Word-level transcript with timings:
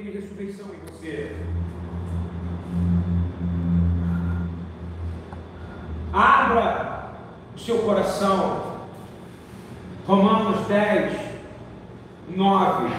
e 0.00 0.10
ressurreição 0.10 0.66
em 0.66 0.90
você. 0.90 1.36
Abra 6.12 7.12
o 7.56 7.58
seu 7.58 7.78
coração. 7.78 8.78
Romanos 10.06 10.66
10, 10.66 11.12
9. 12.30 12.94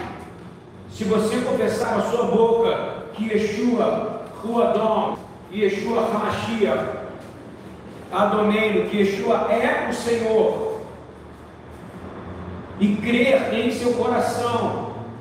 Se 0.90 1.04
você 1.04 1.40
confessar 1.40 1.98
a 1.98 2.02
sua 2.02 2.26
boca 2.26 3.06
que 3.14 3.24
Yeshua, 3.24 4.26
Ruadon, 4.42 5.18
Yeshua 5.52 6.06
Hamashia, 6.06 7.00
Adoneiro, 8.12 8.88
que 8.88 8.98
Yeshua 8.98 9.50
é 9.50 9.88
o 9.88 9.92
Senhor, 9.92 10.80
e 12.78 12.96
crer 12.96 13.52
em 13.54 13.70
seu 13.70 13.92
coração 13.94 14.79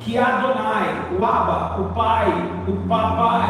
que 0.10 0.18
Adonai, 0.18 1.08
o 1.12 1.24
Abba, 1.24 1.82
o 1.82 1.94
Pai, 1.94 2.28
o 2.68 2.88
Papai, 2.88 3.50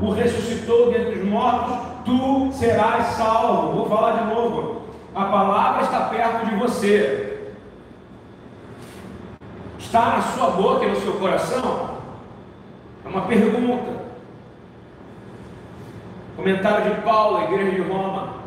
o 0.00 0.12
ressuscitou 0.12 0.92
dentre 0.92 1.18
os 1.18 1.28
mortos, 1.28 1.76
tu 2.04 2.52
serás 2.52 3.06
salvo. 3.16 3.72
Vou 3.72 3.88
falar 3.88 4.22
de 4.22 4.32
novo. 4.32 4.82
A 5.14 5.24
palavra 5.24 5.82
está 5.82 6.02
perto 6.02 6.46
de 6.46 6.54
você. 6.54 7.50
Está 9.78 10.16
na 10.16 10.22
sua 10.22 10.50
boca 10.50 10.84
e 10.84 10.90
no 10.90 10.96
seu 10.96 11.14
coração? 11.14 11.96
É 13.04 13.08
uma 13.08 13.22
pergunta. 13.22 13.96
Comentário 16.36 16.94
de 16.94 17.00
Paulo, 17.00 17.42
igreja 17.44 17.82
de 17.82 17.82
Roma. 17.82 18.45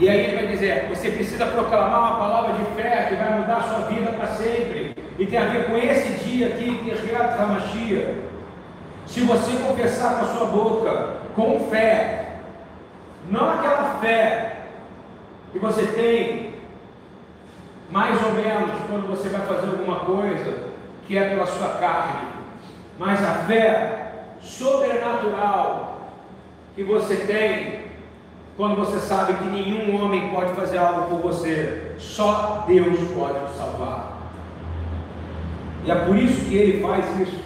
E 0.00 0.08
aí 0.08 0.24
ele 0.24 0.36
vai 0.36 0.46
dizer: 0.46 0.86
você 0.88 1.10
precisa 1.10 1.44
proclamar 1.44 2.00
uma 2.00 2.18
palavra 2.18 2.54
de 2.54 2.64
fé 2.74 3.06
que 3.10 3.16
vai 3.16 3.38
mudar 3.38 3.58
a 3.58 3.62
sua 3.62 3.78
vida 3.80 4.10
para 4.12 4.28
sempre. 4.28 4.96
E 5.18 5.26
tem 5.26 5.38
a 5.38 5.44
ver 5.44 5.66
com 5.66 5.76
esse 5.76 6.24
dia 6.24 6.46
aqui, 6.46 6.78
que 6.78 6.90
é 6.90 7.16
Hamashia. 7.16 8.14
Se 9.06 9.20
você 9.20 9.52
confessar 9.62 10.18
com 10.18 10.24
a 10.24 10.28
sua 10.28 10.46
boca, 10.46 11.16
com 11.36 11.68
fé, 11.68 12.36
não 13.28 13.50
aquela 13.50 13.98
fé 14.00 14.56
que 15.52 15.58
você 15.58 15.84
tem, 15.88 16.54
mais 17.90 18.24
ou 18.24 18.32
menos, 18.32 18.70
quando 18.88 19.06
você 19.06 19.28
vai 19.28 19.42
fazer 19.42 19.66
alguma 19.66 20.00
coisa 20.00 20.70
que 21.06 21.18
é 21.18 21.28
pela 21.28 21.46
sua 21.46 21.68
carne, 21.74 22.26
mas 22.98 23.22
a 23.22 23.34
fé 23.46 24.12
sobrenatural 24.40 26.08
que 26.74 26.84
você 26.84 27.16
tem 27.16 27.79
quando 28.60 28.76
você 28.76 28.98
sabe 28.98 29.32
que 29.32 29.44
nenhum 29.44 30.04
homem 30.04 30.28
pode 30.28 30.52
fazer 30.52 30.76
algo 30.76 31.08
por 31.08 31.32
você, 31.32 31.92
só 31.96 32.66
Deus 32.68 32.98
pode 33.14 33.38
te 33.46 33.56
salvar. 33.56 34.18
E 35.82 35.90
é 35.90 35.94
por 35.94 36.14
isso 36.14 36.44
que 36.44 36.56
ele 36.56 36.82
faz 36.82 37.06
isso. 37.20 37.40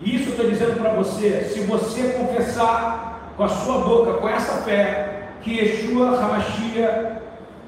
E 0.00 0.16
isso 0.16 0.30
eu 0.30 0.30
estou 0.30 0.48
dizendo 0.48 0.80
para 0.80 0.94
você: 0.94 1.44
se 1.52 1.60
você 1.60 2.08
confessar 2.14 3.34
com 3.36 3.44
a 3.44 3.48
sua 3.50 3.80
boca, 3.80 4.14
com 4.14 4.26
essa 4.26 4.62
fé, 4.62 5.28
que 5.42 5.58
Yeshua 5.60 6.18
Hamashia, 6.18 7.20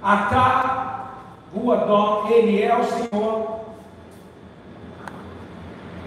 Atá, 0.03 1.11
Ruadó, 1.55 2.27
Ele 2.31 2.63
é 2.63 2.75
o 2.75 2.85
Senhor. 2.85 3.61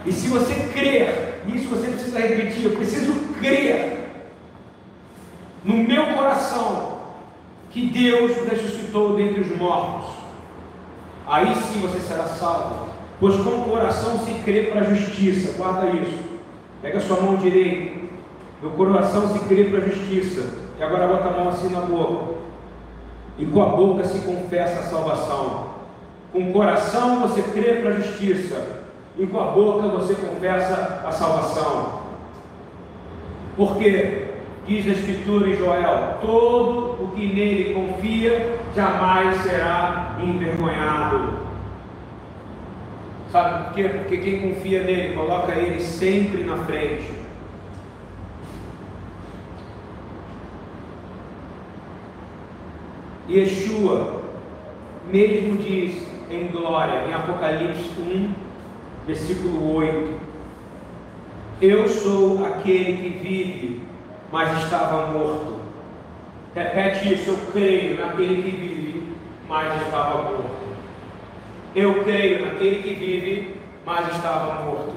E 0.03 0.11
se 0.11 0.27
você 0.29 0.55
crer, 0.73 1.43
isso 1.45 1.69
você 1.69 1.91
precisa 1.91 2.19
repetir, 2.19 2.65
eu 2.65 2.71
preciso 2.71 3.13
crer 3.39 4.00
no 5.63 5.75
meu 5.77 6.07
coração 6.07 6.99
que 7.69 7.87
Deus 7.87 8.35
ressuscitou 8.49 9.15
dentre 9.15 9.41
os 9.41 9.57
mortos, 9.57 10.15
aí 11.27 11.55
sim 11.55 11.79
você 11.79 11.99
será 11.99 12.25
salvo, 12.25 12.89
pois 13.19 13.35
com 13.37 13.61
o 13.61 13.65
coração 13.69 14.19
se 14.19 14.33
crê 14.43 14.63
para 14.63 14.81
a 14.81 14.83
justiça, 14.83 15.53
guarda 15.57 15.89
isso, 15.89 16.19
pega 16.81 16.97
a 16.97 17.01
sua 17.01 17.21
mão 17.21 17.35
direita, 17.37 18.01
no 18.61 18.71
coração 18.71 19.29
se 19.29 19.39
crê 19.45 19.65
para 19.65 19.79
a 19.79 19.87
justiça, 19.87 20.43
e 20.77 20.83
agora 20.83 21.07
bota 21.07 21.29
a 21.29 21.31
mão 21.31 21.49
assim 21.49 21.69
na 21.69 21.81
boca, 21.81 22.35
e 23.37 23.45
com 23.45 23.61
a 23.61 23.67
boca 23.67 24.03
se 24.03 24.19
confessa 24.19 24.79
a 24.79 24.83
salvação, 24.83 25.71
com 26.33 26.49
o 26.49 26.53
coração 26.53 27.21
você 27.21 27.41
crê 27.41 27.75
para 27.75 27.91
a 27.91 27.99
justiça, 27.99 28.81
e 29.17 29.27
com 29.27 29.39
a 29.39 29.51
boca 29.51 29.87
você 29.87 30.15
confessa 30.15 31.03
a 31.05 31.11
salvação, 31.11 32.01
porque 33.55 34.30
Diz 34.67 34.87
a 34.87 34.91
Escritura 34.91 35.49
em 35.49 35.55
Joel: 35.55 36.17
todo 36.21 37.03
o 37.03 37.11
que 37.15 37.25
nele 37.25 37.73
confia 37.73 38.59
jamais 38.75 39.41
será 39.41 40.17
envergonhado. 40.21 41.39
Sabe 43.31 43.63
por 43.63 43.73
quê? 43.73 43.89
Porque 43.89 44.17
quem 44.17 44.41
confia 44.41 44.83
nele 44.83 45.15
coloca 45.15 45.53
ele 45.53 45.79
sempre 45.79 46.43
na 46.43 46.57
frente. 46.57 47.11
Yeshua 53.29 54.21
mesmo 55.09 55.57
diz 55.57 56.05
em 56.29 56.47
glória, 56.47 57.07
em 57.07 57.13
Apocalipse 57.13 57.89
1, 57.99 58.33
versículo 59.07 59.75
8: 59.75 60.19
Eu 61.61 61.87
sou 61.87 62.45
aquele 62.45 62.97
que 62.97 63.09
vive 63.19 63.90
mas 64.31 64.63
estava 64.63 65.07
morto. 65.07 65.59
Repete 66.55 67.13
isso, 67.13 67.29
eu 67.29 67.37
creio 67.51 67.99
naquele 67.99 68.41
que 68.43 68.51
vive, 68.51 69.13
mas 69.47 69.81
estava 69.81 70.23
morto. 70.23 70.61
Eu 71.75 72.03
creio 72.03 72.45
naquele 72.45 72.83
que 72.83 72.93
vive, 72.93 73.55
mas 73.85 74.13
estava 74.15 74.63
morto. 74.63 74.93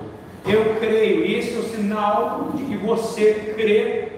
Eu 0.47 0.77
creio, 0.79 1.25
e 1.25 1.37
esse 1.37 1.55
é 1.55 1.59
o 1.59 1.63
sinal 1.63 2.51
de 2.55 2.65
que 2.65 2.77
você 2.77 3.55
crê 3.57 4.09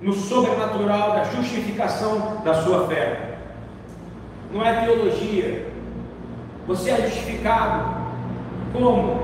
no 0.00 0.14
sobrenatural 0.14 1.12
da 1.12 1.24
justificação 1.24 2.40
da 2.42 2.54
sua 2.62 2.86
fé. 2.86 3.36
Não 4.52 4.64
é 4.64 4.84
teologia. 4.84 5.68
Você 6.66 6.90
é 6.90 7.08
justificado. 7.08 8.00
Como? 8.72 9.22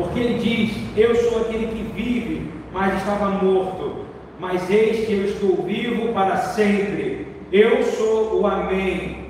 Porque 0.00 0.18
ele 0.18 0.38
diz: 0.38 0.98
Eu 0.98 1.14
sou 1.14 1.42
aquele 1.42 1.66
que 1.66 1.82
vive, 1.92 2.50
mas 2.72 2.96
estava 2.96 3.28
morto, 3.28 4.06
mas 4.38 4.70
eis 4.70 5.06
que 5.06 5.12
eu 5.12 5.24
estou 5.26 5.62
vivo 5.62 6.14
para 6.14 6.38
sempre. 6.38 7.26
Eu 7.52 7.82
sou 7.82 8.40
o 8.40 8.46
Amém, 8.46 9.26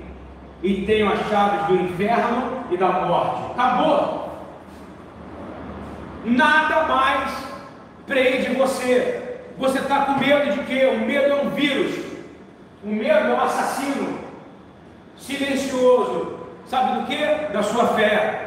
e 0.62 0.82
tenho 0.82 1.10
as 1.10 1.28
chaves 1.28 1.66
do 1.66 1.74
inferno 1.74 2.64
e 2.70 2.76
da 2.76 2.88
morte. 2.88 3.50
Acabou. 3.52 4.30
Nada 6.24 6.84
mais 6.84 7.32
prende 8.06 8.54
você. 8.54 9.40
Você 9.58 9.78
está 9.80 10.04
com 10.04 10.20
medo 10.20 10.52
de 10.52 10.60
quê? 10.66 10.86
O 10.86 11.00
medo 11.00 11.32
é 11.32 11.42
um 11.42 11.50
vírus. 11.50 11.96
O 12.84 12.88
medo 12.88 13.30
é 13.30 13.34
um 13.34 13.40
assassino 13.40 14.20
silencioso. 15.16 16.38
Sabe 16.66 17.00
do 17.00 17.06
que? 17.06 17.52
Da 17.52 17.62
sua 17.62 17.88
fé. 17.88 18.39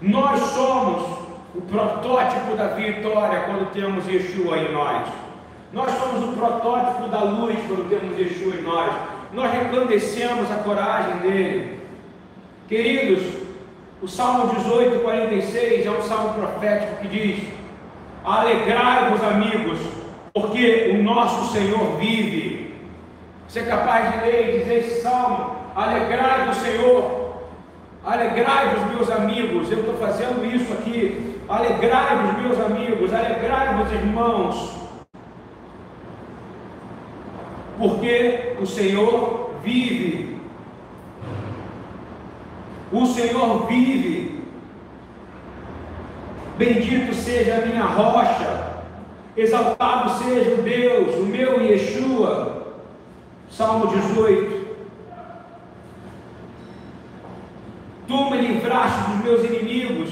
Nós 0.00 0.40
somos 0.40 1.26
o 1.54 1.62
protótipo 1.62 2.54
da 2.54 2.68
vitória 2.68 3.40
quando 3.40 3.72
temos 3.72 4.06
Yeshua 4.06 4.58
em 4.58 4.72
nós. 4.72 5.08
Nós 5.72 5.90
somos 5.92 6.28
o 6.28 6.32
protótipo 6.32 7.08
da 7.08 7.22
luz 7.22 7.56
quando 7.66 7.88
temos 7.88 8.18
Yeshua 8.18 8.54
em 8.56 8.62
nós. 8.62 8.92
Nós 9.32 9.50
resplandecemos 9.50 10.50
a 10.50 10.56
coragem 10.56 11.16
dele. 11.18 11.80
Queridos, 12.68 13.22
o 14.02 14.06
Salmo 14.06 14.54
18, 14.54 15.00
46 15.00 15.86
é 15.86 15.90
um 15.90 16.02
salmo 16.02 16.34
profético 16.34 16.96
que 16.96 17.08
diz: 17.08 17.48
Alegrai-vos, 18.22 19.22
amigos, 19.22 19.78
porque 20.34 20.90
o 20.94 21.02
nosso 21.02 21.52
Senhor 21.52 21.96
vive. 21.96 22.74
Você 23.48 23.60
é 23.60 23.64
capaz 23.64 24.12
de 24.12 24.26
ler 24.26 24.48
e 24.48 24.58
dizer 24.58 24.78
esse 24.80 25.00
salmo? 25.00 25.56
Alegrai-vos, 25.74 26.56
Senhor, 26.58 27.15
Alegrai-vos, 28.06 28.84
meus 28.94 29.10
amigos, 29.10 29.68
eu 29.68 29.80
estou 29.80 29.94
fazendo 29.96 30.46
isso 30.46 30.72
aqui. 30.74 31.40
Alegrai-vos, 31.48 32.40
meus 32.40 32.60
amigos, 32.60 33.12
alegrai-vos, 33.12 33.92
irmãos, 33.92 34.76
porque 37.76 38.54
o 38.60 38.66
Senhor 38.66 39.50
vive. 39.64 40.40
O 42.92 43.06
Senhor 43.06 43.66
vive. 43.66 44.44
Bendito 46.56 47.12
seja 47.12 47.56
a 47.56 47.66
minha 47.66 47.84
rocha, 47.84 48.84
exaltado 49.36 50.10
seja 50.22 50.54
o 50.54 50.62
Deus, 50.62 51.16
o 51.16 51.26
meu 51.26 51.60
Yeshua. 51.60 52.76
Salmo 53.50 53.88
18. 53.88 54.65
Tu 58.16 58.30
me 58.30 58.38
livraste 58.38 59.10
dos 59.10 59.24
meus 59.24 59.44
inimigos. 59.44 60.08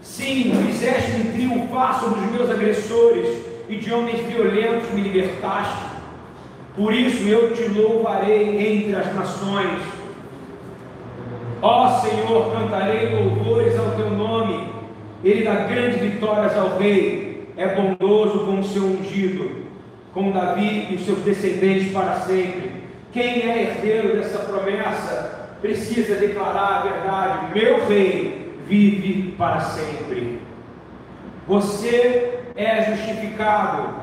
Sim, 0.00 0.54
fizeste-me 0.66 1.32
triunfar 1.32 2.00
sobre 2.00 2.20
os 2.20 2.32
meus 2.32 2.50
agressores 2.50 3.36
e 3.68 3.76
de 3.76 3.92
homens 3.92 4.20
violentos 4.20 4.90
me 4.92 5.02
libertaste. 5.02 5.84
Por 6.74 6.94
isso 6.94 7.28
eu 7.28 7.52
te 7.52 7.64
louvarei 7.68 8.82
entre 8.82 8.96
as 8.96 9.14
nações. 9.14 9.82
Ó 11.60 12.00
Senhor, 12.00 12.54
cantarei 12.54 13.14
louvores 13.14 13.78
ao 13.78 13.90
teu 13.96 14.10
nome. 14.12 14.72
Ele 15.22 15.44
dá 15.44 15.66
grandes 15.66 16.00
vitórias 16.00 16.56
ao 16.56 16.78
rei. 16.78 17.52
É 17.54 17.68
bondoso 17.68 18.46
com 18.46 18.60
o 18.60 18.64
seu 18.64 18.84
ungido, 18.84 19.66
com 20.14 20.32
Davi 20.32 20.86
e 20.90 20.94
os 20.94 21.04
seus 21.04 21.18
descendentes 21.18 21.92
para 21.92 22.20
sempre. 22.20 22.82
Quem 23.12 23.42
é 23.42 23.62
herdeiro 23.64 24.16
dessa 24.16 24.38
promessa 24.38 25.39
precisa 25.60 26.16
declarar 26.16 26.78
a 26.78 26.82
verdade. 26.82 27.54
Meu 27.54 27.86
rei 27.86 28.54
vive 28.66 29.32
para 29.32 29.60
sempre. 29.60 30.40
Você 31.46 32.40
é 32.56 32.84
justificado. 32.84 34.00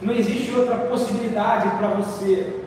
Não 0.00 0.14
existe 0.14 0.54
outra 0.54 0.76
possibilidade 0.76 1.68
para 1.76 1.88
você. 1.88 2.60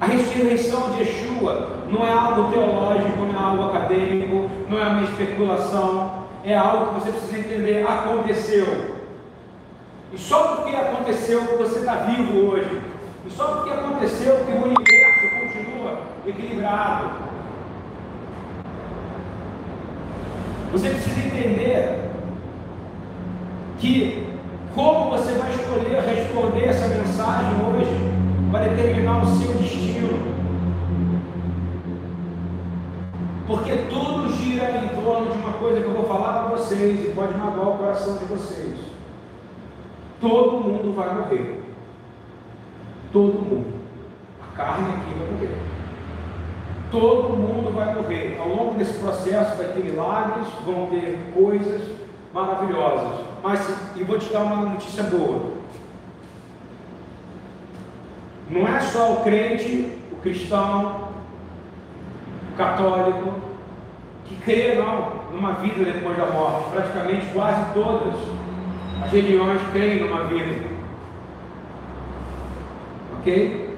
A 0.00 0.06
ressurreição 0.06 0.90
de 0.90 1.00
Yeshua 1.00 1.84
não 1.88 2.06
é 2.06 2.12
algo 2.12 2.50
teológico, 2.50 3.24
não 3.24 3.34
é 3.34 3.42
algo 3.42 3.62
acadêmico, 3.64 4.50
não 4.68 4.78
é 4.78 4.88
uma 4.88 5.04
especulação, 5.04 6.26
é 6.44 6.54
algo 6.54 6.86
que 6.86 7.00
você 7.00 7.12
precisa 7.12 7.38
entender. 7.38 7.86
Aconteceu. 7.86 8.95
E 10.12 10.18
só 10.18 10.56
porque 10.56 10.76
aconteceu 10.76 11.46
que 11.46 11.54
você 11.56 11.80
está 11.80 11.94
vivo 11.96 12.50
hoje. 12.50 12.80
E 13.26 13.30
só 13.30 13.46
porque 13.46 13.70
aconteceu 13.70 14.44
que 14.44 14.52
o 14.52 14.64
universo 14.64 15.36
continua 15.40 15.98
equilibrado. 16.26 17.10
Você 20.72 20.90
precisa 20.90 21.26
entender 21.26 22.10
que 23.78 24.26
como 24.74 25.10
você 25.10 25.32
vai 25.32 25.50
escolher 25.54 26.00
responder 26.02 26.68
essa 26.68 26.86
mensagem 26.88 27.52
hoje 27.66 27.90
vai 28.50 28.68
determinar 28.68 29.22
o 29.22 29.26
seu 29.26 29.54
destino. 29.54 30.36
Porque 33.46 33.72
tudo 33.88 34.32
gira 34.36 34.70
em 34.70 34.88
torno 34.88 35.30
de 35.30 35.38
uma 35.38 35.52
coisa 35.54 35.80
que 35.80 35.86
eu 35.86 35.94
vou 35.94 36.04
falar 36.04 36.44
para 36.44 36.56
vocês 36.56 37.04
e 37.04 37.12
pode 37.12 37.36
magoar 37.38 37.68
o 37.68 37.78
coração 37.78 38.18
de 38.18 38.24
vocês. 38.24 38.75
Todo 40.28 40.58
mundo 40.58 40.92
vai 40.92 41.14
morrer. 41.14 41.62
Todo 43.12 43.34
mundo. 43.34 43.74
A 44.42 44.56
carne 44.56 44.88
aqui 44.88 45.14
vai 45.16 45.30
morrer. 45.30 45.56
Todo 46.90 47.36
mundo 47.36 47.72
vai 47.72 47.94
morrer. 47.94 48.36
Ao 48.40 48.48
longo 48.48 48.74
desse 48.74 48.98
processo 48.98 49.56
vai 49.56 49.68
ter 49.68 49.84
milagres, 49.84 50.48
vão 50.64 50.88
ter 50.88 51.16
coisas 51.32 51.82
maravilhosas. 52.34 53.24
Mas, 53.40 53.92
e 53.94 54.02
vou 54.02 54.18
te 54.18 54.32
dar 54.32 54.42
uma 54.42 54.70
notícia 54.70 55.04
boa. 55.04 55.52
Não 58.50 58.66
é 58.66 58.80
só 58.80 59.12
o 59.12 59.22
crente, 59.22 59.96
o 60.10 60.16
cristão, 60.16 61.08
o 62.52 62.56
católico, 62.56 63.32
que 64.24 64.34
crê 64.38 64.74
não, 64.74 65.22
numa 65.30 65.52
vida 65.52 65.84
depois 65.84 66.16
da 66.16 66.26
morte. 66.26 66.70
Praticamente 66.70 67.26
quase 67.32 67.74
todas 67.74 68.45
religiões 69.04 69.60
creem 69.72 70.00
numa 70.00 70.24
vida. 70.24 70.68
Ok? 73.18 73.76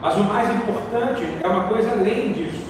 Mas 0.00 0.16
o 0.16 0.24
mais 0.24 0.54
importante 0.54 1.26
é 1.42 1.46
uma 1.46 1.64
coisa 1.64 1.92
além 1.92 2.32
disso. 2.32 2.66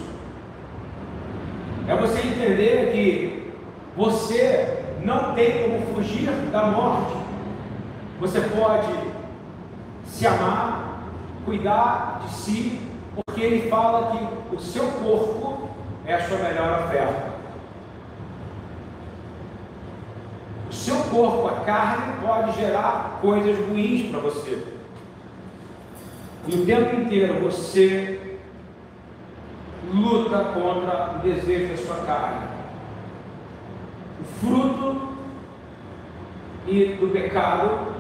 É 1.88 1.94
você 1.94 2.18
entender 2.18 2.92
que 2.92 3.52
você 3.96 4.84
não 5.02 5.34
tem 5.34 5.62
como 5.62 5.94
fugir 5.94 6.30
da 6.50 6.66
morte. 6.66 7.16
Você 8.20 8.40
pode 8.40 8.92
se 10.06 10.26
amar, 10.26 11.02
cuidar 11.44 12.22
de 12.24 12.34
si, 12.34 12.80
porque 13.14 13.40
ele 13.40 13.68
fala 13.68 14.16
que 14.16 14.54
o 14.56 14.58
seu 14.58 14.84
corpo 14.84 15.68
é 16.06 16.14
a 16.14 16.28
sua 16.28 16.38
melhor 16.38 16.86
oferta. 16.86 17.35
O 20.68 20.72
seu 20.72 20.96
corpo, 21.04 21.48
a 21.48 21.64
carne, 21.64 22.14
pode 22.20 22.58
gerar 22.58 23.18
coisas 23.20 23.56
ruins 23.68 24.10
para 24.10 24.20
você. 24.20 24.62
E 26.48 26.54
o 26.54 26.66
tempo 26.66 26.96
inteiro 27.00 27.40
você 27.40 28.38
luta 29.92 30.38
contra 30.54 31.16
o 31.16 31.18
desejo 31.20 31.68
da 31.68 31.76
sua 31.76 32.04
carne. 32.06 32.46
O 34.20 34.24
fruto 34.40 35.08
e 36.66 36.96
do 37.00 37.12
pecado 37.12 37.94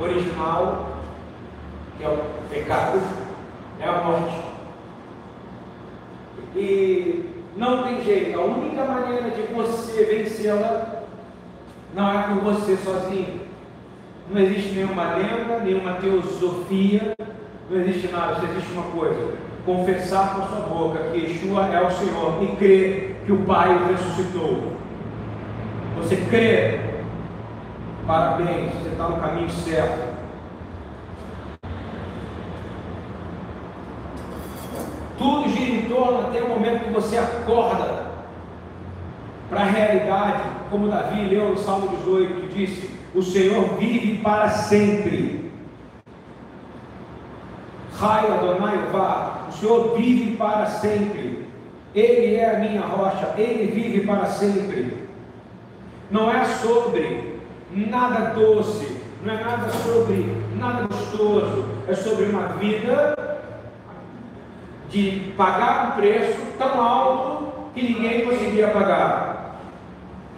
original, 0.00 0.98
que 1.96 2.04
é 2.04 2.08
o 2.08 2.18
pecado, 2.48 3.00
é 3.80 3.88
a 3.88 3.92
morte. 4.04 4.42
E 6.56 7.31
não 7.56 7.82
tem 7.82 8.02
jeito, 8.02 8.38
a 8.38 8.44
única 8.44 8.84
maneira 8.84 9.30
de 9.30 9.42
você 9.52 10.04
vencê-la 10.04 11.02
não 11.94 12.10
é 12.10 12.22
por 12.22 12.36
você 12.36 12.76
sozinho. 12.76 13.42
Não 14.30 14.40
existe 14.40 14.72
nenhuma 14.74 15.14
lenda, 15.14 15.58
nenhuma 15.62 15.94
teosofia, 15.94 17.12
não 17.68 17.80
existe 17.80 18.08
nada, 18.08 18.36
só 18.36 18.46
existe 18.46 18.72
uma 18.72 18.84
coisa: 18.84 19.34
confessar 19.66 20.34
com 20.34 20.42
a 20.42 20.46
sua 20.46 20.60
boca 20.60 21.10
que 21.10 21.18
Yeshua 21.18 21.66
é 21.66 21.86
o 21.86 21.90
Senhor 21.90 22.42
e 22.42 22.56
crer 22.56 23.16
que 23.26 23.32
o 23.32 23.44
Pai 23.44 23.74
o 23.74 23.86
ressuscitou. 23.88 24.72
Você 25.96 26.16
crê? 26.30 26.80
Parabéns, 28.06 28.72
você 28.72 28.88
está 28.88 29.08
no 29.08 29.20
caminho 29.20 29.50
certo. 29.50 30.11
Tudo 35.18 35.48
gira 35.48 35.70
em 35.70 35.88
torno 35.88 36.28
até 36.28 36.42
o 36.42 36.48
momento 36.48 36.84
que 36.84 36.90
você 36.90 37.18
acorda 37.18 38.12
para 39.48 39.60
a 39.60 39.64
realidade, 39.64 40.42
como 40.70 40.88
Davi 40.88 41.26
leu 41.26 41.50
no 41.50 41.58
Salmo 41.58 41.88
18, 41.98 42.48
que 42.48 42.66
disse: 42.66 42.90
o 43.14 43.22
Senhor 43.22 43.76
vive 43.78 44.18
para 44.18 44.48
sempre. 44.48 45.52
Raio 47.94 48.32
Adonai 48.32 48.78
vá, 48.90 49.46
o 49.48 49.52
Senhor 49.52 49.96
vive 49.96 50.36
para 50.36 50.66
sempre. 50.66 51.46
Ele 51.94 52.36
é 52.36 52.56
a 52.56 52.58
minha 52.58 52.80
rocha, 52.80 53.34
ele 53.36 53.70
vive 53.70 54.06
para 54.06 54.24
sempre. 54.26 55.06
Não 56.10 56.30
é 56.30 56.44
sobre 56.46 57.38
nada 57.70 58.30
doce, 58.30 58.96
não 59.22 59.34
é 59.34 59.44
nada 59.44 59.70
sobre 59.70 60.34
nada 60.56 60.86
gostoso, 60.86 61.66
é 61.86 61.94
sobre 61.94 62.26
uma 62.26 62.48
vida 62.54 63.14
de 64.92 65.32
pagar 65.38 65.88
um 65.88 65.90
preço 65.92 66.38
tão 66.58 66.80
alto 66.80 67.70
que 67.74 67.82
ninguém 67.82 68.26
conseguia 68.26 68.68
pagar. 68.68 69.56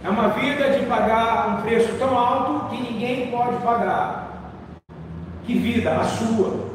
É 0.05 0.09
uma 0.09 0.29
vida 0.29 0.71
de 0.71 0.87
pagar 0.87 1.49
um 1.49 1.63
preço 1.63 1.93
tão 1.99 2.17
alto 2.17 2.69
que 2.69 2.81
ninguém 2.81 3.33
pode 3.33 3.57
pagar. 3.65 4.53
Que 5.45 5.59
vida? 5.59 5.91
A 5.91 6.05
sua. 6.05 6.73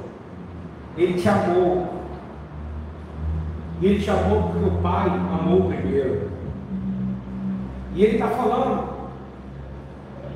Ele 0.97 1.13
te 1.13 1.29
amou. 1.29 1.87
Ele 3.81 4.03
te 4.03 4.09
amou 4.09 4.43
porque 4.43 4.65
o 4.65 4.81
Pai 4.81 5.07
amou 5.07 5.69
primeiro. 5.69 6.29
E 7.95 8.03
ele 8.03 8.15
está 8.15 8.27
falando, 8.27 8.89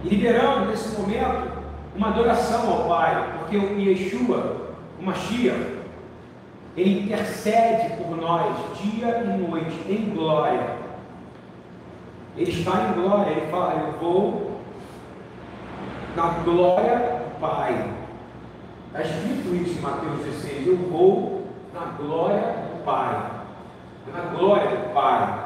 liberando 0.02 0.68
nesse 0.68 0.98
momento 0.98 1.52
uma 1.94 2.08
adoração 2.08 2.72
ao 2.72 2.88
Pai, 2.88 3.34
porque 3.40 3.58
o 3.58 3.80
Yeshua, 3.80 4.72
o 5.00 5.06
Mashiach, 5.06 5.83
ele 6.76 7.02
intercede 7.04 7.96
por 7.98 8.18
nós 8.18 8.56
dia 8.80 9.20
e 9.20 9.38
noite 9.38 9.76
em 9.88 10.10
glória. 10.14 10.76
Ele 12.36 12.52
está 12.52 12.90
em 12.90 12.94
glória, 12.94 13.32
ele 13.32 13.52
fala, 13.52 13.74
eu 13.74 14.00
vou 14.00 14.60
na 16.16 16.30
glória 16.44 16.98
do 16.98 17.40
Pai. 17.40 17.94
Está 18.88 19.02
escrito 19.02 19.56
isso 19.56 19.78
em 19.78 19.82
Mateus 19.82 20.26
16, 20.26 20.68
eu 20.68 20.78
vou 20.90 21.48
na 21.74 21.86
glória 21.98 22.42
do 22.42 22.84
Pai. 22.84 23.32
Na 24.12 24.22
glória 24.36 24.70
do 24.70 24.94
Pai. 24.94 25.44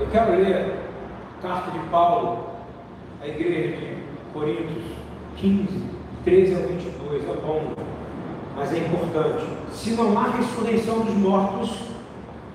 Eu 0.00 0.06
quero 0.10 0.32
ler 0.32 0.74
a 1.38 1.42
carta 1.42 1.70
de 1.70 1.78
Paulo 1.88 2.46
à 3.22 3.28
igreja 3.28 3.76
de 3.76 4.02
Coríntios 4.32 4.99
15, 5.40 5.66
13 6.24 6.54
a 6.54 6.58
22, 6.66 7.22
é 7.24 7.40
bom 7.40 7.74
mas 8.60 8.74
é 8.74 8.78
importante. 8.78 9.46
Se 9.72 9.92
não 9.92 10.18
há 10.18 10.28
ressurreição 10.30 11.00
dos 11.00 11.14
mortos, 11.14 11.70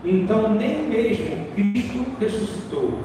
então 0.03 0.53
nem 0.53 0.87
mesmo 0.87 1.47
Cristo 1.55 2.05
ressuscitou. 2.19 2.99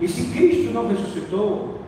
E 0.00 0.06
se 0.06 0.28
Cristo 0.28 0.72
não 0.72 0.86
ressuscitou, 0.88 1.80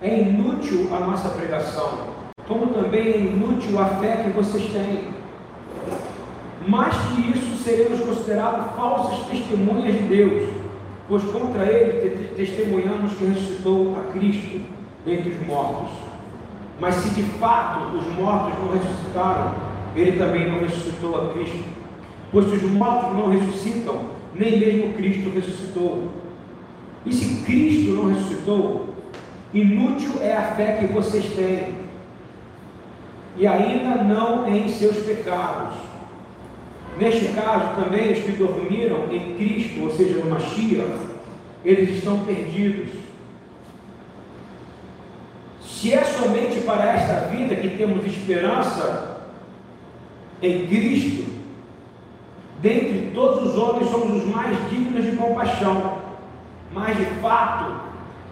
é 0.00 0.20
inútil 0.20 0.88
a 0.92 0.98
nossa 0.98 1.28
pregação, 1.28 2.08
como 2.48 2.74
também 2.74 3.00
é 3.00 3.18
inútil 3.18 3.78
a 3.78 3.86
fé 3.86 4.24
que 4.24 4.30
vocês 4.30 4.72
têm. 4.72 5.12
Mais 6.66 6.94
que 6.96 7.38
isso, 7.38 7.62
seremos 7.62 8.00
considerados 8.00 8.74
falsas 8.74 9.26
testemunhas 9.26 9.94
de 9.94 10.02
Deus, 10.08 10.61
pois 11.08 11.22
contra 11.24 11.64
ele 11.64 12.28
testemunhamos 12.36 13.12
que 13.14 13.24
ressuscitou 13.24 13.96
a 13.98 14.12
Cristo 14.12 14.60
dentre 15.04 15.30
os 15.30 15.46
mortos. 15.46 15.90
Mas 16.80 16.94
se 16.96 17.10
de 17.10 17.22
fato 17.38 17.96
os 17.96 18.06
mortos 18.14 18.58
não 18.58 18.72
ressuscitaram, 18.72 19.54
ele 19.94 20.18
também 20.18 20.50
não 20.50 20.60
ressuscitou 20.60 21.20
a 21.20 21.32
Cristo. 21.32 21.64
Pois 22.30 22.46
se 22.46 22.56
os 22.56 22.70
mortos 22.72 23.12
não 23.14 23.30
ressuscitam, 23.30 24.06
nem 24.34 24.58
mesmo 24.58 24.94
Cristo 24.94 25.30
ressuscitou. 25.30 26.08
E 27.04 27.12
se 27.12 27.42
Cristo 27.44 27.92
não 27.92 28.14
ressuscitou, 28.14 28.88
inútil 29.52 30.12
é 30.20 30.36
a 30.36 30.42
fé 30.54 30.78
que 30.78 30.92
vocês 30.92 31.26
têm, 31.34 31.74
e 33.36 33.46
ainda 33.46 34.02
não 34.02 34.46
em 34.48 34.68
seus 34.68 34.96
pecados. 34.98 35.74
Neste 36.98 37.28
caso, 37.28 37.82
também 37.82 38.12
os 38.12 38.18
que 38.18 38.32
dormiram 38.32 39.10
em 39.10 39.34
Cristo, 39.34 39.82
ou 39.82 39.90
seja, 39.90 40.18
no 40.18 40.30
Mashiach, 40.30 41.12
eles 41.64 41.96
estão 41.96 42.24
perdidos. 42.24 42.90
Se 45.62 45.94
é 45.94 46.04
somente 46.04 46.60
para 46.60 46.92
esta 46.92 47.28
vida 47.28 47.56
que 47.56 47.76
temos 47.76 48.04
esperança 48.06 49.20
em 50.40 50.66
Cristo, 50.66 51.24
dentre 52.60 53.10
todos 53.14 53.50
os 53.50 53.58
homens 53.58 53.90
somos 53.90 54.22
os 54.22 54.28
mais 54.28 54.56
dignos 54.70 55.04
de 55.04 55.16
compaixão, 55.16 55.98
mas 56.72 56.96
de 56.96 57.06
fato, 57.20 57.80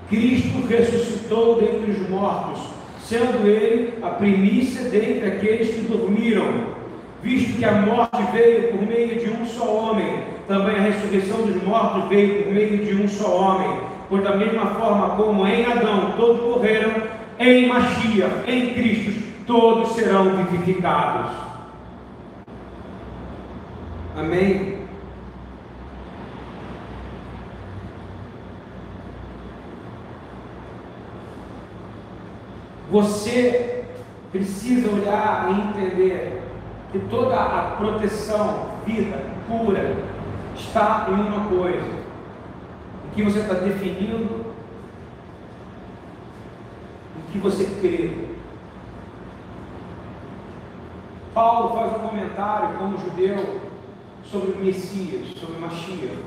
Cristo 0.09 0.67
ressuscitou 0.67 1.61
dentre 1.61 1.93
os 1.93 2.09
mortos, 2.09 2.63
sendo 3.05 3.47
ele 3.47 3.95
a 4.03 4.11
primícia 4.11 4.89
dentre 4.89 5.27
aqueles 5.27 5.75
que 5.75 5.81
dormiram 5.83 6.80
visto 7.23 7.59
que 7.59 7.65
a 7.65 7.73
morte 7.73 8.23
veio 8.33 8.73
por 8.73 8.87
meio 8.87 9.19
de 9.19 9.31
um 9.31 9.47
só 9.47 9.65
homem, 9.65 10.25
também 10.49 10.77
a 10.77 10.81
ressurreição 10.81 11.43
dos 11.43 11.63
mortos 11.63 12.09
veio 12.09 12.45
por 12.45 12.53
meio 12.53 12.85
de 12.85 13.03
um 13.03 13.09
só 13.09 13.37
homem. 13.37 13.81
Pois 14.09 14.25
da 14.25 14.37
mesma 14.37 14.67
forma 14.67 15.17
como 15.17 15.47
em 15.47 15.65
Adão 15.65 16.15
todos 16.17 16.43
morreram, 16.43 17.03
em 17.39 17.69
Machia, 17.69 18.29
em 18.47 18.75
Cristo, 18.75 19.23
todos 19.47 19.93
serão 19.93 20.37
vivificados. 20.37 21.33
Amém? 24.17 24.81
Você 32.91 33.85
precisa 34.33 34.91
olhar 34.91 35.49
e 35.49 35.81
entender 35.81 36.40
que 36.93 36.99
toda 36.99 37.37
a 37.37 37.77
proteção, 37.77 38.67
vida, 38.85 39.17
cura, 39.47 39.97
está 40.57 41.07
em 41.09 41.15
uma 41.15 41.49
coisa, 41.49 42.01
em 43.07 43.15
que 43.15 43.23
você 43.23 43.41
está 43.41 43.55
definindo, 43.55 44.47
em 47.17 47.33
que 47.33 47.39
você 47.39 47.65
crê. 47.81 48.31
Paulo 51.33 51.77
faz 51.77 51.93
um 51.93 52.09
comentário 52.09 52.77
como 52.77 52.99
judeu 52.99 53.61
sobre 54.25 54.53
o 54.53 54.65
Messias, 54.65 55.29
sobre 55.39 55.57
o 55.57 55.61
Mashiach. 55.61 56.19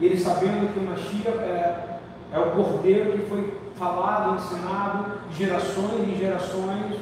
E 0.00 0.06
ele 0.06 0.18
sabendo 0.18 0.72
que 0.72 0.78
o 0.78 0.82
Mashiach 0.82 1.38
é, 1.38 1.98
é 2.32 2.38
o 2.38 2.50
cordeiro 2.52 3.12
que 3.12 3.28
foi 3.28 3.54
falado, 3.76 4.36
ensinado 4.36 5.20
gerações 5.30 6.08
e 6.08 6.18
gerações 6.18 6.96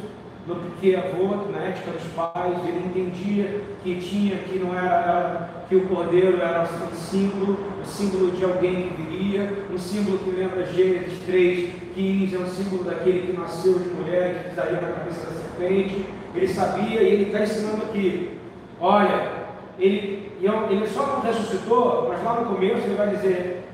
no 0.47 0.57
que 0.79 0.95
avô, 0.95 1.51
na 1.51 1.65
ética 1.65 1.91
dos 1.93 2.05
pais, 2.13 2.55
ele 2.69 2.87
entendia 2.87 3.63
que 3.83 3.97
tinha, 3.97 4.37
que 4.37 4.59
não 4.59 4.77
era, 4.77 4.95
era 4.95 5.51
que 5.69 5.77
o 5.77 5.89
cordeiro 5.89 6.39
era 6.39 6.63
um 6.63 6.95
símbolo, 6.95 7.59
um 7.81 7.85
símbolo 7.85 8.31
de 8.33 8.45
alguém 8.45 8.91
que 8.91 9.03
viria, 9.03 9.65
um 9.73 9.79
símbolo 9.79 10.19
que 10.19 10.31
lembra 10.31 10.67
Gênesis 10.67 11.19
3, 11.25 11.71
15, 11.95 12.37
é 12.37 12.39
um 12.39 12.47
símbolo 12.47 12.85
daquele 12.85 13.27
que 13.27 13.39
nasceu 13.39 13.79
de 13.79 13.89
mulher, 13.89 14.35
que 14.35 14.49
pisaria 14.51 14.81
na 14.81 14.89
cabeça 14.89 15.27
da 15.27 15.33
serpente. 15.33 16.05
Ele 16.35 16.49
sabia 16.49 17.03
e 17.03 17.07
ele 17.07 17.23
está 17.25 17.41
ensinando 17.43 17.85
aqui. 17.85 18.39
Olha, 18.81 19.31
ele, 19.79 20.31
ele 20.69 20.87
só 20.89 21.07
não 21.07 21.21
ressuscitou, 21.21 22.07
mas 22.09 22.23
lá 22.23 22.41
no 22.41 22.55
começo 22.55 22.85
ele 22.85 22.97
vai 22.97 23.09
dizer: 23.09 23.65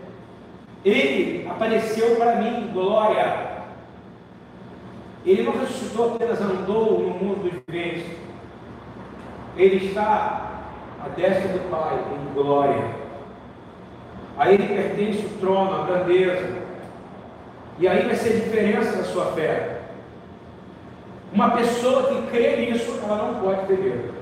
Ele 0.85 1.49
apareceu 1.49 2.17
para 2.17 2.37
mim, 2.37 2.71
glória. 2.73 3.60
Ele 5.25 5.43
não 5.43 5.53
ressuscitou 5.53 6.15
apenas 6.15 6.41
andou 6.41 7.01
no 7.01 7.11
mundo 7.11 7.43
dos 7.43 7.61
viventes. 7.67 8.07
Ele 9.57 9.87
está 9.87 10.63
à 11.05 11.09
destra 11.09 11.49
do 11.49 11.71
Pai 11.71 11.99
em 11.99 12.35
glória. 12.35 12.85
A 14.39 14.51
Ele 14.51 14.67
pertence 14.67 15.27
o 15.27 15.39
trono, 15.39 15.83
a 15.83 15.87
grandeza. 15.87 16.61
E 17.79 17.87
aí 17.87 18.07
vai 18.07 18.15
ser 18.15 18.31
a 18.31 18.45
diferença 18.45 18.97
da 18.97 19.05
sua 19.05 19.27
fé. 19.33 19.81
Uma 21.33 21.51
pessoa 21.51 22.09
que 22.09 22.23
crê 22.31 22.57
nisso, 22.57 22.99
ela 23.03 23.17
não 23.17 23.41
pode 23.41 23.67
ter 23.67 23.79
medo. 23.79 24.15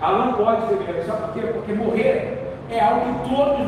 Ela 0.00 0.26
não 0.26 0.32
pode 0.34 0.66
ter 0.66 0.76
medo. 0.76 1.06
Sabe 1.06 1.22
por 1.22 1.32
quê? 1.32 1.46
Porque 1.52 1.72
morrer 1.72 2.54
é 2.70 2.80
algo 2.80 3.20
que 3.20 3.34
todos, 3.34 3.66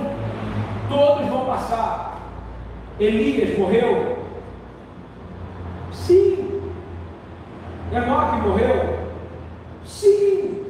todos 0.89 1.29
vão 1.29 1.47
passar. 1.47 2.19
Elias 3.01 3.57
morreu, 3.57 4.19
Sim. 6.07 6.63
Enoque 7.93 8.41
morreu? 8.43 8.99
Sim. 9.85 10.65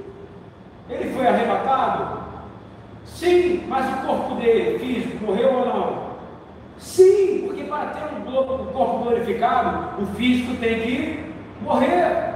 Ele 0.89 1.13
foi 1.13 1.27
arrebatado? 1.27 2.19
Sim, 3.05 3.65
mas 3.69 3.87
o 3.93 4.07
corpo 4.07 4.35
dele, 4.37 4.79
físico, 4.79 5.25
morreu 5.25 5.53
ou 5.53 5.67
não? 5.67 6.09
Sim, 6.79 7.43
porque 7.47 7.65
para 7.65 7.87
ter 7.87 8.05
um 8.05 8.73
corpo 8.73 8.99
glorificado, 9.05 10.03
o 10.03 10.07
físico 10.15 10.55
tem 10.57 10.81
que 10.81 11.33
morrer. 11.61 12.29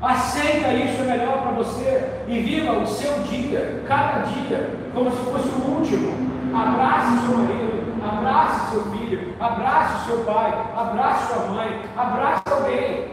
Aceita 0.00 0.72
isso 0.72 1.02
é 1.02 1.04
melhor 1.04 1.42
para 1.42 1.50
você 1.52 2.22
e 2.26 2.40
viva 2.40 2.78
o 2.78 2.86
seu 2.86 3.18
dia, 3.24 3.82
cada 3.86 4.22
dia, 4.22 4.70
como 4.94 5.10
se 5.10 5.16
fosse 5.18 5.48
o 5.48 5.78
último. 5.78 6.30
Abrace 6.54 7.26
seu 7.26 7.36
marido, 7.36 7.69
abrace 8.10 8.70
seu 8.70 8.82
filho, 8.92 9.34
abrace 9.40 10.06
seu 10.06 10.18
pai, 10.24 10.52
abrace 10.76 11.32
sua 11.32 11.46
mãe, 11.46 11.80
abrace 11.96 12.42
alguém, 12.50 13.08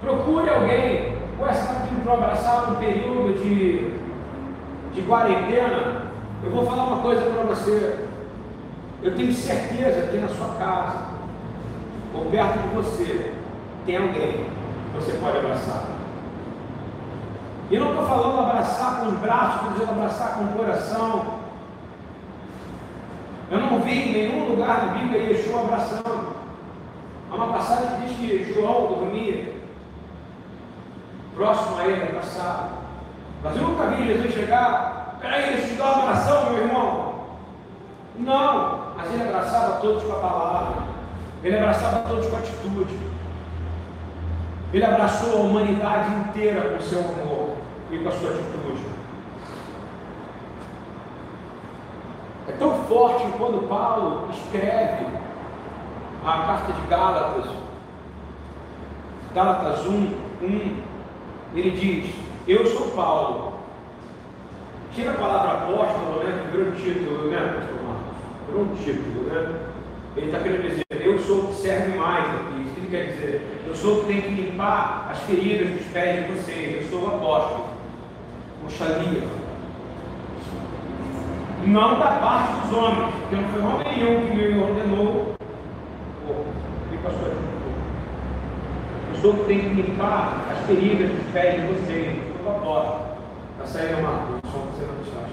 procure 0.00 0.48
alguém. 0.48 1.18
Ué, 1.40 1.52
você 1.52 1.60
está 1.60 1.74
pedindo 1.74 2.02
para 2.02 2.14
abraçar 2.14 2.70
no 2.70 2.76
período 2.76 3.38
de, 3.40 3.94
de 4.92 5.02
quarentena? 5.02 6.08
Eu 6.42 6.50
vou 6.50 6.66
falar 6.66 6.84
uma 6.84 7.02
coisa 7.02 7.22
para 7.22 7.42
você. 7.44 8.06
Eu 9.02 9.14
tenho 9.14 9.32
certeza 9.32 10.08
que 10.08 10.16
na 10.16 10.28
sua 10.28 10.54
casa, 10.58 10.98
ou 12.12 12.26
perto 12.26 12.58
de 12.58 12.74
você, 12.74 13.32
tem 13.86 13.96
alguém 13.96 14.46
que 14.92 14.96
você 14.96 15.12
pode 15.12 15.38
abraçar. 15.38 15.84
E 17.70 17.78
não 17.78 17.90
estou 17.90 18.06
falando 18.06 18.40
abraçar 18.40 19.00
com 19.00 19.06
os 19.08 19.18
braços, 19.18 19.54
estou 19.56 19.72
dizendo 19.72 19.90
abraçar 19.90 20.34
com 20.34 20.44
o 20.44 20.48
coração, 20.48 21.37
eu 23.50 23.58
não 23.58 23.80
vi 23.80 23.92
em 23.92 24.12
nenhum 24.12 24.48
lugar 24.48 24.80
da 24.80 24.92
Bíblia 24.92 25.22
Yeshua 25.22 25.60
abraçando. 25.60 26.36
Há 27.30 27.34
uma 27.34 27.52
passagem 27.52 27.88
que 28.00 28.06
diz 28.06 28.16
que 28.16 28.54
João 28.54 28.86
dormia 28.86 29.54
próximo 31.34 31.78
a 31.78 31.86
ele, 31.86 32.02
abraçado. 32.02 32.70
Mas 33.42 33.56
eu 33.56 33.62
nunca 33.62 33.86
vi 33.86 34.06
Jesus 34.06 34.34
chegar, 34.34 35.16
peraí, 35.20 35.52
deixa 35.52 35.66
eu 35.66 35.68
te 35.68 35.74
dar 35.74 35.92
uma 35.92 36.02
abração, 36.02 36.50
meu 36.50 36.64
irmão. 36.64 37.14
Não, 38.18 38.94
mas 38.96 39.12
ele 39.12 39.22
abraçava 39.22 39.80
todos 39.80 40.02
com 40.02 40.12
a 40.12 40.18
palavra, 40.18 40.82
ele 41.44 41.56
abraçava 41.56 42.08
todos 42.08 42.26
com 42.26 42.34
a 42.34 42.38
atitude, 42.40 42.98
ele 44.72 44.84
abraçou 44.84 45.38
a 45.38 45.42
humanidade 45.42 46.14
inteira 46.14 46.70
com 46.70 46.76
o 46.78 46.82
seu 46.82 46.98
amor 46.98 47.56
e 47.92 47.98
com 47.98 48.08
a 48.08 48.12
sua 48.12 48.30
atitude. 48.30 48.82
É 52.47 52.47
tão 52.58 52.84
forte 52.84 53.24
quando 53.38 53.68
Paulo 53.68 54.28
escreve 54.32 55.06
a 56.24 56.32
carta 56.42 56.72
de 56.72 56.86
Gálatas, 56.88 57.50
Gálatas 59.34 59.86
1, 59.86 60.14
1, 60.42 60.76
ele 61.54 61.70
diz: 61.70 62.14
Eu 62.46 62.66
sou 62.66 62.88
Paulo. 62.90 63.58
Tira 64.94 65.12
a 65.12 65.14
palavra 65.14 65.52
apóstolo, 65.52 66.24
né? 66.24 66.48
Virou 66.50 66.68
um 66.68 66.72
título, 66.72 67.30
né, 67.30 67.38
pastor 67.38 67.78
Marcos? 67.84 68.16
Virou 68.48 68.76
título, 68.76 69.22
né? 69.24 69.60
Ele 70.16 70.26
está 70.26 70.40
querendo 70.40 70.68
dizer: 70.68 70.84
Eu 70.90 71.18
sou 71.20 71.44
o 71.44 71.46
que 71.48 71.54
serve 71.54 71.96
mais 71.96 72.24
aqui. 72.24 72.62
Isso 72.62 72.74
que 72.74 72.80
ele 72.80 72.88
quer 72.90 73.12
dizer. 73.12 73.64
Eu 73.66 73.74
sou 73.76 73.98
o 73.98 74.00
que 74.00 74.06
tem 74.06 74.22
que 74.22 74.28
limpar 74.30 75.08
as 75.12 75.18
feridas 75.20 75.70
dos 75.70 75.86
pés 75.92 76.26
de 76.26 76.32
vocês. 76.32 76.82
Eu 76.82 76.90
sou 76.90 77.08
o 77.08 77.14
apóstolo. 77.14 77.66
O 78.66 78.70
xalia 78.70 79.22
não 81.68 81.98
da 81.98 82.12
parte 82.12 82.66
dos 82.66 82.78
homens, 82.78 83.14
porque 83.14 83.36
não 83.36 83.48
foi 83.50 83.62
homem 83.62 83.86
nenhum 83.96 84.26
que 84.26 84.36
me 84.36 84.62
ordenou. 84.62 85.34
Fica 86.90 87.10
sua 87.10 87.28
Eu 89.12 89.20
sou 89.20 89.34
que 89.34 89.44
tem 89.44 89.60
que 89.60 89.82
limpar 89.82 90.46
as 90.50 90.66
feridas 90.66 91.10
dos 91.10 91.32
pés 91.32 91.60
de 91.60 91.66
vocês, 91.66 92.16
do 92.42 92.48
apóstolo. 92.48 93.00
Está 93.52 93.66
saindo 93.66 93.98
uma 94.00 94.40
que 94.40 94.48
você 94.48 94.86
não 94.86 95.02
está. 95.02 95.28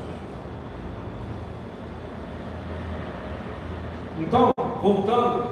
Então, 4.20 4.54
voltando, 4.82 5.44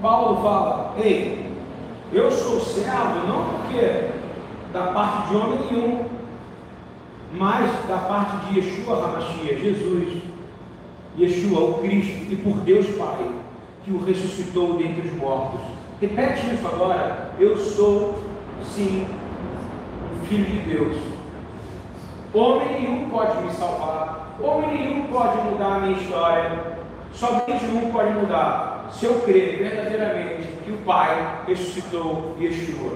Paulo 0.00 0.42
fala: 0.42 0.94
Ei, 0.96 1.54
eu 2.12 2.30
sou 2.32 2.60
servo 2.60 3.26
não 3.26 3.44
porque 3.44 4.10
da 4.72 4.92
parte 4.92 5.28
de 5.28 5.36
homem 5.36 5.58
nenhum, 5.70 6.04
mas 7.32 7.70
da 7.86 7.98
parte 7.98 8.46
de 8.46 8.60
Yeshua 8.60 9.04
Hamashia, 9.04 9.58
Jesus, 9.58 10.22
Yeshua, 11.18 11.60
o 11.60 11.74
Cristo, 11.74 12.32
e 12.32 12.36
por 12.36 12.56
Deus 12.60 12.86
Pai, 12.96 13.30
que 13.84 13.92
o 13.92 14.04
ressuscitou 14.04 14.74
dentre 14.74 15.08
os 15.08 15.14
mortos. 15.16 15.60
Repete 16.00 16.54
isso 16.54 16.66
agora. 16.66 17.32
Eu 17.38 17.56
sou, 17.56 18.22
sim, 18.64 19.06
Filho 20.28 20.44
de 20.44 20.58
Deus. 20.60 20.96
Homem 22.32 22.80
nenhum 22.80 23.10
pode 23.10 23.42
me 23.42 23.52
salvar. 23.52 24.36
Homem 24.40 24.70
nenhum 24.70 25.02
pode 25.08 25.38
mudar 25.42 25.76
a 25.76 25.80
minha 25.80 25.98
história. 25.98 26.76
Somente 27.12 27.64
um 27.64 27.90
pode 27.90 28.12
mudar. 28.12 28.88
Se 28.92 29.06
eu 29.06 29.20
crer 29.20 29.58
verdadeiramente 29.58 30.48
que 30.64 30.70
o 30.70 30.78
Pai 30.78 31.42
ressuscitou 31.46 32.36
Yeshua 32.40 32.92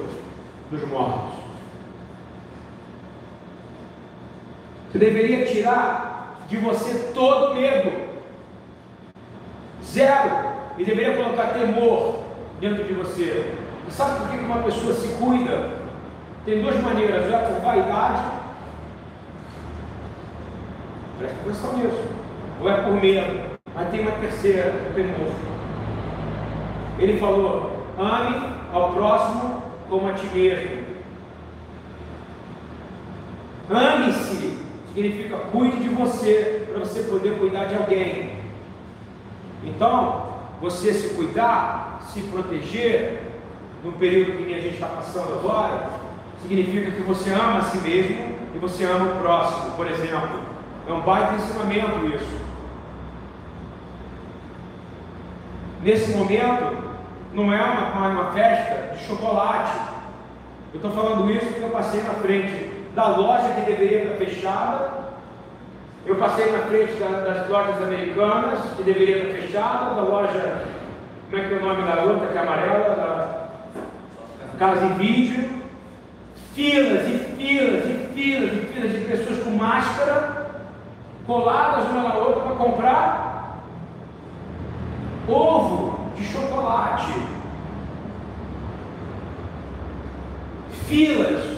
dos 0.70 0.88
mortos. 0.88 1.43
Deveria 4.98 5.46
tirar 5.46 6.44
de 6.48 6.56
você 6.56 7.10
todo 7.12 7.54
medo. 7.54 7.92
Zero. 9.84 10.54
E 10.76 10.84
deveria 10.84 11.16
colocar 11.16 11.48
temor 11.48 12.20
dentro 12.60 12.84
de 12.84 12.94
você. 12.94 13.54
E 13.86 13.92
sabe 13.92 14.20
por 14.20 14.30
que 14.30 14.36
uma 14.38 14.62
pessoa 14.62 14.94
se 14.94 15.08
cuida? 15.14 15.70
Tem 16.44 16.60
duas 16.60 16.80
maneiras, 16.80 17.26
ou 17.26 17.34
é 17.34 17.38
por 17.38 17.60
vaidade, 17.62 18.22
presta 21.18 21.36
atenção 21.40 21.72
nisso, 21.78 22.04
ou 22.60 22.70
é 22.70 22.82
por 22.82 22.92
medo, 22.92 23.58
mas 23.74 23.88
tem 23.88 24.00
uma 24.00 24.10
terceira, 24.12 24.74
o 24.90 24.94
temor. 24.94 25.32
Ele 26.98 27.18
falou, 27.18 27.86
ame 27.98 28.54
ao 28.72 28.92
próximo 28.92 29.62
como 29.88 30.08
a 30.08 30.12
ti 30.12 30.26
mesmo. 30.34 30.84
Ame-se 33.70 34.63
significa 34.94 35.36
cuide 35.50 35.80
de 35.80 35.88
você, 35.88 36.66
para 36.70 36.78
você 36.78 37.02
poder 37.02 37.36
cuidar 37.38 37.64
de 37.64 37.74
alguém. 37.74 38.38
Então, 39.64 40.34
você 40.60 40.94
se 40.94 41.14
cuidar, 41.14 42.08
se 42.12 42.20
proteger, 42.22 43.22
no 43.82 43.92
período 43.92 44.38
que 44.38 44.54
a 44.54 44.60
gente 44.60 44.74
está 44.74 44.86
passando 44.86 45.34
agora, 45.34 45.90
significa 46.42 46.90
que 46.92 47.02
você 47.02 47.30
ama 47.30 47.58
a 47.58 47.62
si 47.62 47.78
mesmo 47.78 48.34
e 48.54 48.58
você 48.58 48.84
ama 48.84 49.12
o 49.12 49.20
próximo, 49.20 49.72
por 49.72 49.90
exemplo. 49.90 50.40
É 50.88 50.92
um 50.92 51.00
baita 51.00 51.34
ensinamento 51.34 52.06
isso. 52.06 52.44
Nesse 55.82 56.12
momento, 56.12 56.84
não 57.34 57.52
é 57.52 57.62
uma, 57.62 58.08
uma 58.08 58.32
festa 58.32 58.94
de 58.94 59.04
chocolate. 59.04 59.76
Eu 60.72 60.76
estou 60.76 60.92
falando 60.92 61.30
isso 61.30 61.46
porque 61.46 61.64
eu 61.64 61.70
passei 61.70 62.02
na 62.02 62.14
frente 62.14 62.83
da 62.94 63.08
loja 63.08 63.54
que 63.54 63.70
deveria 63.72 64.04
estar 64.04 64.16
fechada. 64.16 65.04
Eu 66.06 66.16
passei 66.16 66.52
na 66.52 66.58
frente 66.66 66.94
da, 66.94 67.20
das 67.20 67.48
lojas 67.48 67.82
americanas 67.82 68.60
que 68.76 68.82
deveria 68.82 69.24
estar 69.24 69.40
fechada, 69.40 69.94
da 69.94 70.02
loja, 70.02 70.64
como 71.30 71.42
é 71.42 71.48
que 71.48 71.54
é 71.54 71.56
o 71.56 71.64
nome 71.64 71.82
da 71.82 72.02
outra, 72.02 72.28
que 72.28 72.38
é 72.38 72.40
amarela, 72.40 72.94
da 72.96 74.58
Casa 74.58 74.84
em 74.86 74.94
Vídeo. 74.94 75.64
Filas 76.54 77.08
e 77.08 77.18
filas 77.36 77.84
e 77.84 78.08
filas 78.14 78.52
e 78.52 78.66
filas 78.72 78.92
de 78.92 78.98
pessoas 79.06 79.42
com 79.42 79.50
máscara, 79.50 80.46
coladas 81.26 81.88
uma 81.90 82.02
na 82.02 82.14
outra 82.14 82.42
para 82.42 82.54
comprar 82.54 83.60
ovo 85.26 86.12
de 86.14 86.24
chocolate. 86.26 87.12
Filas 90.86 91.53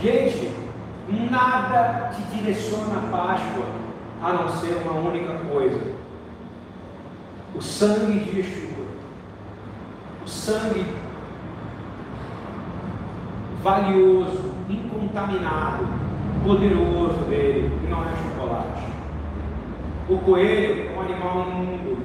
Gente, 0.00 0.48
nada 1.28 2.10
te 2.14 2.22
direciona 2.36 2.98
a 2.98 3.10
Páscoa 3.10 3.64
a 4.22 4.32
não 4.32 4.48
ser 4.48 4.80
uma 4.84 4.92
única 4.92 5.34
coisa: 5.50 5.80
o 7.52 7.60
sangue 7.60 8.20
de 8.20 8.38
Yeshua. 8.38 8.68
O 10.24 10.28
sangue 10.28 10.86
valioso, 13.60 14.52
incontaminado, 14.68 15.88
poderoso 16.44 17.18
dele, 17.28 17.76
que 17.80 17.86
não 17.88 18.02
é 18.02 18.12
chocolate. 18.22 18.84
O 20.08 20.18
coelho 20.18 20.90
é 20.90 20.96
um 20.96 21.00
animal 21.00 21.48
imundo. 21.48 21.98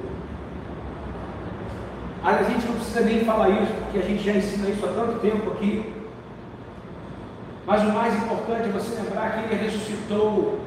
A 2.24 2.42
gente 2.42 2.66
não 2.66 2.74
precisa 2.74 3.00
nem 3.02 3.24
falar 3.24 3.50
isso, 3.50 3.72
porque 3.72 3.98
a 3.98 4.02
gente 4.02 4.24
já 4.24 4.32
ensina 4.32 4.68
isso 4.68 4.84
há 4.84 4.88
tanto 4.88 5.20
tempo 5.20 5.52
aqui. 5.52 5.93
Mas 7.66 7.82
o 7.82 7.92
mais 7.92 8.14
importante 8.14 8.68
é 8.68 8.72
você 8.72 9.00
lembrar 9.00 9.32
que 9.32 9.54
ele 9.54 9.64
ressuscitou. 9.64 10.60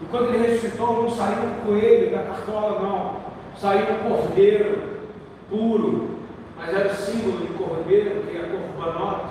E 0.00 0.04
quando 0.06 0.34
ele 0.34 0.46
ressuscitou, 0.46 1.02
não 1.02 1.10
saiu 1.10 1.42
um 1.42 1.66
coelho 1.66 2.10
da 2.12 2.22
cartola, 2.22 2.80
não. 2.80 3.16
Saiu 3.58 3.86
um 3.94 4.08
cordeiro 4.08 4.82
puro. 5.50 6.18
Mas 6.56 6.68
era 6.68 6.92
o 6.92 6.94
símbolo 6.94 7.38
de 7.38 7.52
cordeiro, 7.54 8.22
que 8.22 8.36
é 8.36 8.40
a 8.40 8.48
corbanota, 8.48 9.24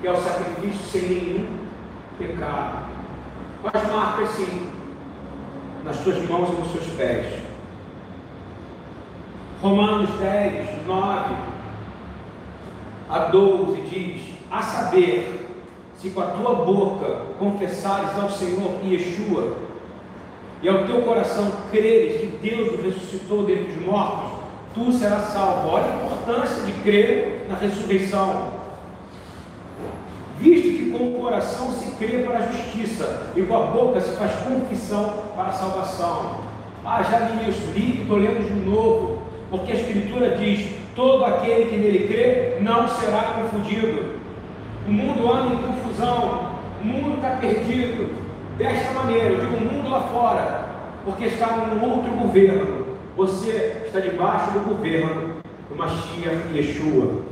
que 0.00 0.06
é 0.06 0.12
o 0.12 0.16
sacrifício 0.16 0.86
sem 0.86 1.02
nenhum 1.02 1.58
pecado. 2.18 2.86
Quais 3.62 3.92
marcas 3.92 4.28
sim? 4.30 4.70
Nas 5.84 5.96
suas 5.96 6.28
mãos 6.28 6.50
e 6.50 6.52
nos 6.52 6.72
seus 6.72 6.86
pés. 6.96 7.42
Romanos 9.60 10.10
10, 10.18 10.86
9 10.86 11.34
a 13.08 13.18
12 13.18 13.80
diz: 13.82 14.34
A 14.50 14.62
saber, 14.62 15.41
se 16.02 16.10
com 16.10 16.20
a 16.20 16.26
tua 16.26 16.54
boca 16.56 17.26
confessares 17.38 18.18
ao 18.20 18.28
Senhor 18.28 18.80
Yeshua 18.84 19.56
e 20.60 20.68
ao 20.68 20.84
teu 20.84 21.02
coração 21.02 21.52
creres 21.70 22.20
que 22.20 22.26
Deus 22.42 22.72
o 22.72 22.82
ressuscitou 22.82 23.44
dentre 23.44 23.70
os 23.70 23.86
mortos, 23.86 24.32
tu 24.74 24.92
serás 24.92 25.28
salvo. 25.28 25.68
Olha 25.68 25.86
a 25.86 26.04
importância 26.04 26.62
de 26.64 26.72
crer 26.82 27.46
na 27.48 27.56
ressurreição. 27.56 28.48
Visto 30.38 30.68
que 30.68 30.90
com 30.90 31.12
o 31.12 31.20
coração 31.20 31.70
se 31.72 31.88
crê 31.92 32.18
para 32.18 32.38
a 32.38 32.46
justiça 32.50 33.30
e 33.36 33.42
com 33.42 33.56
a 33.56 33.66
boca 33.66 34.00
se 34.00 34.16
faz 34.16 34.32
confissão 34.40 35.14
para 35.36 35.50
a 35.50 35.52
salvação. 35.52 36.40
Ah, 36.84 37.02
já 37.04 37.18
li 37.28 37.48
isso, 37.48 37.70
li, 37.72 38.02
estou 38.02 38.18
lendo 38.18 38.44
de 38.44 38.68
novo, 38.68 39.22
porque 39.50 39.70
a 39.70 39.76
Escritura 39.76 40.36
diz: 40.36 40.68
todo 40.96 41.24
aquele 41.24 41.66
que 41.66 41.76
nele 41.76 42.08
crê 42.08 42.56
não 42.60 42.88
será 42.88 43.34
confundido. 43.34 44.20
O 44.86 44.90
mundo 44.90 45.32
anda 45.32 45.54
em 45.54 45.58
confusão, 45.92 46.52
o 46.80 46.84
mundo 46.84 47.16
está 47.16 47.36
perdido. 47.36 48.22
Desta 48.56 48.92
maneira, 48.92 49.30
eu 49.30 49.40
digo 49.40 49.64
mundo 49.64 49.90
lá 49.90 50.00
fora, 50.02 50.68
porque 51.04 51.26
está 51.26 51.56
num 51.56 51.82
outro 51.90 52.10
governo. 52.12 52.86
Você 53.16 53.82
está 53.86 54.00
debaixo 54.00 54.52
do 54.52 54.60
governo 54.60 55.36
do 55.68 55.76
Mashiach 55.76 56.54
Yeshua. 56.54 57.22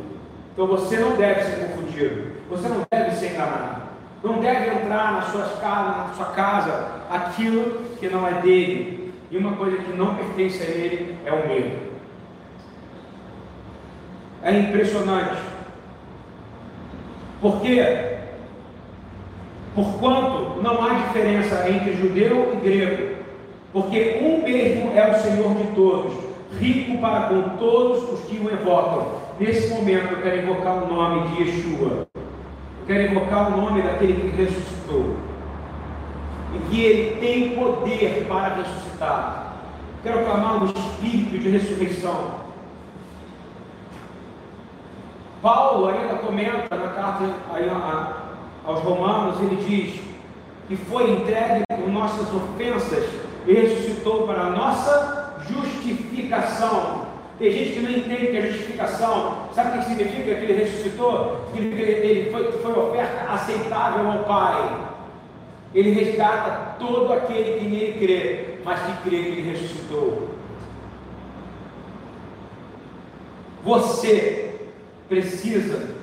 Então 0.52 0.66
você 0.66 0.98
não 0.98 1.16
deve 1.16 1.42
ser 1.42 1.66
confundido, 1.66 2.32
você 2.50 2.68
não 2.68 2.86
deve 2.90 3.16
ser 3.16 3.32
enganado. 3.32 3.80
Não 4.22 4.38
deve 4.38 4.68
entrar 4.68 5.12
na 5.12 5.22
sua 5.22 5.44
casa, 5.60 5.98
na 5.98 6.14
sua 6.14 6.26
casa 6.26 6.88
aquilo 7.10 7.82
que 7.98 8.08
não 8.08 8.26
é 8.26 8.34
dele. 8.42 9.14
E 9.30 9.38
uma 9.38 9.56
coisa 9.56 9.78
que 9.78 9.96
não 9.96 10.14
pertence 10.14 10.62
a 10.62 10.66
ele 10.66 11.16
é 11.24 11.32
o 11.32 11.48
medo. 11.48 11.90
É 14.42 14.58
impressionante 14.58 15.50
por 17.40 17.62
quê? 17.62 18.09
Porquanto 19.74 20.60
não 20.62 20.82
há 20.82 20.94
diferença 20.94 21.68
entre 21.68 21.94
judeu 21.94 22.52
e 22.54 22.56
grego, 22.56 23.16
porque 23.72 24.20
um 24.22 24.42
mesmo 24.42 24.92
é 24.94 25.10
o 25.10 25.20
Senhor 25.20 25.54
de 25.54 25.64
todos, 25.74 26.12
rico 26.58 26.98
para 26.98 27.28
com 27.28 27.56
todos 27.56 28.12
os 28.12 28.20
que 28.24 28.38
o 28.38 28.50
evocam. 28.50 29.20
Nesse 29.38 29.72
momento 29.72 30.12
eu 30.12 30.22
quero 30.22 30.42
invocar 30.42 30.82
o 30.82 30.92
nome 30.92 31.28
de 31.28 31.42
Yeshua. 31.42 32.06
Eu 32.14 32.86
quero 32.86 33.12
invocar 33.12 33.52
o 33.52 33.56
nome 33.56 33.82
daquele 33.82 34.14
que 34.14 34.36
ressuscitou. 34.36 35.16
E 36.52 36.58
que 36.68 36.82
ele 36.82 37.20
tem 37.20 37.50
poder 37.50 38.26
para 38.28 38.56
ressuscitar. 38.56 39.54
Quero 40.02 40.24
clamar 40.24 40.60
no 40.60 40.66
espírito 40.66 41.38
de 41.38 41.50
ressurreição 41.50 42.40
Paulo 45.42 45.88
ainda 45.88 46.16
comenta 46.16 46.76
na 46.76 46.88
carta 46.88 47.24
aos 48.70 48.80
Romanos, 48.80 49.40
ele 49.40 49.56
diz 49.56 50.00
que 50.68 50.76
foi 50.76 51.10
entregue 51.10 51.64
por 51.68 51.88
nossas 51.88 52.32
ofensas 52.32 53.04
e 53.46 53.52
ressuscitou 53.52 54.26
para 54.26 54.42
a 54.42 54.50
nossa 54.50 55.42
justificação. 55.48 57.06
Tem 57.38 57.50
gente 57.50 57.72
que 57.72 57.80
não 57.80 57.90
entende 57.90 58.26
que 58.26 58.36
é 58.36 58.50
justificação. 58.50 59.48
Sabe 59.54 59.78
o 59.78 59.80
que 59.80 59.88
significa 59.88 60.34
que 60.34 60.44
ele 60.44 60.64
ressuscitou? 60.64 61.48
Que 61.52 61.58
ele 61.58 62.30
foi, 62.30 62.52
foi 62.52 62.72
oferta 62.72 63.32
aceitável 63.32 64.10
ao 64.10 64.24
Pai. 64.24 64.86
Ele 65.74 65.90
resgata 65.90 66.76
todo 66.78 67.12
aquele 67.12 67.58
que 67.58 67.64
nele 67.66 67.98
crê, 67.98 68.58
mas 68.64 68.80
que 68.80 69.08
crê 69.08 69.22
que 69.22 69.28
ele 69.28 69.50
ressuscitou. 69.50 70.28
Você 73.64 74.68
precisa 75.08 75.94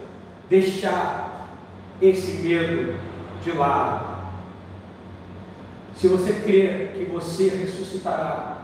deixar 0.49 1.26
esse 2.01 2.31
medo 2.43 2.99
de 3.43 3.51
lado. 3.51 4.17
Se 5.95 6.07
você 6.07 6.33
crê 6.33 6.91
que 6.93 7.05
você 7.11 7.49
ressuscitará, 7.49 8.57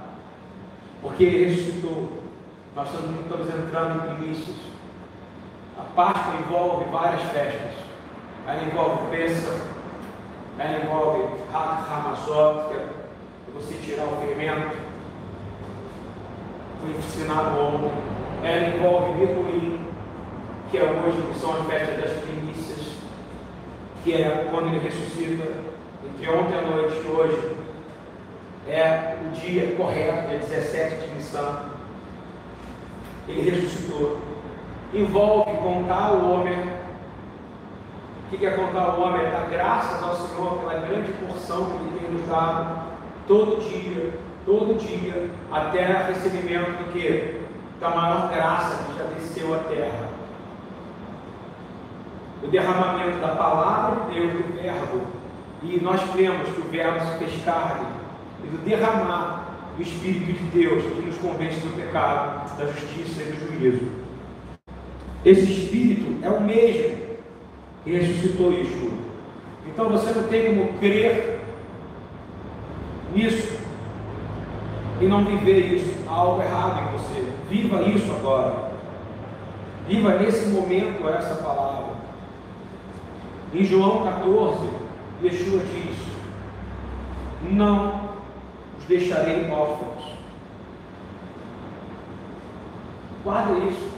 porque 1.01 1.23
ele 1.23 1.55
ressuscitou, 1.55 2.23
nós 2.75 2.87
estamos 2.87 3.49
entrando 3.49 3.95
em 3.95 4.15
primícias. 4.15 4.55
A 5.77 5.83
Páscoa 5.95 6.35
envolve 6.39 6.85
várias 6.91 7.21
festas. 7.31 7.73
Ela 8.47 8.63
envolve 8.63 9.09
Pêssego, 9.09 9.59
ela 10.59 10.83
envolve 10.83 11.23
Ramazot, 11.51 12.69
que 12.69 12.75
é 12.75 12.87
você 13.53 13.73
tirar 13.75 14.05
o 14.05 14.17
fermento. 14.17 14.77
Foi 16.81 16.91
ensinado 16.91 17.59
ontem. 17.59 17.91
Ela 18.43 18.75
envolve 18.75 19.25
Bicuim, 19.25 19.87
que 20.69 20.77
é 20.77 20.83
hoje, 20.83 21.21
que 21.31 21.39
são 21.39 21.53
as 21.53 21.65
festas 21.65 22.01
das 22.01 22.23
primícias, 22.23 22.42
que 24.03 24.13
é 24.13 24.47
quando 24.51 24.67
ele 24.67 24.79
ressuscita, 24.79 25.47
entre 26.05 26.29
ontem 26.29 26.57
à 26.57 26.61
noite 26.61 27.01
e 27.03 27.07
hoje, 27.07 27.55
é 28.67 29.17
o 29.25 29.29
dia 29.31 29.75
correto, 29.75 30.29
dia 30.29 30.39
17 30.39 31.07
de 31.07 31.15
missão. 31.15 31.59
Ele 33.27 33.49
ressuscitou. 33.49 34.19
Envolve 34.93 35.51
contar 35.57 36.11
o 36.11 36.31
homem 36.31 36.73
que 38.33 38.39
quer 38.39 38.55
contar 38.55 38.95
o 38.95 39.01
homem 39.01 39.21
é 39.21 39.29
dar 39.29 39.47
graças 39.47 40.01
ao 40.01 40.15
Senhor 40.15 40.57
pela 40.57 40.79
grande 40.79 41.13
porção 41.13 41.65
que 41.65 41.75
Ele 41.83 41.99
tem 41.99 42.11
nos 42.11 42.27
dado 42.27 42.81
todo 43.27 43.61
dia, 43.61 44.11
todo 44.43 44.79
dia, 44.79 45.29
até 45.51 45.85
o 45.85 46.07
recebimento 46.07 46.71
do 46.71 46.91
que? 46.91 47.41
Da 47.79 47.89
maior 47.89 48.31
graça 48.31 48.83
que 48.85 48.97
já 48.97 49.03
desceu 49.03 49.53
à 49.53 49.59
terra. 49.59 50.12
O 52.43 52.47
derramamento 52.47 53.19
da 53.19 53.29
palavra 53.29 54.05
de 54.05 54.19
Deus, 54.19 54.33
do 54.33 54.53
verbo. 54.61 55.01
E 55.63 55.79
nós 55.81 56.01
cremos 56.11 56.49
que 56.49 56.61
o 56.61 56.65
verbo 56.65 56.99
se 56.99 57.17
fez 57.17 57.43
carne. 57.43 57.87
E 58.43 58.47
do 58.47 58.57
derramar 58.65 59.43
do 59.77 59.81
Espírito 59.81 60.33
de 60.33 60.43
Deus 60.49 60.83
que 60.83 61.01
nos 61.01 61.17
convence 61.17 61.59
do 61.61 61.75
pecado, 61.75 62.57
da 62.57 62.65
justiça 62.67 63.23
e 63.23 63.31
do 63.31 63.59
juízo. 63.59 63.87
Esse 65.25 65.51
Espírito 65.51 66.17
é 66.21 66.29
o 66.29 66.41
mesmo 66.41 66.97
e 67.85 67.91
ressuscitou 67.91 68.53
Yeshua. 68.53 68.91
Então 69.65 69.89
você 69.89 70.11
não 70.11 70.27
tem 70.27 70.45
como 70.45 70.79
crer 70.79 71.39
nisso 73.13 73.57
e 75.01 75.05
não 75.05 75.25
viver 75.25 75.73
isso. 75.73 75.93
Há 76.07 76.13
algo 76.13 76.41
errado 76.41 76.81
em 76.81 76.97
você. 76.97 77.25
Viva 77.49 77.81
isso 77.83 78.11
agora. 78.11 78.71
Viva 79.87 80.17
nesse 80.17 80.47
momento 80.47 81.07
essa 81.09 81.35
palavra. 81.35 81.92
Em 83.53 83.63
João 83.63 84.03
14, 84.03 84.67
Yeshua 85.23 85.59
diz: 85.59 85.97
Não 87.51 88.09
os 88.79 88.85
deixarei 88.85 89.49
órfãos. 89.49 90.13
Guarda 93.23 93.53
isso. 93.59 93.91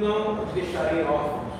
Não 0.00 0.42
os 0.42 0.50
deixarei 0.52 1.04
órfãos. 1.04 1.50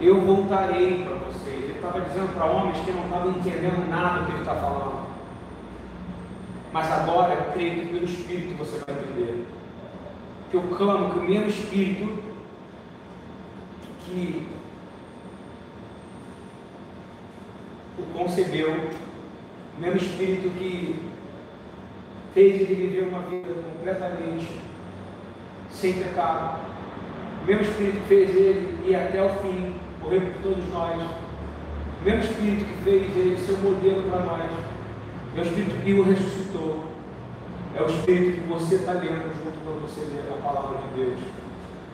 eu 0.00 0.20
voltarei 0.20 1.04
para 1.04 1.16
vocês. 1.16 1.64
Ele 1.64 1.72
estava 1.72 2.00
dizendo 2.00 2.34
para 2.34 2.46
homens 2.46 2.78
que 2.84 2.92
não 2.92 3.04
estavam 3.04 3.30
entendendo 3.30 3.88
nada 3.88 4.20
do 4.20 4.26
que 4.26 4.32
ele 4.32 4.40
está 4.40 4.54
falando. 4.54 5.04
Mas 6.72 6.90
agora 6.90 7.50
creio 7.52 7.80
que 7.80 7.86
pelo 7.86 8.04
Espírito 8.04 8.58
você 8.58 8.78
vai 8.84 8.94
entender. 8.94 9.46
Que 10.50 10.56
eu 10.56 10.62
clamo 10.76 11.10
que 11.10 11.18
o 11.20 11.22
mesmo 11.22 11.48
Espírito 11.48 12.33
que 14.06 14.46
o 17.98 18.02
concebeu, 18.18 18.70
o 18.70 19.80
mesmo 19.80 19.96
Espírito 19.96 20.50
que 20.58 21.00
fez 22.32 22.60
ele 22.60 22.74
viver 22.74 23.08
uma 23.08 23.20
vida 23.22 23.52
completamente 23.52 24.60
sem 25.70 25.94
pecado, 25.94 26.60
o 27.42 27.46
mesmo 27.46 27.62
Espírito 27.62 28.00
que 28.00 28.08
fez 28.08 28.30
ele 28.36 28.88
ir 28.88 28.96
até 28.96 29.22
o 29.22 29.28
fim, 29.40 29.74
morreu 30.02 30.20
por 30.20 30.42
todos 30.42 30.68
nós. 30.72 31.00
O 32.00 32.04
mesmo 32.04 32.24
Espírito 32.24 32.64
que 32.64 32.84
fez 32.84 33.16
ele 33.16 33.38
ser 33.38 33.52
um 33.52 33.72
modelo 33.72 34.10
para 34.10 34.20
nós. 34.20 34.50
É 35.36 35.40
o 35.40 35.42
Espírito 35.42 35.82
que 35.82 35.92
o 35.94 36.02
ressuscitou. 36.02 36.84
É 37.74 37.82
o 37.82 37.86
Espírito 37.86 38.40
que 38.40 38.48
você 38.48 38.76
está 38.76 38.92
lendo 38.92 39.32
junto 39.42 39.58
com 39.64 39.80
você 39.80 40.00
ler 40.00 40.32
a 40.32 40.42
palavra 40.42 40.78
de 40.78 40.94
Deus. 40.94 41.20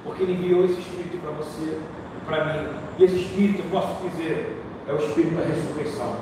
Porque 0.04 0.22
ele 0.22 0.32
enviou 0.32 0.64
esse 0.64 0.80
Espírito 0.80 1.18
para 1.20 1.30
você 1.32 1.78
para 2.26 2.44
mim. 2.44 2.68
E 2.98 3.04
esse 3.04 3.16
Espírito, 3.16 3.62
eu 3.62 3.70
posso 3.70 4.08
dizer, 4.08 4.62
é 4.88 4.92
o 4.92 4.96
Espírito 4.96 5.36
da 5.36 5.46
ressurreição. 5.46 6.16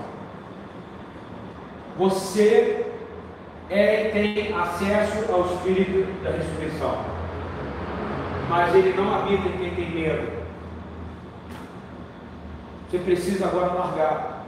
Você 1.99 2.87
é, 3.69 4.11
tem 4.13 4.55
acesso 4.55 5.33
ao 5.33 5.47
Espírito 5.55 6.23
da 6.23 6.31
ressurreição. 6.31 7.05
Mas 8.49 8.75
ele 8.75 8.95
não 8.95 9.15
habita 9.15 9.49
em 9.49 9.59
quem 9.59 9.75
tem 9.75 9.91
medo. 9.91 10.39
Você 12.89 12.99
precisa 12.99 13.47
agora 13.47 13.73
largar. 13.73 14.47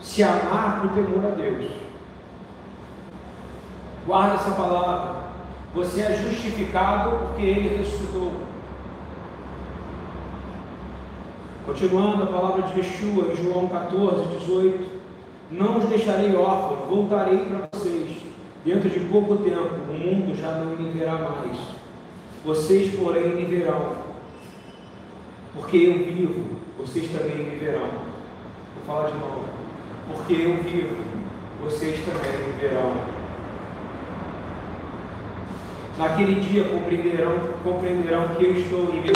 Se 0.00 0.22
amar 0.22 0.80
por 0.80 0.90
temor 0.90 1.24
a 1.26 1.34
Deus. 1.34 1.70
Guarda 4.06 4.34
essa 4.34 4.50
palavra. 4.52 5.22
Você 5.74 6.02
é 6.02 6.16
justificado 6.16 7.10
porque 7.18 7.42
Ele 7.42 7.76
ressuscitou. 7.78 8.32
Continuando 11.64 12.24
a 12.24 12.26
palavra 12.26 12.62
de 12.62 12.78
Yeshua, 12.78 13.32
em 13.32 13.36
João 13.36 13.68
14, 13.68 14.38
18. 14.38 15.02
Não 15.50 15.78
os 15.78 15.84
deixarei 15.84 16.34
órfãos, 16.34 16.88
voltarei 16.88 17.38
para 17.38 17.68
vocês. 17.72 18.16
Dentro 18.64 18.88
de 18.88 19.00
pouco 19.00 19.36
tempo, 19.36 19.74
o 19.88 19.92
mundo 19.92 20.34
já 20.34 20.52
não 20.52 20.76
me 20.76 20.90
verá 20.90 21.18
mais. 21.18 21.58
Vocês, 22.44 22.94
porém, 22.94 23.34
me 23.34 23.44
verão. 23.44 23.96
Porque 25.54 25.76
eu 25.76 25.98
vivo 25.98 26.62
vocês 26.82 27.10
também 27.10 27.50
viverão. 27.50 27.88
Vou 28.74 28.84
falar 28.86 29.10
de 29.10 29.18
novo. 29.18 29.44
Porque 30.08 30.32
eu 30.34 30.56
vivo, 30.62 30.96
vocês 31.62 32.00
também 32.04 32.52
viverão. 32.52 32.92
Naquele 35.98 36.40
dia 36.40 36.64
compreenderão, 36.64 37.38
compreenderão 37.62 38.28
que 38.34 38.44
eu 38.44 38.54
estou 38.56 38.80
em 38.94 39.02
mim, 39.02 39.12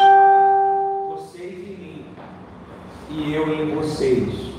e 3.16 3.33
eu 3.33 3.50
em 3.50 3.74
vocês. 3.74 4.52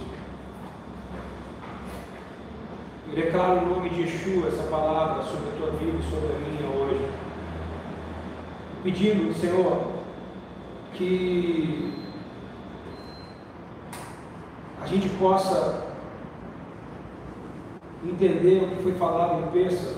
Eu 3.07 3.15
declaro 3.15 3.61
em 3.61 3.69
nome 3.69 3.89
de 3.91 4.01
Yeshua 4.01 4.47
essa 4.47 4.63
palavra 4.63 5.23
sobre 5.23 5.49
a 5.49 5.57
tua 5.57 5.71
vida 5.77 5.97
e 5.97 6.09
sobre 6.09 6.35
a 6.35 6.39
minha 6.39 6.69
hoje. 6.75 7.07
Pedindo, 8.83 9.33
Senhor, 9.35 9.91
que 10.93 11.93
a 14.81 14.87
gente 14.87 15.07
possa 15.09 15.85
entender 18.03 18.63
o 18.63 18.75
que 18.75 18.83
foi 18.83 18.93
falado 18.93 19.43
em 19.43 19.51
Peça, 19.51 19.97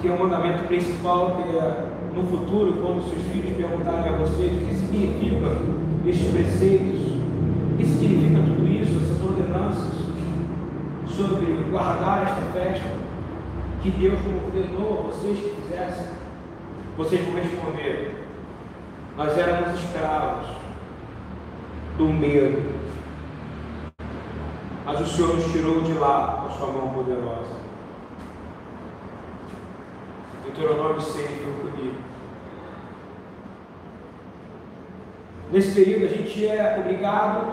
que 0.00 0.08
é 0.08 0.12
o 0.12 0.18
mandamento 0.18 0.64
principal, 0.66 1.36
que 1.36 1.56
é 1.58 1.97
no 2.14 2.24
futuro, 2.26 2.74
quando 2.80 3.08
seus 3.08 3.22
filhos 3.32 3.56
perguntarem 3.56 4.12
a 4.12 4.16
vocês 4.16 4.52
o 4.52 4.66
que 4.66 4.74
significa 4.74 5.58
estes 6.06 6.30
preceitos, 6.30 7.00
o 7.72 7.76
que 7.76 7.84
significa 7.84 8.40
tudo 8.42 8.68
isso, 8.68 9.00
essas 9.04 9.22
ordenanças, 9.22 9.98
sobre 11.08 11.46
guardar 11.70 12.22
esta 12.22 12.42
festa, 12.52 12.88
que 13.82 13.90
Deus 13.90 14.18
ordenou 14.46 14.98
a 14.98 15.02
vocês 15.12 15.38
que 15.38 15.62
fizessem, 15.62 16.06
vocês 16.96 17.24
vão 17.26 17.34
responder: 17.34 18.24
nós 19.16 19.36
éramos 19.36 19.80
escravos 19.80 20.48
do 21.96 22.06
medo. 22.06 22.78
Mas 24.84 25.00
o 25.00 25.06
Senhor 25.06 25.34
nos 25.34 25.52
tirou 25.52 25.82
de 25.82 25.92
lá 25.92 26.40
com 26.40 26.46
a 26.46 26.56
sua 26.56 26.72
mão 26.72 26.88
poderosa. 26.90 27.67
Deuteronômio 30.58 31.00
6 31.00 31.14
foi 31.14 31.70
comigo. 31.70 31.94
Nesse 35.52 35.74
período 35.74 36.04
a 36.06 36.08
gente 36.08 36.46
é 36.46 36.78
obrigado, 36.80 37.46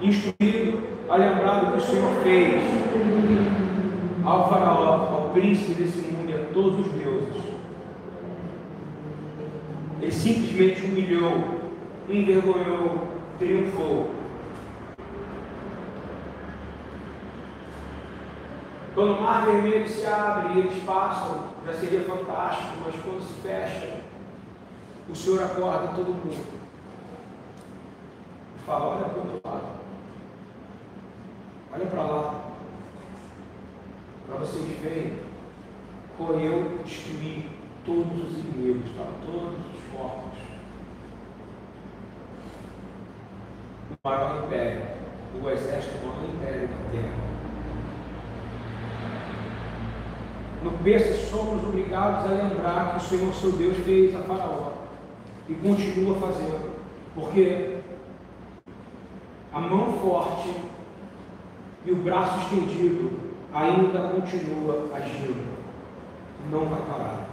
instruído 0.00 0.82
a 1.08 1.16
lembrar 1.16 1.60
do 1.60 1.72
que 1.72 1.78
o 1.78 1.80
Senhor 1.80 2.12
fez 2.24 2.62
ao 4.24 4.48
faraó, 4.48 5.14
ao 5.14 5.30
príncipe 5.30 5.74
desse 5.74 5.98
mundo 5.98 6.30
e 6.30 6.34
a 6.34 6.44
todos 6.52 6.84
os 6.84 6.92
deuses. 6.92 7.42
Ele 10.00 10.12
simplesmente 10.12 10.84
humilhou 10.84 11.62
envergonhou, 12.08 13.08
triunfou. 13.38 14.10
Quando 18.94 19.12
o 19.12 19.22
mar 19.22 19.46
vermelho 19.46 19.88
se 19.88 20.04
abre 20.04 20.54
e 20.54 20.58
eles 20.58 20.82
passam, 20.82 21.51
já 21.64 21.74
seria 21.74 22.04
fantástico, 22.04 22.72
mas 22.84 22.94
quando 23.02 23.22
se 23.22 23.40
fecha, 23.40 24.00
o 25.08 25.14
Senhor 25.14 25.42
acorda 25.42 25.94
todo 25.94 26.08
mundo. 26.08 26.62
Fala, 28.66 28.96
olha 28.96 29.04
para 29.08 29.18
o 29.18 29.32
outro 29.32 29.48
lado. 29.48 29.66
Olha 31.72 31.86
para 31.86 32.02
lá. 32.02 32.44
Para 34.26 34.36
vocês 34.36 34.78
verem 34.80 35.18
como 36.16 36.34
eu 36.34 36.78
destruí 36.84 37.50
todos 37.84 38.30
os 38.30 38.38
inimigos, 38.38 38.90
tá? 38.96 39.06
todos 39.26 39.58
os 39.58 39.96
corpos. 39.96 40.38
O 43.90 44.08
maior 44.08 44.44
império, 44.44 44.82
o 45.42 45.50
exército 45.50 45.98
do 45.98 46.06
maior 46.06 46.28
império 46.28 46.68
da 46.68 46.90
terra. 46.90 47.41
No 50.62 50.70
berço 50.70 51.28
somos 51.28 51.64
obrigados 51.64 52.24
a 52.24 52.34
lembrar 52.34 52.92
que 52.92 53.04
o 53.04 53.08
Senhor 53.08 53.34
seu 53.34 53.50
Deus 53.52 53.76
fez 53.78 54.14
a 54.14 54.20
Faraó 54.20 54.72
e 55.48 55.54
continua 55.54 56.14
fazendo, 56.20 56.70
porque 57.16 57.78
a 59.52 59.60
mão 59.60 59.98
forte 59.98 60.54
e 61.84 61.90
o 61.90 61.96
braço 61.96 62.38
estendido 62.42 63.10
ainda 63.52 64.08
continua 64.08 64.88
agindo, 64.94 65.44
não 66.48 66.66
vai 66.66 66.80
parar. 66.82 67.28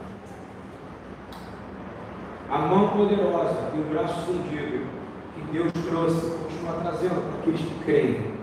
A 2.50 2.58
mão 2.58 2.90
poderosa 2.90 3.72
e 3.76 3.80
o 3.80 3.84
braço 3.84 4.20
estendido 4.22 4.88
que 5.36 5.52
Deus 5.52 5.72
trouxe 5.88 6.32
continua 6.32 6.82
trazendo 6.82 7.30
para 7.30 7.40
aqueles 7.42 7.62
que 7.62 7.84
creem. 7.86 8.39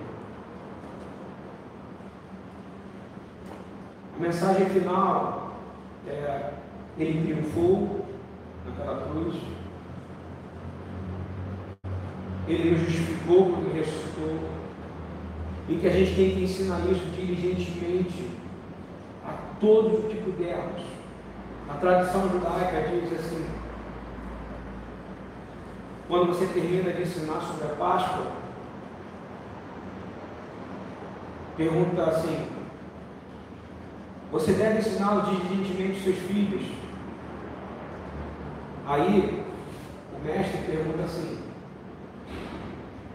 A 4.17 4.23
mensagem 4.23 4.67
final 4.71 5.53
é: 6.09 6.53
Ele 6.99 7.23
triunfou 7.23 8.07
naquela 8.65 9.09
cruz, 9.09 9.35
Ele 12.49 12.71
nos 12.71 12.81
justificou 12.81 13.51
quando 13.51 13.75
ressuscitou, 13.75 14.39
e 15.69 15.77
que 15.77 15.87
a 15.87 15.91
gente 15.91 16.15
tem 16.15 16.35
que 16.35 16.45
ensinar 16.45 16.81
isso 16.91 17.05
diligentemente 17.15 18.31
a 19.23 19.33
todos 19.61 20.07
que 20.07 20.17
pudermos. 20.23 20.83
A 21.69 21.75
tradição 21.75 22.31
judaica 22.31 22.89
diz 22.89 23.13
assim: 23.13 23.45
quando 26.09 26.29
você 26.29 26.47
termina 26.47 26.91
de 26.91 27.03
ensinar 27.03 27.41
sobre 27.41 27.67
a 27.67 27.75
Páscoa, 27.75 28.33
pergunta 31.57 32.03
assim: 32.03 32.56
você 34.31 34.53
deve 34.53 34.79
ensinar 34.79 35.25
diligentemente 35.25 36.03
seus 36.03 36.19
filhos. 36.19 36.65
Aí, 38.87 39.45
o 40.15 40.25
mestre 40.25 40.59
pergunta 40.67 41.05
assim: 41.05 41.39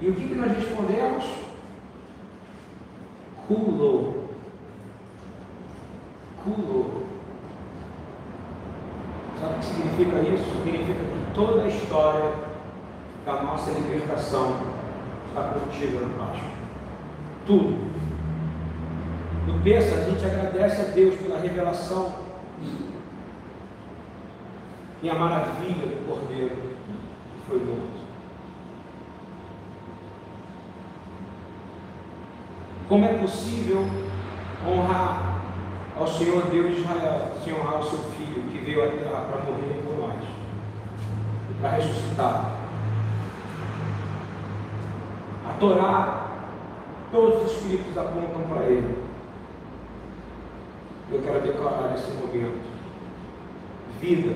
E 0.02 0.10
o 0.10 0.16
que, 0.16 0.28
que 0.28 0.36
nós 0.36 0.52
respondemos? 0.52 1.26
Culo. 3.48 4.30
Culo. 6.44 7.04
Sabe 9.40 9.56
o 9.56 9.60
que 9.60 9.66
significa 9.66 10.20
isso? 10.22 10.44
Significa 10.64 10.94
que 10.94 11.34
toda 11.34 11.64
a 11.64 11.68
história 11.68 12.34
da 13.26 13.44
nossa 13.44 13.72
libertação 13.72 14.60
está 15.28 15.54
contida 15.54 16.00
no 16.00 16.14
Páscoa. 16.18 16.50
Tudo. 17.46 17.91
No 19.52 19.58
a 19.68 20.10
gente 20.10 20.26
agradece 20.26 20.82
a 20.82 20.86
Deus 20.86 21.16
pela 21.16 21.38
revelação 21.38 22.16
e 25.04 25.10
a 25.10 25.14
maravilha 25.14 25.88
do 25.88 26.08
Cordeiro 26.08 26.56
que 26.56 27.50
foi 27.50 27.60
morto. 27.60 28.02
Como 32.88 33.06
é 33.06 33.14
possível 33.18 33.86
honrar 34.66 35.42
ao 35.98 36.08
Senhor 36.08 36.44
Deus 36.46 36.76
de 36.76 36.82
Israel, 36.82 37.32
sem 37.44 37.54
honrar 37.54 37.82
o 37.82 37.84
seu 37.84 38.00
filho 38.12 38.44
que 38.44 38.58
veio 38.60 38.90
terra 39.00 39.26
para 39.30 39.44
morrer 39.44 39.84
por 39.84 39.98
nós, 39.98 40.24
para 41.60 41.72
ressuscitar? 41.72 42.52
A 45.48 45.54
Torá, 45.60 46.28
todos 47.12 47.46
os 47.46 47.52
espíritos 47.52 47.98
apontam 47.98 48.44
para 48.50 48.64
ele 48.64 49.01
eu 51.12 51.22
quero 51.22 51.42
declarar 51.42 51.92
nesse 51.92 52.10
momento. 52.12 52.60
Vida. 54.00 54.36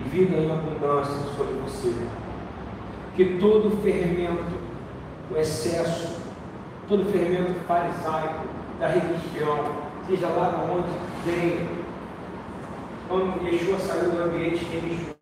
E 0.00 0.08
vida 0.08 0.36
em 0.36 0.50
abundância 0.50 1.14
sobre 1.36 1.54
você. 1.60 1.94
Que 3.14 3.38
todo 3.38 3.82
fermento, 3.82 4.56
o 5.30 5.36
excesso, 5.36 6.20
todo 6.88 7.10
fermento 7.12 7.54
farisaico 7.66 8.46
da 8.80 8.88
religião, 8.88 9.58
seja 10.06 10.28
lá 10.28 10.50
de 10.50 10.70
onde 10.70 10.88
vem, 11.24 11.68
quando 13.08 13.44
Yeshua 13.44 13.78
saiu 13.78 14.10
do 14.10 14.22
ambiente 14.22 14.64
religioso, 14.64 15.16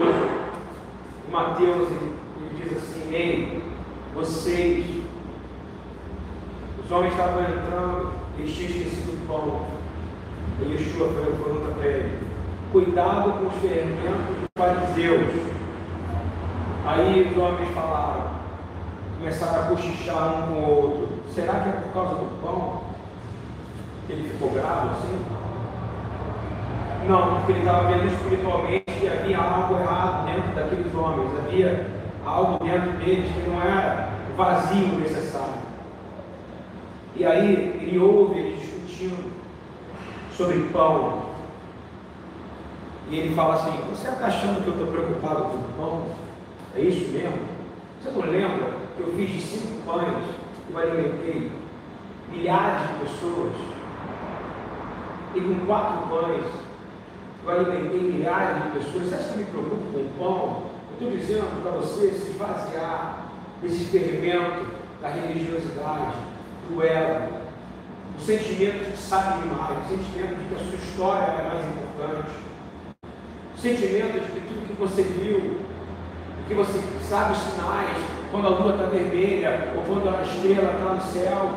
Mateus 1.31 1.91
ele, 1.91 2.15
ele 2.41 2.63
diz 2.63 2.77
assim: 2.77 3.15
Ei, 3.15 3.63
vocês, 4.15 5.03
os 6.85 6.91
homens 6.91 7.13
estavam 7.13 7.43
entrando, 7.43 8.13
eles 8.39 8.55
tinham 8.55 8.71
esquecido 8.71 9.13
o 9.15 9.27
pão 9.27 9.76
e 10.61 10.73
Yeshua 10.73 11.09
pergunta 11.09 11.75
para 11.75 11.87
ele: 11.87 12.19
Cuidado 12.73 13.33
com 13.33 13.47
os 13.47 13.55
fermentos 13.57 14.37
dos 14.41 14.49
fariseus. 14.57 15.57
Aí 16.87 17.31
os 17.31 17.37
homens 17.37 17.69
falaram, 17.75 18.31
começaram 19.19 19.63
a 19.63 19.67
cochichar 19.67 20.35
um 20.35 20.47
com 20.47 20.61
o 20.61 20.71
outro. 20.71 21.09
Será 21.35 21.55
que 21.61 21.69
é 21.69 21.73
por 21.73 21.93
causa 21.93 22.15
do 22.17 22.41
pão? 22.41 22.83
que 24.07 24.13
Ele 24.13 24.29
ficou 24.29 24.51
bravo 24.51 24.91
assim? 24.91 25.19
Não, 27.09 27.37
porque 27.37 27.53
ele 27.53 27.61
estava 27.61 27.93
vendo 27.93 28.07
espiritualmente 28.07 28.85
que 28.85 29.09
havia 29.09 29.39
algo 29.39 29.79
errado 29.79 30.27
dentro 30.27 30.55
daqueles 30.55 30.95
homens, 30.95 31.31
havia 31.39 31.87
algo 32.25 32.65
dentro 32.65 32.91
deles 32.99 33.31
que 33.33 33.49
não 33.49 33.63
era 33.63 34.09
vazio 34.37 34.89
necessário. 34.99 35.55
E 37.15 37.25
aí 37.25 37.79
ele 37.81 37.99
ouve 37.99 38.41
sobre 40.37 40.69
pão. 40.73 41.23
E 43.11 43.17
ele 43.17 43.35
fala 43.35 43.55
assim: 43.55 43.81
Você 43.91 44.09
está 44.09 44.27
achando 44.27 44.63
que 44.63 44.69
eu 44.69 44.75
estou 44.75 44.89
preocupado 44.89 45.45
com 45.45 45.63
pão? 45.77 46.07
É 46.75 46.81
isso 46.81 47.11
mesmo? 47.11 47.39
Você 48.03 48.11
não 48.11 48.21
lembra 48.21 48.71
que 48.97 49.03
eu 49.03 49.13
fiz 49.15 49.31
de 49.31 49.41
cinco 49.41 49.83
pães 49.85 50.25
e 50.69 50.73
eu 50.73 50.79
alimentei 50.79 51.53
milhares 52.31 52.89
de 52.89 52.95
pessoas? 53.05 53.53
E 55.35 55.41
com 55.41 55.67
quatro 55.67 56.09
pães 56.09 56.45
eu 57.45 57.51
alimentei 57.51 58.01
milhares 58.01 58.63
de 58.65 58.71
pessoas. 58.79 59.09
Você 59.09 59.15
acha 59.15 59.33
que 59.33 59.39
me 59.39 59.45
preocupo 59.45 59.93
com 59.93 60.09
pão? 60.19 60.63
Eu 61.01 61.09
estou 61.09 61.11
dizendo 61.11 61.63
para 61.63 61.73
você 61.73 62.11
se 62.13 62.31
esvaziar 62.31 63.27
desse 63.63 63.85
experimento 63.85 64.67
da 65.01 65.09
religiosidade, 65.09 66.17
do 66.69 66.83
ego, 66.83 67.46
o 68.17 68.21
sentimento 68.21 68.85
de 68.85 68.93
que 68.93 68.99
sabe 68.99 69.43
demais, 69.43 69.79
o 69.79 69.89
sentimento 69.89 70.37
de 70.37 70.45
que 70.49 70.55
a 70.55 70.59
sua 70.59 70.75
história 70.75 71.25
é 71.25 71.49
mais 71.49 71.67
importante, 71.67 72.31
o 73.55 73.61
sentimento 73.61 74.13
de 74.13 74.33
que 74.33 74.41
tudo 74.49 74.67
que 74.67 74.73
você 74.75 75.03
viu, 75.03 75.61
que 76.49 76.55
você 76.55 76.81
sabe 77.09 77.33
os 77.33 77.39
sinais, 77.39 77.97
quando 78.31 78.47
a 78.47 78.51
lua 78.51 78.73
está 78.73 78.87
vermelha 78.87 79.73
ou 79.77 79.83
quando 79.83 80.09
a 80.09 80.23
estrela 80.23 80.73
está 80.73 80.95
no 80.95 81.03
céu, 81.13 81.51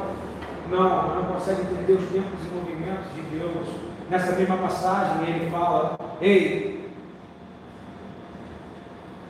não, 0.69 1.15
não 1.15 1.33
consegue 1.33 1.61
entender 1.61 1.93
os 1.93 2.09
tempos 2.09 2.39
e 2.45 2.55
movimentos 2.55 3.13
de 3.15 3.21
Deus. 3.21 3.67
Nessa 4.09 4.33
mesma 4.33 4.57
passagem 4.57 5.27
ele 5.27 5.49
fala: 5.49 5.97
Ei, 6.21 6.89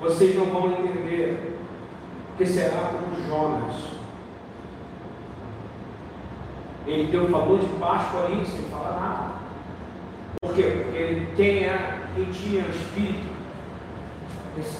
vocês 0.02 0.36
não 0.36 0.46
vão 0.46 0.72
entender 0.72 1.58
que 2.38 2.46
será 2.46 2.92
como 2.92 3.28
Jonas 3.28 3.99
ele 6.88 7.12
tem 7.12 7.20
um 7.20 7.28
valor 7.28 7.60
de 7.60 7.68
Páscoa 7.80 8.26
ali, 8.26 8.46
sem 8.46 8.62
falar 8.70 9.00
nada. 9.00 9.39
Por 10.42 10.56
quê? 10.56 10.84
Porque 10.84 10.98
ele 10.98 11.28
tem 11.36 11.70
a, 11.70 12.00
tinha 12.32 12.62
espírito, 12.62 13.30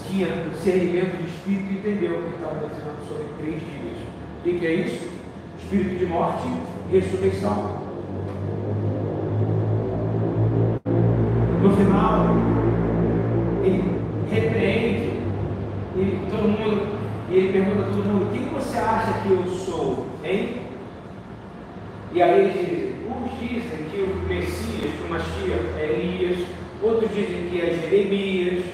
tinha 0.08 0.28
discernimento 0.50 1.18
de 1.18 1.30
espírito, 1.30 1.74
entendeu 1.74 2.20
o 2.20 2.24
que 2.24 2.36
estava 2.36 2.68
dizendo 2.68 3.08
sobre 3.08 3.26
três 3.38 3.60
dias. 3.60 3.98
O 4.40 4.60
que 4.60 4.66
é 4.66 4.74
isso? 4.74 5.10
Espírito 5.64 6.00
de 6.00 6.06
morte 6.06 6.48
e 6.92 6.98
ressurreição. 6.98 7.80
No 11.62 11.76
final, 11.76 12.26
ele 13.64 13.84
repreende 14.32 15.10
e 15.96 16.20
todo 16.32 16.48
mundo 16.48 17.00
ele 17.32 17.52
pergunta 17.52 17.82
a 17.82 17.92
todo 17.92 18.06
mundo: 18.06 18.32
quem 18.32 18.48
você 18.50 18.78
acha 18.78 19.22
que 19.22 19.32
eu 19.32 19.46
sou? 19.48 20.06
Hein? 20.24 20.59
E 22.12 22.22
aí 22.22 22.40
ele 22.40 22.52
diz: 22.52 22.96
uns 23.06 23.40
dizem 23.40 23.86
que 23.92 24.02
o 24.02 24.16
Messias, 24.28 24.92
que 24.94 25.04
o 25.06 25.10
Mashiach 25.10 25.80
é 25.80 25.84
Elias, 25.84 26.48
outros 26.82 27.10
dizem 27.12 27.50
que 27.50 27.62
é 27.62 27.80
Jeremias, 27.82 28.66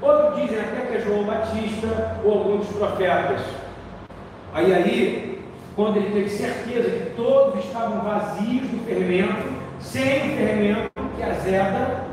outros 0.00 0.40
dizem 0.40 0.60
até 0.60 0.86
que 0.86 0.96
é 0.96 1.00
João 1.00 1.24
Batista 1.24 2.20
ou 2.24 2.32
alguns 2.32 2.66
profetas. 2.68 3.40
Aí, 4.54 4.72
aí, 4.72 5.42
quando 5.74 5.96
ele 5.96 6.10
teve 6.10 6.30
certeza 6.30 6.90
que 6.90 7.10
todos 7.16 7.64
estavam 7.64 8.00
vazios 8.00 8.68
do 8.68 8.84
fermento, 8.86 9.48
sem 9.80 10.34
o 10.34 10.36
fermento 10.36 10.90
que 11.16 11.22
azeda, 11.22 12.04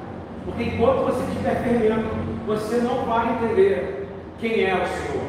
porque 0.46 0.64
enquanto 0.64 1.06
você 1.06 1.26
tiver 1.32 1.64
fermento, 1.64 2.10
você 2.46 2.78
não 2.78 3.06
vai 3.06 3.34
entender 3.34 4.08
quem 4.40 4.64
é 4.64 4.74
o 4.74 4.88
Senhor. 4.88 5.26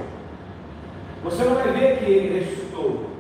Você 1.24 1.44
não 1.44 1.54
vai 1.54 1.72
ver 1.72 1.98
que 1.98 2.04
ele 2.04 2.38
ressuscitou. 2.40 3.15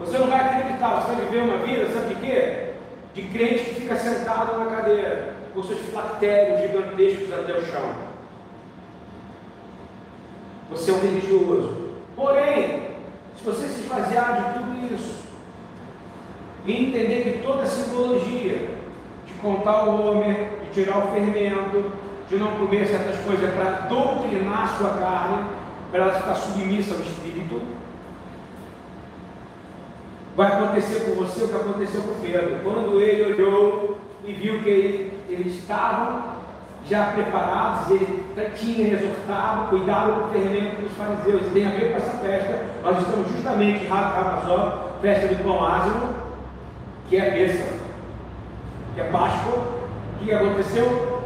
Você 0.00 0.18
não 0.18 0.26
vai 0.26 0.40
acreditar, 0.40 1.00
você 1.00 1.14
vai 1.14 1.26
viver 1.26 1.42
uma 1.42 1.58
vida, 1.58 1.92
sabe 1.92 2.14
de 2.14 2.20
quê? 2.20 2.70
De 3.14 3.22
crente 3.22 3.64
que 3.64 3.80
fica 3.82 3.96
sentado 3.96 4.58
na 4.58 4.66
cadeira, 4.74 5.34
com 5.54 5.62
seus 5.62 5.80
flactérios 5.90 6.62
gigantescos 6.62 7.32
até 7.32 7.52
o 7.52 7.66
chão. 7.66 7.94
Você 10.70 10.90
é 10.90 10.94
um 10.94 11.00
religioso. 11.00 11.90
Porém, 12.16 12.90
se 13.36 13.44
você 13.44 13.68
se 13.68 13.80
esvaziar 13.82 14.36
de 14.36 14.58
tudo 14.58 14.94
isso, 14.94 15.20
e 16.66 16.72
entender 16.72 17.22
que 17.22 17.42
toda 17.42 17.62
a 17.62 17.66
simbologia 17.66 18.68
de 19.26 19.32
contar 19.40 19.84
o 19.84 20.06
homem, 20.06 20.48
de 20.62 20.70
tirar 20.72 20.98
o 20.98 21.12
fermento, 21.12 21.92
de 22.28 22.36
não 22.36 22.52
comer 22.52 22.86
certas 22.86 23.18
coisas 23.24 23.50
para 23.54 23.86
doutrinar 23.88 24.76
sua 24.76 24.90
carne, 24.90 25.44
para 25.90 26.04
ela 26.04 26.14
ficar 26.14 26.34
submissa 26.34 26.94
ao 26.94 27.00
Espírito, 27.00 27.29
vai 30.36 30.52
acontecer 30.52 31.00
com 31.00 31.24
você 31.24 31.44
o 31.44 31.48
que 31.48 31.56
aconteceu 31.56 32.02
com 32.02 32.20
Pedro. 32.20 32.60
Quando 32.62 33.00
ele 33.00 33.34
olhou 33.34 33.98
e 34.24 34.32
viu 34.32 34.62
que 34.62 34.68
ele, 34.68 35.12
eles 35.28 35.54
estavam 35.54 36.40
já 36.88 37.12
preparados, 37.12 37.90
ele 37.90 38.24
tinha 38.56 38.94
exortado, 38.94 39.68
cuidado 39.68 40.22
do 40.22 40.32
fermento 40.32 40.82
dos 40.82 40.92
fariseus. 40.92 41.52
Tem 41.52 41.66
a 41.66 41.70
ver 41.70 41.90
com 41.90 41.96
essa 41.98 42.18
festa. 42.18 42.64
Nós 42.82 42.98
estamos 42.98 43.30
justamente 43.32 43.84
em 43.84 43.88
Rabazó, 43.88 44.96
festa 45.02 45.28
do 45.28 45.42
pão 45.42 45.64
ázimo, 45.64 46.14
que 47.08 47.16
é 47.16 47.28
a 47.28 47.30
bênção, 47.30 47.66
que 48.94 49.00
é 49.00 49.04
Páscoa. 49.04 49.80
O 50.20 50.24
que 50.24 50.32
aconteceu? 50.32 51.22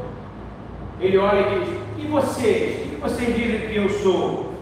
Ele 1.01 1.19
olha 1.19 1.41
e 1.41 1.61
diz: 1.61 1.69
E 1.99 2.07
vocês? 2.07 2.87
O 2.87 2.91
que 2.91 3.01
vocês 3.01 3.37
dizem 3.37 3.69
que 3.69 3.77
eu 3.77 3.89
sou? 3.91 4.55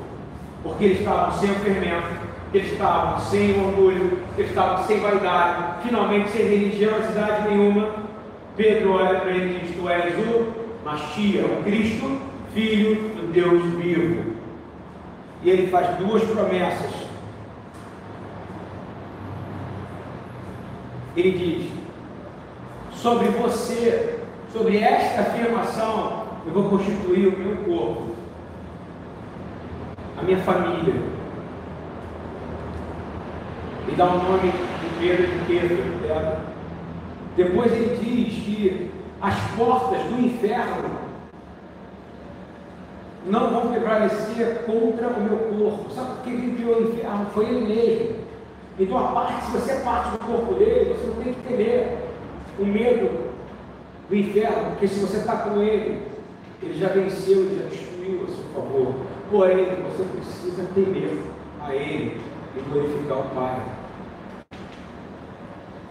Porque 0.62 0.84
eles 0.84 0.98
estavam 1.00 1.38
sem 1.38 1.50
o 1.50 1.54
fermento, 1.56 2.08
eles 2.52 2.72
estavam 2.72 3.18
sem 3.20 3.58
orgulho, 3.64 4.18
eles 4.36 4.50
estavam 4.50 4.84
sem 4.84 5.00
vaidade, 5.00 5.82
finalmente 5.82 6.30
sem 6.30 6.42
religiosidade 6.42 7.48
nenhuma. 7.48 7.94
Pedro 8.56 8.92
olha 8.92 9.20
para 9.20 9.30
ele 9.30 9.56
e 9.56 9.60
diz: 9.60 9.76
Tu 9.76 9.88
és 9.88 10.14
o 10.18 10.52
Machia, 10.84 11.46
o 11.46 11.62
Cristo, 11.62 12.20
filho 12.52 13.08
do 13.14 13.32
Deus 13.32 13.64
vivo. 13.74 14.32
E 15.42 15.50
ele 15.50 15.68
faz 15.68 15.96
duas 15.96 16.22
promessas. 16.24 16.92
Ele 21.16 21.32
diz: 21.32 21.72
Sobre 23.00 23.28
você, 23.28 24.18
sobre 24.52 24.76
esta 24.76 25.22
afirmação, 25.22 26.24
eu 26.44 26.52
vou 26.52 26.68
constituir 26.68 27.28
o 27.28 27.38
meu 27.38 27.56
corpo, 27.64 28.14
a 30.18 30.22
minha 30.22 30.38
família. 30.38 31.11
E 33.92 33.94
dá 33.94 34.06
o 34.06 34.16
um 34.16 34.22
nome 34.22 34.50
de 34.50 34.98
Pedro 34.98 35.26
de 35.26 35.44
Pedro. 35.46 36.36
Depois 37.36 37.72
ele 37.72 37.98
diz 38.00 38.42
que 38.42 38.90
as 39.20 39.34
portas 39.54 40.02
do 40.04 40.18
inferno 40.18 40.88
não 43.26 43.50
vão 43.50 43.70
prevalecer 43.70 44.64
contra 44.64 45.08
o 45.08 45.20
meu 45.20 45.36
corpo. 45.36 45.90
Sabe 45.90 46.10
por 46.14 46.22
que 46.22 46.30
ele 46.30 46.56
criou 46.56 46.78
o 46.78 46.88
inferno? 46.88 47.26
Foi 47.34 47.44
ele 47.44 47.66
mesmo. 47.66 48.16
Então, 48.78 48.98
a 48.98 49.12
parte, 49.12 49.44
se 49.44 49.50
você 49.52 49.72
é 49.72 49.80
parte 49.80 50.12
do 50.12 50.18
corpo 50.20 50.54
dele, 50.54 50.94
você 50.94 51.06
não 51.08 51.14
tem 51.16 51.34
que 51.34 51.42
temer 51.42 51.98
o 52.58 52.64
medo 52.64 53.30
do 54.08 54.16
inferno, 54.16 54.70
porque 54.70 54.88
se 54.88 55.00
você 55.00 55.18
está 55.18 55.36
com 55.36 55.60
ele, 55.60 56.00
ele 56.62 56.78
já 56.78 56.88
venceu, 56.88 57.40
ele 57.40 57.62
já 57.62 57.68
destruiu 57.68 58.24
a 58.24 58.26
seu 58.28 58.44
favor. 58.54 58.94
Porém, 59.30 59.66
você 59.82 60.04
precisa 60.04 60.66
temer 60.74 61.18
a 61.60 61.74
ele 61.74 62.18
e 62.56 62.60
glorificar 62.70 63.18
o 63.18 63.28
Pai. 63.34 63.81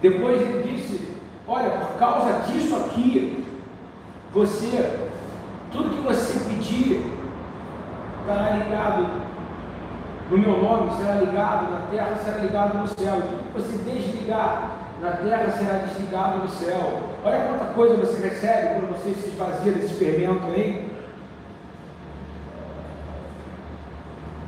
Depois 0.01 0.41
ele 0.41 0.63
disse 0.63 1.11
Olha, 1.47 1.69
por 1.69 1.97
causa 1.97 2.43
disso 2.47 2.75
aqui, 2.77 3.45
você, 4.33 5.09
tudo 5.71 5.89
que 5.89 6.01
você 6.01 6.39
pedir, 6.47 7.05
estará 8.21 8.51
ligado 8.51 9.21
no 10.29 10.37
meu 10.37 10.61
nome, 10.61 10.95
será 10.95 11.15
ligado 11.15 11.71
na 11.71 11.79
terra, 11.91 12.15
será 12.23 12.37
ligado 12.37 12.77
no 12.77 12.87
céu. 12.87 13.21
Que 13.21 13.61
você 13.61 13.77
desligar 13.79 14.71
na 15.01 15.11
terra 15.11 15.51
será 15.51 15.79
desligado 15.79 16.37
no 16.37 16.49
céu. 16.49 17.01
Olha 17.25 17.39
quanta 17.39 17.65
coisa 17.73 17.97
você 17.97 18.29
recebe 18.29 18.75
quando 18.75 18.93
você 18.93 19.13
se 19.13 19.27
esvazia 19.27 19.73
desse 19.73 19.93
fermento 19.95 20.45
aí. 20.45 20.89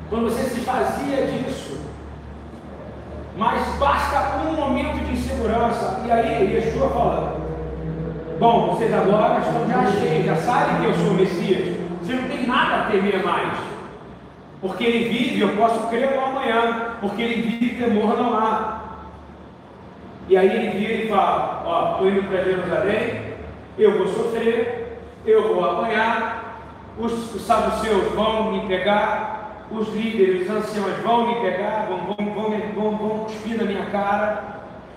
Quando 0.10 0.30
você 0.30 0.44
se 0.44 0.60
esvazia 0.60 1.28
disso, 1.28 1.82
mas 3.38 3.66
basta 3.80 4.38
um 4.46 4.54
momento 4.54 5.04
de 5.06 5.14
insegurança. 5.14 6.02
E 6.06 6.12
aí, 6.12 6.54
Yeshua 6.54 6.90
fala: 6.90 7.42
Bom, 8.40 8.68
vocês 8.68 8.94
agora 8.94 9.40
estão 9.40 9.68
já 9.68 9.92
cheios, 9.92 10.26
já 10.26 10.36
sabem 10.36 10.82
que 10.82 10.86
eu 10.86 10.94
sou 10.94 11.12
o 11.12 11.14
Messias. 11.16 11.78
Você 12.02 12.14
não 12.14 12.28
tem 12.28 12.46
nada 12.46 12.76
a 12.76 12.92
temer 12.92 13.24
mais. 13.24 13.54
Porque 14.62 14.84
ele 14.84 15.10
vive, 15.10 15.42
eu 15.42 15.58
posso 15.58 15.88
crer 15.88 16.16
no 16.16 16.26
amanhã. 16.26 16.96
Porque 17.02 17.22
ele 17.22 17.42
vive, 17.42 17.76
temor 17.76 18.18
não 18.18 18.38
há. 18.38 18.82
E 20.30 20.38
aí 20.38 20.48
ele 20.48 20.78
vira 20.78 20.94
e 20.94 21.10
fala: 21.10 21.64
Ó, 21.66 21.92
estou 21.94 22.10
indo 22.10 22.24
para 22.24 22.44
Jerusalém, 22.44 23.34
eu 23.78 23.98
vou 23.98 24.08
sofrer, 24.08 25.00
eu 25.26 25.54
vou 25.54 25.66
apanhar, 25.66 26.60
os, 26.98 27.36
os 27.36 27.42
saduceus 27.42 28.14
vão 28.14 28.52
me 28.52 28.68
pegar, 28.68 29.43
os 29.72 29.88
líderes, 29.90 30.50
os 30.50 30.56
anciãos 30.56 30.98
vão 31.04 31.28
me 31.28 31.42
pegar, 31.42 31.88
vão, 31.88 31.98
vão, 32.00 32.34
vão, 32.34 32.60
vão, 32.76 32.98
vão 32.98 33.20
cuspir 33.26 33.58
na 33.58 33.64
minha 33.64 33.86
cara, 33.88 34.44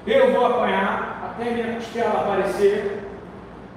eu 0.06 0.32
vou 0.32 0.46
apanhar 0.46 1.22
até 1.24 1.50
minha 1.50 1.74
costela 1.74 2.20
aparecer, 2.20 3.02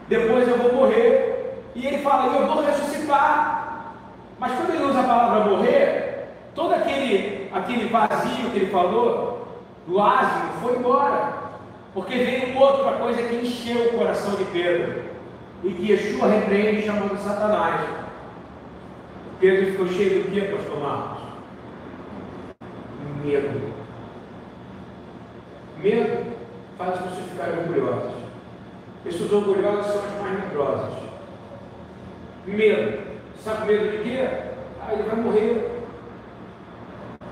depois 0.08 0.48
eu 0.48 0.58
vou 0.58 0.74
morrer, 0.74 1.64
e 1.76 1.86
ele 1.86 2.00
fala, 2.00 2.36
eu 2.36 2.48
vou 2.48 2.64
ressuscitar. 2.64 3.96
Mas 4.40 4.54
quando 4.54 4.74
ele 4.74 4.84
usa 4.84 5.02
a 5.02 5.04
palavra 5.04 5.52
morrer, 5.52 6.30
todo 6.56 6.74
aquele, 6.74 7.50
aquele 7.54 7.90
vazio 7.90 8.50
que 8.52 8.58
ele 8.58 8.72
falou, 8.72 9.48
do 9.88 10.02
asno, 10.02 10.50
foi 10.62 10.78
embora. 10.78 11.34
Porque 11.94 12.16
veio 12.16 12.58
outra 12.58 12.94
coisa 12.94 13.22
que 13.24 13.36
encheu 13.36 13.88
o 13.88 13.98
coração 13.98 14.36
de 14.36 14.46
Pedro. 14.46 15.04
E 15.64 15.74
que 15.74 15.92
Yeshua 15.92 16.28
repreende 16.28 16.86
chamando 16.86 17.18
Satanás. 17.18 17.82
Pedro 19.40 19.72
ficou 19.72 19.88
cheio 19.88 20.24
do 20.24 20.32
que, 20.32 20.42
pastor 20.42 20.80
Marcos? 20.82 21.24
Medo. 23.24 23.74
Medo 25.82 26.26
faz 26.78 26.96
as 26.96 27.00
pessoas 27.04 27.30
ficarem 27.30 27.60
orgulhosas. 27.60 28.12
Pessoas 29.06 29.32
orgulhosas 29.32 29.86
são 29.86 30.04
as 30.04 30.22
mais 30.22 30.40
medrosas. 30.42 30.94
Medo. 32.46 33.00
Sabe 33.42 33.72
medo 33.72 33.98
de 33.98 34.04
quê? 34.04 34.28
Ah, 34.82 34.92
ele 34.94 35.04
vai 35.04 35.16
morrer. 35.16 35.72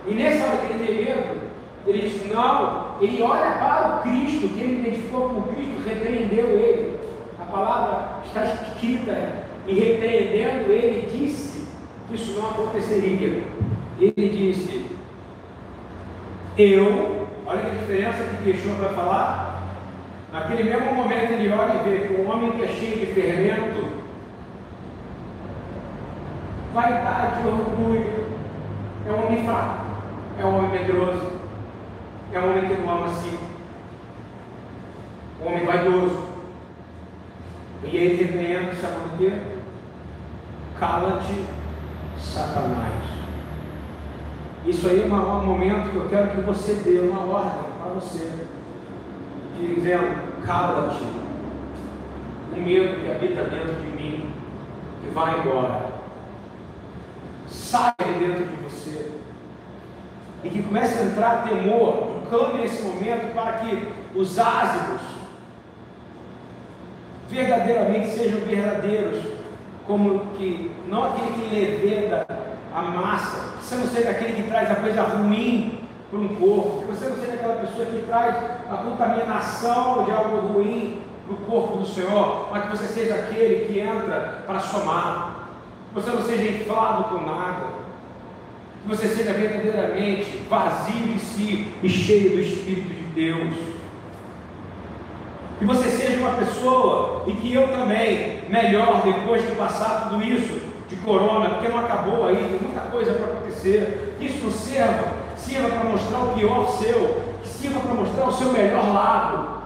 E 0.08 0.14
nessa 0.14 0.46
hora 0.46 0.58
que 0.60 0.74
ele 0.74 0.86
tem 0.86 1.06
medo, 1.06 1.42
ele 1.86 2.08
diz, 2.08 2.32
não, 2.32 2.96
ele 3.02 3.22
olha 3.22 3.52
para 3.58 3.98
o 3.98 4.02
Cristo, 4.04 4.48
que 4.48 4.62
ele 4.62 4.80
identificou 4.80 5.28
como 5.28 5.54
Cristo, 5.54 5.84
repreendeu 5.86 6.48
ele. 6.52 7.00
A 7.38 7.44
palavra 7.44 8.22
está 8.26 8.46
escrita, 8.46 9.46
e 9.68 9.74
repreendendo 9.74 10.72
ele, 10.72 11.10
disse 11.12 11.57
isso 12.12 12.40
não 12.40 12.50
aconteceria. 12.50 13.44
Ele 14.00 14.30
disse: 14.30 14.86
Eu, 16.58 17.28
olha 17.46 17.62
que 17.62 17.78
diferença 17.78 18.24
que 18.44 18.50
Yeshua 18.50 18.76
vai 18.76 18.94
falar. 18.94 19.48
Naquele 20.32 20.64
mesmo 20.64 20.94
momento 20.94 21.32
ele 21.32 21.52
olha 21.52 21.74
e 21.74 21.90
vê 21.90 22.08
que 22.08 22.22
um 22.22 22.30
homem 22.30 22.52
que 22.52 22.64
é 22.64 22.68
cheio 22.68 23.00
de 23.00 23.14
fermento, 23.14 23.88
vaidade, 26.74 27.48
orgulho, 27.48 28.28
é 29.08 29.12
um 29.12 29.26
homem 29.26 29.46
fraco, 29.46 29.86
é 30.38 30.46
um 30.46 30.58
homem 30.58 30.72
medroso, 30.72 31.32
é 32.34 32.40
um 32.40 32.50
homem 32.50 32.68
que 32.68 32.82
não 32.82 32.90
ama 32.90 33.10
si, 33.16 33.40
um 35.42 35.48
homem 35.48 35.66
vaidoso. 35.66 36.28
E 37.84 37.96
ele 37.96 38.24
repreende, 38.24 38.76
sabe 38.76 38.96
o 38.96 39.18
quê? 39.18 39.34
Cala-te 40.78 41.57
Satanás. 42.34 42.94
Isso 44.66 44.88
aí 44.88 45.02
é 45.02 45.06
um 45.06 45.46
momento 45.46 45.92
que 45.92 45.96
eu 45.96 46.10
quero 46.10 46.32
que 46.32 46.42
você 46.42 46.74
dê 46.74 47.00
uma 47.00 47.22
ordem 47.22 47.72
para 47.82 47.94
você, 47.94 48.32
dizendo: 49.58 50.42
cala-te, 50.46 51.04
o 52.52 52.62
medo 52.62 53.02
que 53.02 53.12
habita 53.12 53.44
dentro 53.44 53.76
de 53.76 53.88
mim, 53.88 54.30
que 55.02 55.10
vai 55.14 55.40
embora. 55.40 55.98
Sai 57.48 57.94
de 58.04 58.26
dentro 58.26 58.46
de 58.46 58.56
você. 58.64 59.12
E 60.44 60.50
que 60.50 60.62
comece 60.64 61.00
a 61.00 61.06
entrar 61.06 61.44
temor, 61.48 62.22
clame 62.30 62.60
nesse 62.60 62.84
momento 62.84 63.34
para 63.34 63.54
que 63.54 63.88
os 64.14 64.38
ácidos 64.38 65.02
verdadeiramente 67.30 68.10
sejam 68.10 68.40
verdadeiros, 68.42 69.37
como 69.88 70.20
que 70.38 70.70
não 70.88 71.06
aquele 71.06 71.32
que 71.32 71.56
leveda 71.56 72.28
a 72.76 72.82
massa, 72.82 73.58
que 73.58 73.66
você 73.66 73.76
não 73.76 73.88
seja 73.88 74.10
aquele 74.10 74.34
que 74.34 74.50
traz 74.50 74.70
a 74.70 74.76
coisa 74.76 75.02
ruim 75.02 75.80
para 76.12 76.20
um 76.20 76.28
corpo, 76.36 76.82
que 76.82 76.92
você 76.92 77.10
não 77.10 77.18
seja 77.18 77.34
aquela 77.34 77.56
pessoa 77.56 77.86
que 77.86 78.04
traz 78.06 78.36
a 78.70 78.78
contaminação 78.78 80.04
de 80.04 80.12
algo 80.12 80.54
ruim 80.54 81.02
para 81.26 81.34
o 81.34 81.38
corpo 81.38 81.78
do 81.78 81.88
Senhor, 81.88 82.50
mas 82.52 82.64
que 82.64 82.78
você 82.78 82.88
seja 82.88 83.16
aquele 83.16 83.66
que 83.66 83.80
entra 83.80 84.44
para 84.46 84.60
somar, 84.60 85.50
que 85.90 85.96
você 85.96 86.12
não 86.12 86.22
seja 86.22 86.44
inflado 86.44 87.06
com 87.06 87.26
nada, 87.26 87.66
que 88.84 88.88
você 88.88 89.08
seja 89.08 89.34
verdadeiramente 89.34 90.44
vazio 90.50 91.08
de 91.08 91.20
si 91.20 91.74
e 91.82 91.90
cheio 91.90 92.32
do 92.32 92.42
Espírito 92.42 92.90
de 92.90 93.04
Deus. 93.14 93.77
Que 95.60 95.66
você 95.66 95.90
seja 95.90 96.20
uma 96.20 96.36
pessoa 96.38 97.24
e 97.26 97.32
que 97.34 97.54
eu 97.54 97.68
também, 97.70 98.42
melhor 98.48 99.02
depois 99.04 99.42
de 99.42 99.56
passar 99.56 100.10
tudo 100.10 100.24
isso 100.24 100.62
de 100.88 100.96
corona, 100.98 101.50
porque 101.50 101.68
não 101.68 101.80
acabou 101.80 102.28
aí, 102.28 102.36
tem 102.36 102.60
muita 102.62 102.82
coisa 102.92 103.14
para 103.14 103.26
acontecer. 103.26 104.16
Que 104.20 104.26
isso 104.26 104.52
sirva, 104.52 105.14
sirva 105.36 105.70
para 105.70 105.84
mostrar 105.84 106.20
o 106.20 106.34
pior 106.34 106.70
seu, 106.78 107.24
que 107.42 107.50
sirva 107.50 107.80
para 107.80 107.94
mostrar 107.94 108.26
o 108.28 108.34
seu 108.34 108.52
melhor 108.52 108.94
lado. 108.94 109.58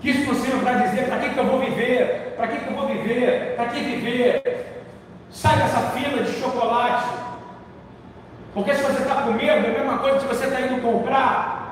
Que 0.00 0.10
isso 0.10 0.26
não 0.26 0.34
sirva 0.34 0.58
para 0.58 0.86
dizer 0.86 1.06
para 1.06 1.18
que, 1.18 1.30
que 1.30 1.38
eu 1.38 1.46
vou 1.46 1.60
viver, 1.60 2.34
para 2.36 2.48
que, 2.48 2.58
que 2.58 2.70
eu 2.70 2.76
vou 2.76 2.88
viver, 2.88 3.54
para 3.56 3.66
que 3.66 3.80
viver. 3.80 4.42
Sai 5.30 5.56
dessa 5.56 5.80
fila 5.90 6.22
de 6.22 6.32
chocolate. 6.40 7.08
Porque 8.54 8.74
se 8.74 8.82
você 8.82 9.02
está 9.02 9.22
com 9.22 9.32
medo, 9.32 9.66
é 9.66 9.70
a 9.70 9.78
mesma 9.78 9.98
coisa 9.98 10.20
que 10.20 10.26
você 10.26 10.44
está 10.46 10.60
indo 10.60 10.80
comprar 10.80 11.63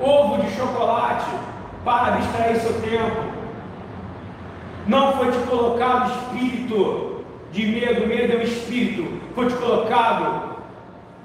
ovo 0.00 0.42
de 0.42 0.50
chocolate 0.52 1.30
para 1.84 2.16
distrair 2.16 2.56
seu 2.60 2.80
tempo. 2.80 3.38
Não 4.86 5.12
foi 5.12 5.30
te 5.30 5.38
colocado 5.48 6.10
espírito 6.10 7.24
de 7.52 7.66
medo, 7.66 8.06
medo 8.06 8.32
é 8.34 8.36
um 8.36 8.42
espírito. 8.42 9.20
Foi 9.34 9.46
te 9.46 9.54
colocado 9.54 10.56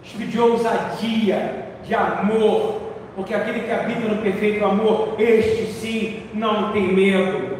espírito 0.04 0.32
de 0.32 0.40
ousadia, 0.40 1.66
de 1.84 1.96
amor. 1.96 2.82
Porque 3.16 3.34
aquele 3.34 3.62
que 3.62 3.72
habita 3.72 4.08
no 4.08 4.22
perfeito 4.22 4.66
amor, 4.66 5.16
este 5.20 5.66
sim 5.68 6.24
não 6.34 6.72
tem 6.72 6.94
medo. 6.94 7.58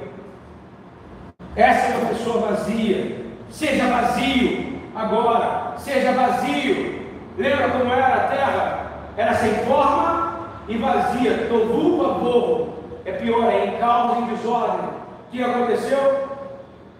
Essa 1.56 1.94
é 1.94 1.98
uma 1.98 2.10
pessoa 2.10 2.48
vazia. 2.48 3.24
Seja 3.50 3.88
vazio 3.88 4.80
agora. 4.96 5.76
Seja 5.78 6.12
vazio. 6.12 7.02
Lembra 7.38 7.70
como 7.70 7.94
era 7.94 8.16
a 8.16 8.28
terra? 8.28 8.92
Era 9.16 9.36
sem 9.36 9.54
forma 9.66 10.33
e 10.68 10.78
vazia, 10.78 11.48
tovu 11.50 11.98
povo, 11.98 12.74
é 13.06 13.12
pior, 13.12 13.52
é 13.52 13.66
em 13.66 13.78
caos 13.80 14.18
e 14.20 14.36
desordem. 14.36 14.90
O 14.90 15.32
que 15.32 15.44
aconteceu? 15.44 16.30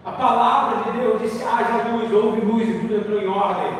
A 0.04 0.12
palavra 0.12 0.92
de 0.92 0.98
Deus 0.98 1.22
disse: 1.22 1.42
haja 1.42 1.88
luz, 1.88 2.12
houve 2.12 2.40
luz 2.40 2.68
e 2.68 2.78
tudo 2.80 2.96
entrou 2.96 3.22
em 3.22 3.28
ordem. 3.28 3.72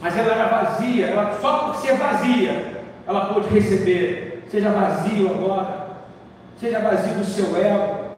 Mas 0.00 0.16
ela 0.16 0.34
era 0.34 0.64
vazia, 0.64 1.06
ela, 1.06 1.38
só 1.40 1.58
por 1.58 1.76
ser 1.76 1.96
vazia, 1.96 2.82
ela 3.06 3.26
pôde 3.26 3.48
receber. 3.48 4.44
Seja 4.48 4.70
vazio 4.70 5.30
agora, 5.30 5.88
seja 6.58 6.78
vazio 6.80 7.14
do 7.14 7.24
seu 7.24 7.56
ego. 7.56 8.16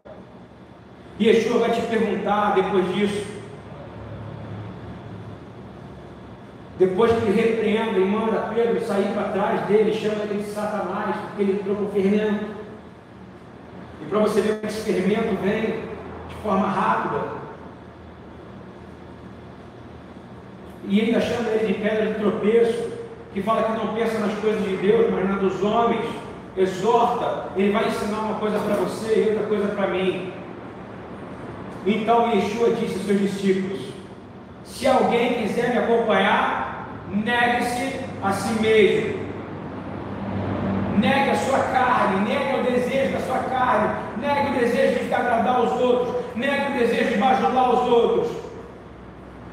E 1.19 1.29
Yeshua 1.29 1.61
vai 1.61 1.71
te 1.71 1.83
perguntar 1.83 2.55
depois 2.55 2.95
disso: 2.95 3.34
Depois 6.79 7.12
que 7.12 7.27
ele 7.27 7.41
repreenda 7.41 7.99
e 7.99 8.05
manda 8.05 8.51
Pedro 8.53 8.85
sair 8.85 9.12
para 9.14 9.29
trás 9.29 9.61
dele, 9.66 9.93
chama 9.93 10.25
ele 10.25 10.43
de 10.43 10.51
Satanás, 10.51 11.16
porque 11.16 11.43
ele 11.43 11.53
entrou 11.61 11.77
com 11.77 11.89
fermento. 11.91 12.47
E 14.03 14.05
para 14.07 14.18
você 14.18 14.41
ver 14.41 14.61
que 14.61 14.66
esse 14.66 14.81
fermento 14.81 15.41
vem 15.41 15.85
de 16.29 16.35
forma 16.43 16.66
rápida. 16.66 17.35
E 20.89 21.01
ainda 21.01 21.20
chama 21.20 21.49
ele 21.51 21.72
de 21.72 21.81
pedra 21.81 22.07
de 22.07 22.14
tropeço, 22.14 22.93
que 23.33 23.41
fala 23.43 23.62
que 23.62 23.72
não 23.72 23.95
pensa 23.95 24.18
nas 24.18 24.39
coisas 24.39 24.62
de 24.64 24.77
Deus, 24.77 25.11
mas 25.11 25.29
nas 25.29 25.41
dos 25.41 25.62
homens. 25.62 26.05
Exorta, 26.57 27.49
ele 27.57 27.72
vai 27.72 27.89
ensinar 27.89 28.20
uma 28.20 28.39
coisa 28.39 28.61
para 28.61 28.77
você 28.77 29.25
e 29.25 29.29
outra 29.31 29.47
coisa 29.49 29.68
para 29.75 29.89
mim. 29.89 30.33
Então 31.85 32.33
Yeshua 32.33 32.70
disse 32.70 32.95
aos 32.95 33.07
seus 33.07 33.20
discípulos: 33.20 33.81
Se 34.64 34.87
alguém 34.87 35.43
quiser 35.43 35.70
me 35.70 35.79
acompanhar, 35.79 36.64
negue-se 37.23 38.01
a 38.23 38.33
si 38.33 38.61
mesmo. 38.61 39.25
Negue 40.99 41.31
a 41.31 41.37
sua 41.37 41.59
carne, 41.59 42.29
negue 42.29 42.61
o 42.61 42.73
desejo 42.73 43.12
da 43.12 43.21
sua 43.21 43.39
carne, 43.39 43.95
negue 44.21 44.51
o 44.51 44.61
desejo 44.61 45.05
de 45.05 45.15
agradar 45.15 45.61
os 45.62 45.73
outros, 45.81 46.15
negue 46.35 46.73
o 46.73 46.79
desejo 46.79 47.11
de 47.11 47.17
bajular 47.19 47.75
os 47.75 47.93
outros. 47.93 48.33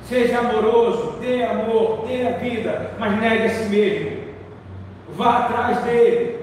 Seja 0.07 0.39
amoroso, 0.39 1.18
dê 1.20 1.43
amor, 1.43 2.05
dê 2.07 2.28
a 2.28 2.32
vida, 2.32 2.91
mas 2.99 3.20
negue 3.20 3.45
a 3.45 3.49
si 3.49 3.70
mesmo. 3.70 4.22
Vá 5.16 5.39
atrás 5.39 5.78
dele. 5.84 6.39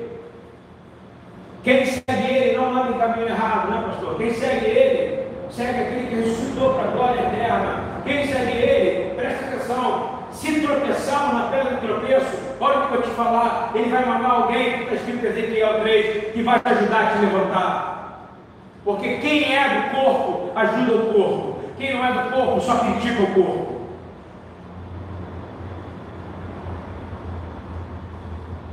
Quem 1.62 1.84
segue 1.84 2.34
ele 2.34 2.56
não 2.56 2.76
anda 2.76 2.96
em 2.96 2.98
caminho 2.98 3.28
errado, 3.28 3.70
né, 3.70 3.84
pastor? 3.86 4.16
Quem 4.16 4.32
segue 4.32 4.66
ele, 4.66 5.26
segue 5.50 5.80
aquele 5.80 6.06
que 6.08 6.14
ressuscitou 6.14 6.74
para 6.74 6.84
a 6.84 6.92
glória 6.92 7.20
eterna. 7.20 7.84
Quem 8.04 8.26
segue 8.26 8.52
ele, 8.52 9.14
presta 9.14 9.44
atenção, 9.46 10.17
se 10.40 10.60
tropeçar 10.60 11.34
na 11.34 11.50
pedra 11.50 11.74
de 11.74 11.86
tropeço, 11.86 12.38
olha 12.60 12.78
o 12.78 12.88
que 12.88 12.94
eu 12.94 13.02
te 13.02 13.10
falar, 13.10 13.72
ele 13.74 13.90
vai 13.90 14.04
mandar 14.04 14.30
alguém, 14.30 14.82
está 14.82 14.94
escrito 14.94 15.26
em 15.26 15.28
Ezequiel 15.28 15.80
3, 15.80 16.32
que 16.32 16.42
vai 16.42 16.60
te 16.60 16.68
ajudar 16.68 17.00
a 17.00 17.06
te 17.06 17.18
levantar. 17.18 18.38
Porque 18.84 19.16
quem 19.18 19.52
é 19.52 19.68
do 19.68 19.96
corpo 19.96 20.52
ajuda 20.54 20.94
o 20.94 21.12
corpo. 21.12 21.58
Quem 21.76 21.94
não 21.94 22.04
é 22.04 22.12
do 22.12 22.30
corpo 22.30 22.60
só 22.60 22.78
critica 22.78 23.22
o 23.22 23.34
corpo. 23.34 23.78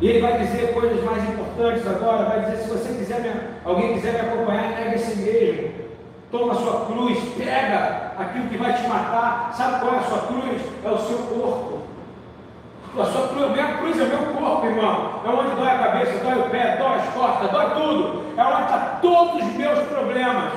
E 0.01 0.07
ele 0.07 0.21
vai 0.21 0.37
dizer 0.39 0.71
coisas 0.73 1.03
mais 1.03 1.23
importantes 1.23 1.87
agora, 1.87 2.25
vai 2.25 2.41
dizer, 2.41 2.57
se 2.57 2.69
você 2.69 2.89
quiser 2.93 3.21
me, 3.21 3.31
alguém 3.63 3.93
quiser 3.95 4.13
me 4.13 4.19
acompanhar, 4.19 4.71
nega 4.71 4.97
si 4.99 5.15
mesmo 5.15 5.84
toma 6.37 6.51
a 6.51 6.55
sua 6.55 6.85
cruz, 6.85 7.17
pega 7.37 8.11
aquilo 8.19 8.49
que 8.49 8.57
vai 8.57 8.73
te 8.73 8.87
matar. 8.87 9.53
Sabe 9.53 9.79
qual 9.79 9.95
é 9.95 9.97
a 9.99 10.03
sua 10.03 10.19
cruz? 10.19 10.61
É 10.83 10.89
o 10.89 10.97
seu 10.97 11.17
corpo. 11.17 11.79
A 12.97 13.05
sua 13.05 13.27
cruz, 13.29 13.43
a 13.43 13.49
minha 13.49 13.77
cruz 13.77 13.99
é 13.99 14.03
o 14.03 14.07
meu 14.07 14.33
corpo, 14.33 14.65
irmão. 14.65 15.21
É 15.25 15.29
onde 15.29 15.55
dói 15.55 15.69
a 15.69 15.79
cabeça, 15.79 16.23
dói 16.23 16.39
o 16.39 16.49
pé, 16.49 16.77
dói 16.77 16.95
as 16.95 17.13
costas, 17.13 17.51
dói 17.51 17.69
tudo. 17.71 18.25
É 18.37 18.43
onde 18.43 18.63
estão 18.63 18.99
todos 19.01 19.47
os 19.47 19.53
meus 19.53 19.79
problemas. 19.87 20.53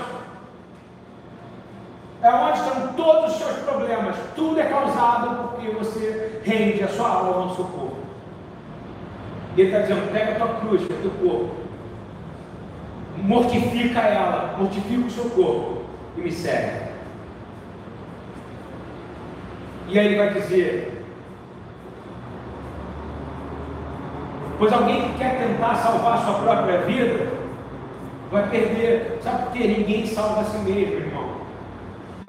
É 2.22 2.30
onde 2.30 2.58
estão 2.58 2.92
todos 2.94 3.32
os 3.32 3.38
seus 3.38 3.56
problemas. 3.58 4.16
Tudo 4.34 4.60
é 4.60 4.64
causado 4.64 5.48
porque 5.48 5.70
você 5.70 6.40
rende 6.44 6.82
a 6.82 6.88
sua 6.88 7.08
alma 7.08 7.42
ao 7.42 7.54
seu 7.54 7.64
corpo. 7.64 7.96
E 9.56 9.60
ele 9.60 9.70
está 9.70 9.82
dizendo: 9.82 10.12
pega 10.12 10.32
a 10.32 10.34
tua 10.34 10.54
cruz, 10.60 10.82
é 10.82 10.94
o 10.94 10.96
teu 10.96 11.10
corpo 11.10 11.67
mortifica 13.22 14.00
ela, 14.00 14.56
mortifica 14.58 15.06
o 15.06 15.10
seu 15.10 15.24
corpo 15.30 15.82
e 16.16 16.20
me 16.20 16.32
segue. 16.32 16.88
E 19.88 19.98
aí 19.98 20.06
ele 20.06 20.16
vai 20.16 20.34
dizer: 20.34 21.04
Pois 24.58 24.72
alguém 24.72 25.08
que 25.08 25.18
quer 25.18 25.38
tentar 25.38 25.76
salvar 25.76 26.24
sua 26.24 26.34
própria 26.34 26.78
vida, 26.82 27.28
vai 28.30 28.48
perder. 28.48 29.18
Sabe 29.22 29.44
por 29.44 29.52
quê? 29.52 29.68
Ninguém 29.68 30.06
salva 30.06 30.40
a 30.40 30.44
si 30.44 30.58
mesmo, 30.58 30.94
irmão. 30.94 31.28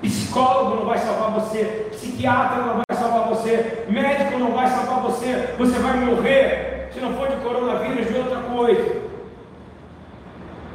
Psicólogo 0.01 0.77
não 0.77 0.85
vai 0.85 0.97
salvar 0.97 1.31
você, 1.31 1.89
psiquiatra 1.91 2.63
não 2.63 2.81
vai 2.87 2.97
salvar 2.97 3.27
você, 3.27 3.85
médico 3.89 4.39
não 4.39 4.51
vai 4.53 4.67
salvar 4.67 5.01
você, 5.01 5.55
você 5.57 5.77
vai 5.79 5.97
morrer, 5.97 6.89
se 6.93 7.01
não 7.01 7.13
for 7.15 7.27
de 7.27 7.35
coronavírus, 7.37 8.07
de 8.07 8.17
outra 8.17 8.37
coisa. 8.37 9.08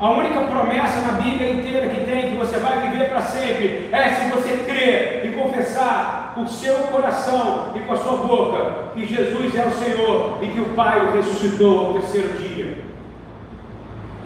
A 0.04 0.10
única 0.10 0.38
promessa 0.38 1.00
na 1.00 1.12
Bíblia 1.12 1.50
inteira 1.50 1.88
que 1.88 2.04
tem 2.04 2.28
que 2.28 2.36
você 2.36 2.58
vai 2.58 2.90
viver 2.90 3.08
para 3.08 3.22
sempre 3.22 3.88
é 3.90 4.10
se 4.10 4.28
você 4.28 4.58
crer 4.58 5.24
e 5.24 5.32
confessar 5.32 6.34
o 6.36 6.46
seu 6.46 6.74
coração 6.88 7.72
e 7.74 7.80
com 7.80 7.94
a 7.94 7.96
sua 7.96 8.18
boca 8.18 8.90
que 8.92 9.06
Jesus 9.06 9.54
é 9.54 9.64
o 9.66 9.70
Senhor 9.70 10.40
e 10.42 10.48
que 10.48 10.60
o 10.60 10.74
Pai 10.74 11.06
o 11.06 11.12
ressuscitou 11.12 11.86
ao 11.86 11.92
terceiro 11.94 12.36
dia. 12.36 12.84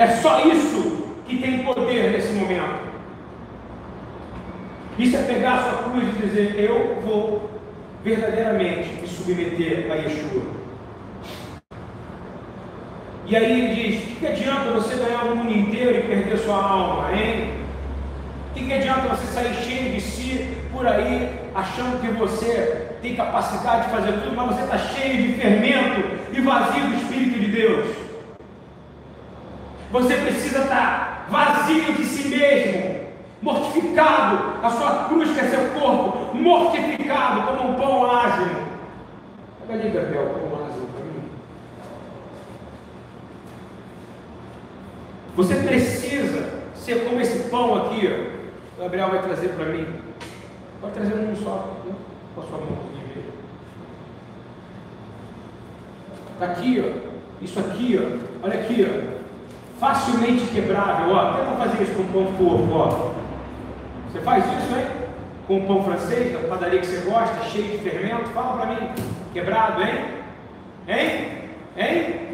É 0.01 0.09
só 0.09 0.41
isso 0.47 1.15
que 1.25 1.39
tem 1.39 1.63
poder 1.63 2.11
nesse 2.11 2.33
momento. 2.33 2.89
Isso 4.99 5.17
é 5.17 5.23
pegar 5.23 5.59
a 5.59 5.63
sua 5.63 5.91
cruz 5.91 6.09
e 6.09 6.27
dizer: 6.27 6.57
Eu 6.59 7.01
vou 7.07 7.51
verdadeiramente 8.03 9.01
me 9.01 9.07
submeter 9.07 9.87
a 9.93 9.95
Yeshua. 9.95 10.43
E 13.29 13.37
aí 13.37 13.61
ele 13.61 13.75
diz: 13.75 14.03
o 14.03 14.07
que, 14.07 14.15
que 14.17 14.27
adianta 14.27 14.71
você 14.71 14.95
ganhar 14.97 15.25
o 15.25 15.37
mundo 15.37 15.53
inteiro 15.53 15.99
e 15.99 16.03
perder 16.03 16.39
sua 16.39 16.57
alma, 16.57 17.13
hein? 17.13 17.53
O 18.51 18.55
que, 18.55 18.65
que 18.65 18.73
adianta 18.73 19.09
você 19.09 19.27
sair 19.27 19.55
cheio 19.55 19.93
de 19.95 20.01
si 20.01 20.57
por 20.73 20.87
aí, 20.87 21.39
achando 21.55 22.01
que 22.01 22.09
você 22.09 22.89
tem 23.03 23.15
capacidade 23.15 23.85
de 23.85 23.91
fazer 23.91 24.13
tudo, 24.13 24.35
mas 24.35 24.55
você 24.55 24.63
está 24.63 24.79
cheio 24.79 25.23
de 25.23 25.33
fermento 25.35 26.19
e 26.33 26.41
vazio 26.41 26.87
do 26.87 26.95
Espírito 26.95 27.39
de 27.39 27.47
Deus? 27.49 27.97
Você 29.91 30.15
precisa 30.17 30.61
estar 30.63 31.27
vazio 31.31 31.93
de 31.95 32.05
si 32.05 32.29
mesmo, 32.29 33.01
mortificado, 33.41 34.59
a 34.63 34.71
sua 34.71 35.05
cruz 35.05 35.33
que 35.33 35.41
é 35.41 35.45
seu 35.45 35.71
corpo, 35.81 36.37
mortificado 36.37 37.43
como 37.43 37.71
um 37.71 37.75
pão 37.75 38.11
ágil. 38.11 38.47
Pega 39.67 39.81
ali, 39.81 39.91
Gabriel, 39.91 40.27
pão 40.27 40.67
ágil 40.67 40.89
para 40.93 41.05
mim. 41.05 41.31
Você 45.39 45.55
precisa 45.55 46.49
ser 46.75 47.05
como 47.05 47.21
esse 47.21 47.49
pão 47.49 47.77
aqui, 47.77 48.11
ó. 48.13 48.77
O 48.77 48.83
Gabriel 48.83 49.11
vai 49.11 49.23
trazer 49.23 49.51
para 49.51 49.67
mim. 49.67 49.87
Pode 50.81 50.95
trazer 50.95 51.15
um 51.15 51.37
só, 51.37 51.77
né? 51.87 51.95
com 52.35 52.41
a 52.41 52.45
sua 52.45 52.59
mão 52.59 52.67
aqui. 52.67 53.25
Está 56.33 56.45
aqui, 56.45 56.85
ó. 56.85 57.11
Isso 57.41 57.61
aqui, 57.61 58.01
ó. 58.03 58.45
Olha 58.45 58.59
aqui, 58.59 58.85
ó. 58.85 59.79
Facilmente 59.79 60.45
quebrável, 60.47 61.15
ó. 61.15 61.35
Tenta 61.35 61.53
fazer 61.53 61.85
isso 61.85 61.95
com 61.95 62.13
pão 62.13 62.27
fofo, 62.33 62.75
ó. 62.75 63.13
Você 64.11 64.19
faz 64.19 64.45
isso, 64.45 64.77
hein? 64.77 64.87
Com 65.47 65.67
pão 65.67 65.85
francês, 65.85 66.33
da 66.33 66.49
padaria 66.49 66.81
que 66.81 66.87
você 66.87 67.09
gosta, 67.09 67.45
cheio 67.45 67.79
de 67.79 67.79
fermento? 67.79 68.29
Fala 68.31 68.57
para 68.57 68.75
mim. 68.75 68.89
Quebrado, 69.33 69.83
hein? 69.83 70.05
Hein? 70.89 71.29
Hein? 71.77 72.29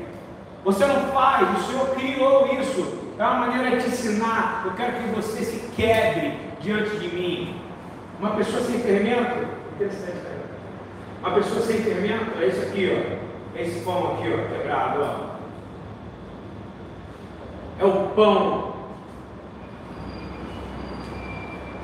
Você 0.65 0.87
não 0.87 1.13
faz, 1.13 1.47
o 1.59 1.63
Senhor 1.65 1.89
criou 1.91 2.49
isso. 2.59 2.94
É 3.19 3.23
uma 3.23 3.47
maneira 3.47 3.77
de 3.79 3.87
ensinar. 3.87 4.63
Eu 4.65 4.73
quero 4.73 4.93
que 4.95 5.15
você 5.15 5.45
se 5.45 5.69
quebre 5.77 6.39
diante 6.61 6.97
de 6.97 7.09
mim. 7.15 7.61
Uma 8.19 8.31
pessoa 8.31 8.63
sem 8.63 8.81
fermento, 8.81 9.47
interessante, 9.75 10.15
né? 10.15 10.41
Uma 11.21 11.33
pessoa 11.33 11.61
sem 11.61 11.79
fermento 11.79 12.39
é 12.41 12.47
isso 12.47 12.63
aqui, 12.63 12.91
ó. 12.93 13.59
É 13.59 13.63
esse 13.63 13.81
pão 13.85 14.15
aqui, 14.15 14.33
ó, 14.33 14.57
quebrado, 14.57 15.01
ó. 15.01 15.35
É 17.79 17.85
o 17.85 18.09
pão 18.09 18.75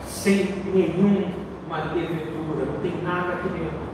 sem 0.04 0.44
nenhuma 0.72 1.78
levedura, 1.94 2.66
não 2.66 2.80
tem 2.82 3.02
nada 3.02 3.34
aqui 3.34 3.48
dentro. 3.48 3.90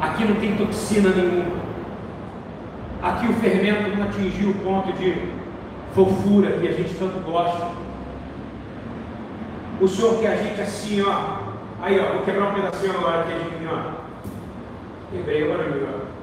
Aqui 0.00 0.24
não 0.24 0.34
tem 0.36 0.56
toxina 0.56 1.10
nenhuma. 1.10 1.63
Aqui 3.04 3.28
o 3.28 3.34
fermento 3.34 3.94
não 3.94 4.04
atingiu 4.04 4.48
o 4.48 4.54
ponto 4.54 4.90
de 4.94 5.14
fofura 5.94 6.52
que 6.52 6.66
a 6.66 6.72
gente 6.72 6.94
tanto 6.94 7.20
gosta. 7.20 7.72
O 9.78 9.86
Senhor 9.86 10.18
quer 10.20 10.28
a 10.28 10.36
gente 10.36 10.58
assim, 10.62 11.02
ó. 11.02 11.36
Aí, 11.82 12.00
ó, 12.00 12.14
vou 12.14 12.22
quebrar 12.22 12.48
um 12.48 12.54
pedacinho 12.54 12.96
agora 12.96 13.20
aqui, 13.20 13.32
gente, 13.32 13.68
ó. 13.70 13.92
Quebrei 15.12 15.44
agora, 15.44 15.64
ó. 15.68 16.14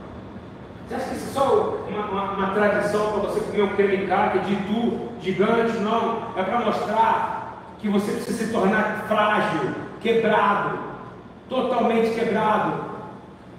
Você 0.88 0.96
acha 0.96 1.06
que 1.06 1.16
isso 1.18 1.30
é 1.30 1.34
só 1.34 1.78
uma, 1.88 2.06
uma, 2.06 2.32
uma 2.32 2.48
tradição 2.48 3.12
para 3.12 3.30
você 3.30 3.42
comer 3.42 3.62
um 3.62 3.76
creme 3.76 3.98
de 3.98 4.56
tu, 4.66 5.10
gigante? 5.22 5.78
Não. 5.78 6.32
É 6.36 6.42
para 6.42 6.62
mostrar 6.62 7.58
que 7.78 7.90
você 7.90 8.12
precisa 8.12 8.46
se 8.46 8.52
tornar 8.52 9.06
frágil, 9.08 9.70
quebrado, 10.00 10.80
totalmente 11.48 12.10
quebrado, 12.16 12.86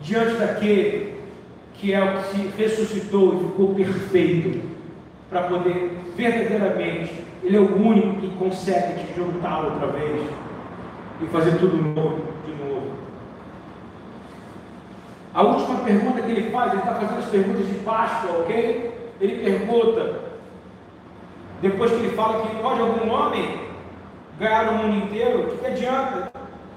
diante 0.03 0.35
daquele 0.35 1.12
que 1.83 1.93
é 1.93 2.01
o 2.01 2.19
que 2.19 2.29
se 2.29 2.63
ressuscitou 2.63 3.35
e 3.35 3.39
ficou 3.49 3.75
perfeito, 3.75 4.63
para 5.29 5.43
poder 5.43 5.99
verdadeiramente, 6.15 7.13
Ele 7.43 7.57
é 7.57 7.61
o 7.61 7.77
único 7.77 8.21
que 8.21 8.31
consegue 8.37 9.05
te 9.05 9.15
juntar 9.17 9.65
outra 9.65 9.89
vez 9.89 10.23
e 11.21 11.27
fazer 11.27 11.59
tudo 11.59 11.77
novo. 11.77 12.33
A 15.35 15.43
última 15.43 15.79
pergunta 15.81 16.21
que 16.21 16.31
ele 16.31 16.51
faz, 16.51 16.73
ele 16.73 16.83
está 16.83 16.95
fazendo 16.95 17.19
as 17.19 17.25
perguntas 17.25 17.67
de 17.67 17.75
Páscoa, 17.77 18.41
ok? 18.41 19.13
Ele 19.21 19.43
pergunta, 19.43 20.21
depois 21.63 21.91
que 21.91 21.97
ele 21.97 22.15
fala 22.15 22.47
que 22.47 22.63
pode 22.63 22.81
algum 22.81 23.11
homem 23.11 23.61
ganhar 24.39 24.69
o 24.69 24.75
mundo 24.75 25.07
inteiro, 25.07 25.41
o 25.41 25.59
que 25.59 25.67
adianta 25.67 26.31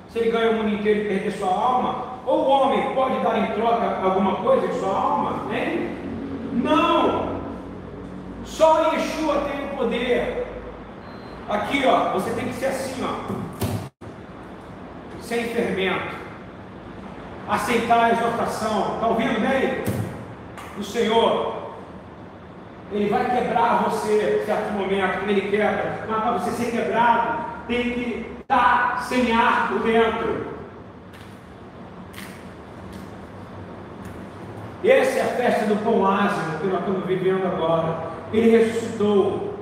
se 0.10 0.20
ele 0.20 0.32
ganha 0.32 0.52
o 0.52 0.56
mundo 0.56 0.74
inteiro 0.74 1.02
e 1.02 1.08
perder 1.10 1.32
sua 1.34 1.50
alma? 1.50 2.15
Ou 2.26 2.40
o 2.40 2.50
homem 2.50 2.94
pode 2.96 3.20
dar 3.22 3.40
em 3.40 3.54
troca 3.54 4.00
alguma 4.04 4.36
coisa 4.38 4.68
de 4.68 4.80
sua 4.80 4.90
alma? 4.90 5.54
Hein? 5.54 5.90
Não! 6.54 7.36
Só 8.44 8.92
Yeshua 8.92 9.42
tem 9.42 9.66
o 9.66 9.78
poder. 9.78 10.48
Aqui, 11.50 11.86
ó, 11.86 12.14
você 12.14 12.32
tem 12.32 12.48
que 12.48 12.54
ser 12.54 12.68
assim, 12.68 13.04
ó. 13.04 13.34
Sem 15.22 15.46
fermento 15.46 16.26
aceitar 17.48 18.06
a 18.06 18.12
exortação. 18.12 18.96
Está 18.96 19.08
ouvindo 19.08 19.40
bem? 19.40 19.84
O 20.78 20.84
Senhor, 20.84 21.56
Ele 22.92 23.10
vai 23.10 23.30
quebrar 23.30 23.84
você 23.84 24.42
em 24.42 24.46
certo 24.46 24.74
momento, 24.74 25.20
quando 25.20 25.30
Ele 25.30 25.50
quebra. 25.50 26.06
Mas 26.08 26.22
para 26.22 26.32
você 26.34 26.52
ser 26.52 26.72
quebrado, 26.72 27.46
tem 27.68 27.92
que 27.92 28.36
estar 28.42 29.04
sem 29.04 29.32
ar 29.32 29.70
por 29.70 29.80
dentro. 29.80 30.55
Essa 34.88 35.20
é 35.20 35.22
a 35.24 35.26
festa 35.26 35.66
do 35.66 35.84
pão 35.84 36.06
ázimo 36.06 36.60
que 36.60 36.68
nós 36.68 36.80
estamos 36.80 37.06
vivendo 37.06 37.46
agora. 37.46 38.12
Ele 38.32 38.58
ressuscitou. 38.58 39.56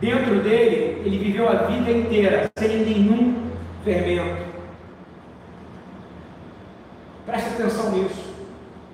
Dentro 0.00 0.40
dele, 0.40 1.02
ele 1.04 1.18
viveu 1.18 1.48
a 1.48 1.54
vida 1.66 1.90
inteira 1.90 2.50
sem 2.56 2.78
nenhum 2.78 3.50
fermento. 3.84 4.48
Preste 7.26 7.48
atenção 7.50 7.92
nisso. 7.92 8.32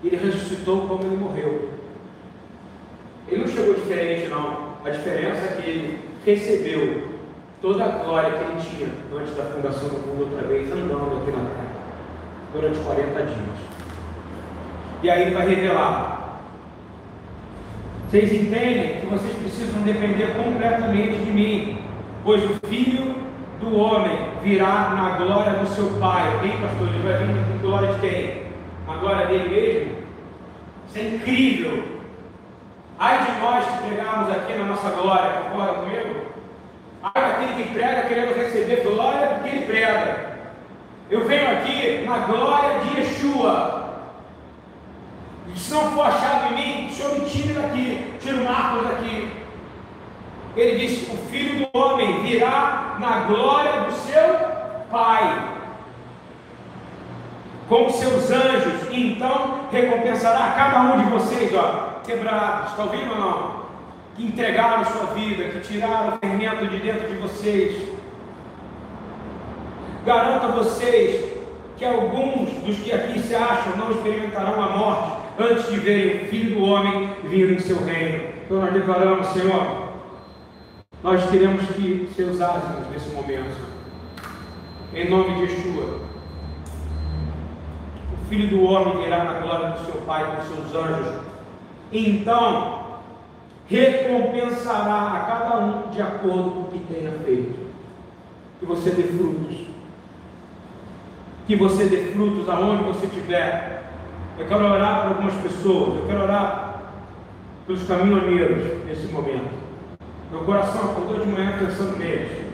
Ele 0.02 0.16
ressuscitou 0.16 0.88
como 0.88 1.04
ele 1.04 1.16
morreu. 1.16 1.70
Ele 3.28 3.42
não 3.42 3.48
chegou 3.48 3.74
diferente, 3.74 4.28
não. 4.28 4.74
A 4.84 4.90
diferença 4.90 5.44
é 5.44 5.60
que 5.60 5.70
ele 5.70 5.98
recebeu 6.24 7.08
toda 7.62 7.84
a 7.84 7.88
glória 7.88 8.30
que 8.32 8.44
ele 8.44 8.60
tinha 8.60 8.88
antes 9.18 9.34
da 9.36 9.44
fundação 9.44 9.88
do 9.88 9.98
mundo 10.06 10.32
outra 10.32 10.48
vez, 10.48 10.70
andando 10.70 11.22
aqui 11.22 11.30
na 11.30 11.48
terra, 11.48 11.74
durante 12.52 12.78
40 12.80 13.22
dias. 13.22 13.73
E 15.04 15.10
aí 15.10 15.20
ele 15.20 15.34
vai 15.34 15.46
revelar. 15.46 16.40
Vocês 18.08 18.32
entendem 18.32 19.00
que 19.00 19.06
vocês 19.06 19.36
precisam 19.36 19.82
depender 19.82 20.34
completamente 20.34 21.18
de 21.18 21.30
mim, 21.30 21.78
pois 22.24 22.42
o 22.42 22.54
Filho 22.66 23.14
do 23.60 23.76
homem 23.76 24.16
virá 24.42 24.94
na 24.96 25.10
glória 25.18 25.58
do 25.58 25.66
seu 25.74 25.90
Pai. 26.00 26.22
Quem, 26.40 26.52
pastor? 26.52 26.88
Ele 26.88 27.02
vai 27.02 27.18
vir 27.18 27.34
na 27.34 27.60
glória 27.60 27.92
de 27.92 28.00
quem? 28.00 28.42
A 28.88 28.96
glória 28.96 29.26
dele 29.26 29.48
mesmo? 29.50 29.92
Isso 30.88 30.98
é 30.98 31.02
incrível. 31.02 31.84
Ai 32.98 33.26
de 33.26 33.40
nós 33.42 33.66
que 33.66 33.86
pregamos 33.86 34.30
aqui 34.30 34.54
na 34.54 34.64
nossa 34.64 34.88
glória, 34.88 35.42
concorda 35.42 35.74
comigo? 35.80 36.14
Ai 37.02 37.12
daquele 37.22 37.62
que 37.62 37.74
prega 37.74 38.08
querendo 38.08 38.34
receber 38.36 38.82
glória 38.82 39.34
do 39.34 39.42
que 39.42 39.48
ele 39.50 39.66
prega. 39.66 40.38
Eu 41.10 41.26
venho 41.26 41.50
aqui 41.50 42.06
na 42.06 42.18
glória 42.20 42.78
de 42.78 43.00
Yeshua. 43.00 43.83
Se 45.52 45.74
não 45.74 45.92
for 45.92 46.06
achado 46.06 46.54
em 46.54 46.56
mim, 46.56 46.88
o 46.88 46.94
Senhor 46.94 47.18
me 47.20 47.28
tire 47.28 47.52
daqui, 47.52 48.14
tira 48.20 48.36
o 48.36 48.44
Marcos 48.44 48.88
daqui. 48.88 49.30
Ele 50.56 50.86
disse: 50.86 51.10
O 51.12 51.16
filho 51.28 51.66
do 51.66 51.78
homem 51.78 52.22
virá 52.22 52.96
na 52.98 53.20
glória 53.20 53.82
do 53.82 53.92
seu 53.92 54.54
Pai, 54.90 55.42
com 57.68 57.90
seus 57.90 58.30
anjos, 58.30 58.88
e 58.90 59.12
então 59.12 59.60
recompensará 59.70 60.52
cada 60.56 60.80
um 60.82 61.04
de 61.04 61.10
vocês, 61.10 61.52
ó, 61.54 62.00
quebrados, 62.06 62.70
está 62.70 62.84
ouvindo 62.84 63.10
ou 63.12 63.18
não? 63.18 63.64
Que 64.16 64.24
entregaram 64.24 64.84
sua 64.84 65.06
vida, 65.06 65.48
que 65.50 65.60
tiraram 65.60 66.14
o 66.14 66.18
fermento 66.18 66.68
de 66.68 66.78
dentro 66.78 67.08
de 67.08 67.16
vocês. 67.16 67.88
Garanto 70.06 70.46
a 70.46 70.50
vocês 70.50 71.34
que 71.76 71.84
alguns 71.84 72.50
dos 72.62 72.78
que 72.78 72.92
aqui 72.92 73.18
se 73.18 73.34
acham 73.34 73.76
não 73.76 73.90
experimentarão 73.90 74.62
a 74.62 74.68
morte 74.68 75.23
antes 75.38 75.70
de 75.70 75.78
verem 75.78 76.24
o 76.24 76.28
Filho 76.28 76.54
do 76.54 76.64
Homem 76.64 77.10
vir 77.24 77.50
em 77.52 77.58
seu 77.58 77.82
reino. 77.84 78.34
Então 78.44 78.60
nós 78.60 78.72
declaramos, 78.72 79.26
Senhor, 79.28 79.84
nós 81.02 81.28
teremos 81.30 81.66
que 81.70 82.08
ser 82.14 82.24
usados 82.24 82.88
nesse 82.90 83.08
momento. 83.10 83.74
Em 84.94 85.10
nome 85.10 85.34
de 85.34 85.52
Yeshua. 85.52 86.00
O 88.12 88.28
Filho 88.28 88.48
do 88.48 88.64
Homem 88.64 89.04
virá 89.04 89.24
na 89.24 89.40
glória 89.40 89.70
do 89.70 89.84
seu 89.84 90.00
Pai 90.02 90.24
com 90.24 90.54
seus 90.54 90.74
anjos. 90.74 91.20
Então, 91.92 92.84
recompensará 93.66 95.12
a 95.12 95.20
cada 95.20 95.58
um 95.58 95.90
de 95.90 96.00
acordo 96.00 96.50
com 96.50 96.60
o 96.60 96.68
que 96.70 96.78
tenha 96.92 97.12
feito. 97.24 97.58
Que 98.60 98.66
você 98.66 98.90
dê 98.90 99.02
frutos. 99.04 99.64
que 101.46 101.56
você 101.56 101.84
dê 101.84 102.12
frutos 102.12 102.48
aonde 102.48 102.84
você 102.84 103.06
estiver. 103.06 103.83
Eu 104.36 104.46
quero 104.46 104.64
orar 104.64 105.02
por 105.02 105.08
algumas 105.10 105.34
pessoas, 105.34 105.96
eu 105.96 106.06
quero 106.08 106.22
orar 106.22 106.82
pelos 107.66 107.86
caminhoneiros 107.86 108.84
nesse 108.84 109.06
momento. 109.06 109.54
Meu 110.30 110.40
coração 110.40 110.90
acordou 110.90 111.20
de 111.20 111.30
manhã 111.30 111.54
pensando 111.56 111.96
neles. 111.96 112.44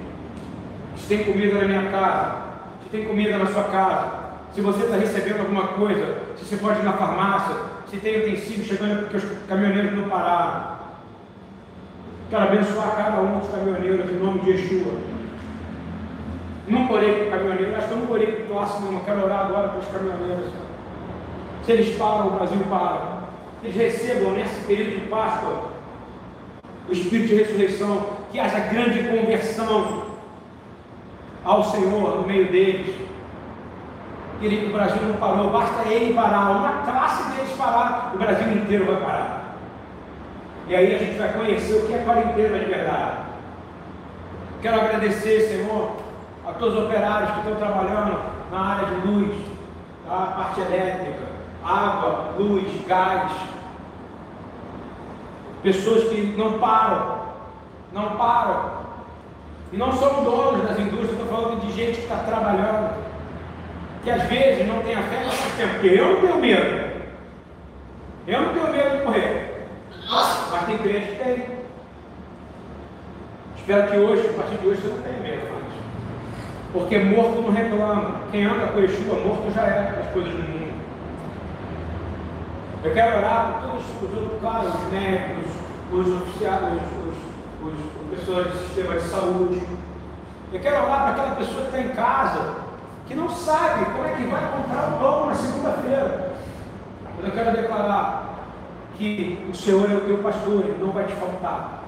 Se 0.96 1.06
tem 1.08 1.24
comida 1.24 1.58
na 1.58 1.64
minha 1.64 1.90
casa, 1.90 2.36
se 2.82 2.90
tem 2.90 3.06
comida 3.06 3.38
na 3.38 3.46
sua 3.46 3.64
casa, 3.64 4.12
se 4.52 4.60
você 4.60 4.84
está 4.84 4.96
recebendo 4.96 5.40
alguma 5.40 5.68
coisa, 5.68 6.18
se 6.36 6.44
você 6.44 6.56
pode 6.58 6.80
ir 6.80 6.84
na 6.84 6.92
farmácia, 6.92 7.56
se 7.88 7.96
tem 7.96 8.18
utensílio 8.18 8.64
chegando 8.64 9.00
porque 9.00 9.16
os 9.16 9.24
caminhoneiros 9.48 9.92
não 9.94 10.08
pararam. 10.08 10.80
Quero 12.28 12.42
abençoar 12.42 12.96
cada 12.96 13.22
um 13.22 13.38
dos 13.38 13.48
caminhoneiros 13.48 14.10
em 14.10 14.18
nome 14.18 14.40
de 14.40 14.50
Yeshua. 14.50 14.92
Não 16.68 16.90
orei 16.92 17.14
para 17.14 17.26
o 17.26 17.30
caminhoneiro, 17.30 17.76
acho 17.76 17.88
que 17.88 17.94
eu 17.94 17.98
não 17.98 18.10
orei 18.10 18.26
para 18.26 18.44
o 18.44 18.46
próximo, 18.48 18.92
não. 18.92 19.00
Quero 19.00 19.24
orar 19.24 19.46
agora 19.46 19.68
para 19.70 19.78
os 19.80 19.86
caminhoneiros. 19.86 20.69
Se 21.64 21.72
eles 21.72 21.96
param, 21.96 22.28
o 22.28 22.30
Brasil 22.30 22.58
para. 22.68 23.20
Eles 23.62 23.76
recebam 23.76 24.32
nesse 24.32 24.60
período 24.66 25.00
de 25.00 25.06
Páscoa 25.08 25.70
o 26.88 26.92
Espírito 26.92 27.28
de 27.28 27.34
ressurreição, 27.36 28.06
que 28.32 28.40
haja 28.40 28.58
grande 28.58 29.04
conversão 29.04 30.04
ao 31.44 31.62
Senhor 31.64 32.16
no 32.16 32.26
meio 32.26 32.50
deles. 32.50 32.96
Querido, 34.40 34.68
o 34.68 34.72
Brasil 34.72 35.02
não 35.02 35.14
parou, 35.16 35.50
basta 35.50 35.88
ele 35.88 36.14
parar, 36.14 36.50
uma 36.50 36.82
classe 36.82 37.30
deles 37.30 37.52
parar, 37.56 38.12
o 38.14 38.18
Brasil 38.18 38.52
inteiro 38.52 38.86
vai 38.86 38.96
parar. 38.96 39.56
E 40.66 40.74
aí 40.74 40.94
a 40.94 40.98
gente 40.98 41.18
vai 41.18 41.32
conhecer 41.32 41.74
o 41.74 41.86
que 41.86 41.94
é 41.94 41.98
quarentena 41.98 42.58
de 42.58 42.64
verdade. 42.64 43.16
Quero 44.62 44.80
agradecer, 44.80 45.40
Senhor, 45.42 45.96
a 46.46 46.52
todos 46.52 46.78
os 46.78 46.84
operários 46.84 47.30
que 47.32 47.38
estão 47.38 47.54
trabalhando 47.56 48.18
na 48.50 48.60
área 48.60 48.88
de 48.88 49.06
luz, 49.06 49.36
tá? 50.06 50.32
parte 50.36 50.60
elétrica, 50.60 51.29
água, 51.64 52.34
luz, 52.38 52.66
gás. 52.86 53.32
Pessoas 55.62 56.08
que 56.08 56.34
não 56.36 56.58
param, 56.58 57.20
não 57.92 58.16
param. 58.16 58.80
E 59.72 59.76
não 59.76 59.92
são 59.92 60.24
donos 60.24 60.66
das 60.66 60.78
indústrias, 60.78 61.12
estou 61.12 61.26
falando 61.26 61.60
de 61.60 61.72
gente 61.72 61.96
que 61.96 62.02
está 62.02 62.16
trabalhando, 62.16 62.96
que 64.02 64.10
às 64.10 64.22
vezes 64.24 64.66
não 64.66 64.80
tem 64.82 64.94
a 64.94 65.02
fé, 65.02 65.66
porque 65.68 65.86
eu 65.86 66.14
não 66.14 66.20
tenho 66.20 66.38
medo. 66.38 66.90
Eu 68.26 68.42
não 68.42 68.52
tenho 68.52 68.72
medo 68.72 68.98
de 68.98 69.04
morrer. 69.04 69.66
Mas 70.50 70.66
tem 70.66 70.78
crente 70.78 71.06
que 71.06 71.24
tem. 71.24 71.60
Espero 73.56 73.90
que 73.90 73.96
hoje, 73.98 74.28
a 74.28 74.32
partir 74.32 74.56
de 74.56 74.66
hoje, 74.66 74.80
você 74.80 74.88
não 74.88 75.02
tenha 75.02 75.18
medo 75.20 75.52
mais. 75.52 75.60
Porque 76.72 76.98
morto 76.98 77.42
não 77.42 77.52
reclama. 77.52 78.20
Quem 78.32 78.44
anda 78.44 78.66
com 78.68 78.80
Yeshua, 78.80 79.20
morto 79.20 79.52
já 79.54 79.62
é 79.62 80.00
as 80.00 80.12
coisas 80.12 80.32
do 80.32 80.38
mundo. 80.38 80.59
Eu 82.82 82.94
quero 82.94 83.18
orar 83.18 83.60
por 84.00 84.08
todos 84.08 84.32
os 84.32 84.40
caras, 84.40 84.74
os 84.74 84.90
médicos, 84.90 85.52
os 85.92 86.22
oficiais, 86.22 86.80
os, 87.04 87.68
os, 87.68 87.74
os 87.74 88.18
pessoas 88.18 88.46
do 88.46 88.58
sistema 88.58 88.94
de 88.94 89.02
saúde. 89.02 89.62
Eu 90.50 90.60
quero 90.60 90.84
orar 90.84 91.02
para 91.02 91.10
aquela 91.10 91.36
pessoa 91.36 91.60
que 91.60 91.76
está 91.76 91.80
em 91.80 91.88
casa, 91.90 92.54
que 93.06 93.14
não 93.14 93.28
sabe 93.28 93.84
como 93.84 94.04
é 94.06 94.14
que 94.14 94.24
vai 94.24 94.50
comprar 94.50 94.88
o 94.88 94.98
pão 94.98 95.26
na 95.26 95.34
segunda-feira. 95.34 96.32
Mas 97.16 97.26
eu 97.26 97.32
quero 97.32 97.56
declarar 97.56 98.30
que 98.96 99.46
o 99.50 99.54
Senhor 99.54 99.90
é 99.90 99.94
o 99.94 100.00
teu 100.00 100.18
pastor, 100.18 100.64
ele 100.64 100.78
não 100.80 100.92
vai 100.92 101.04
te 101.04 101.12
faltar. 101.12 101.84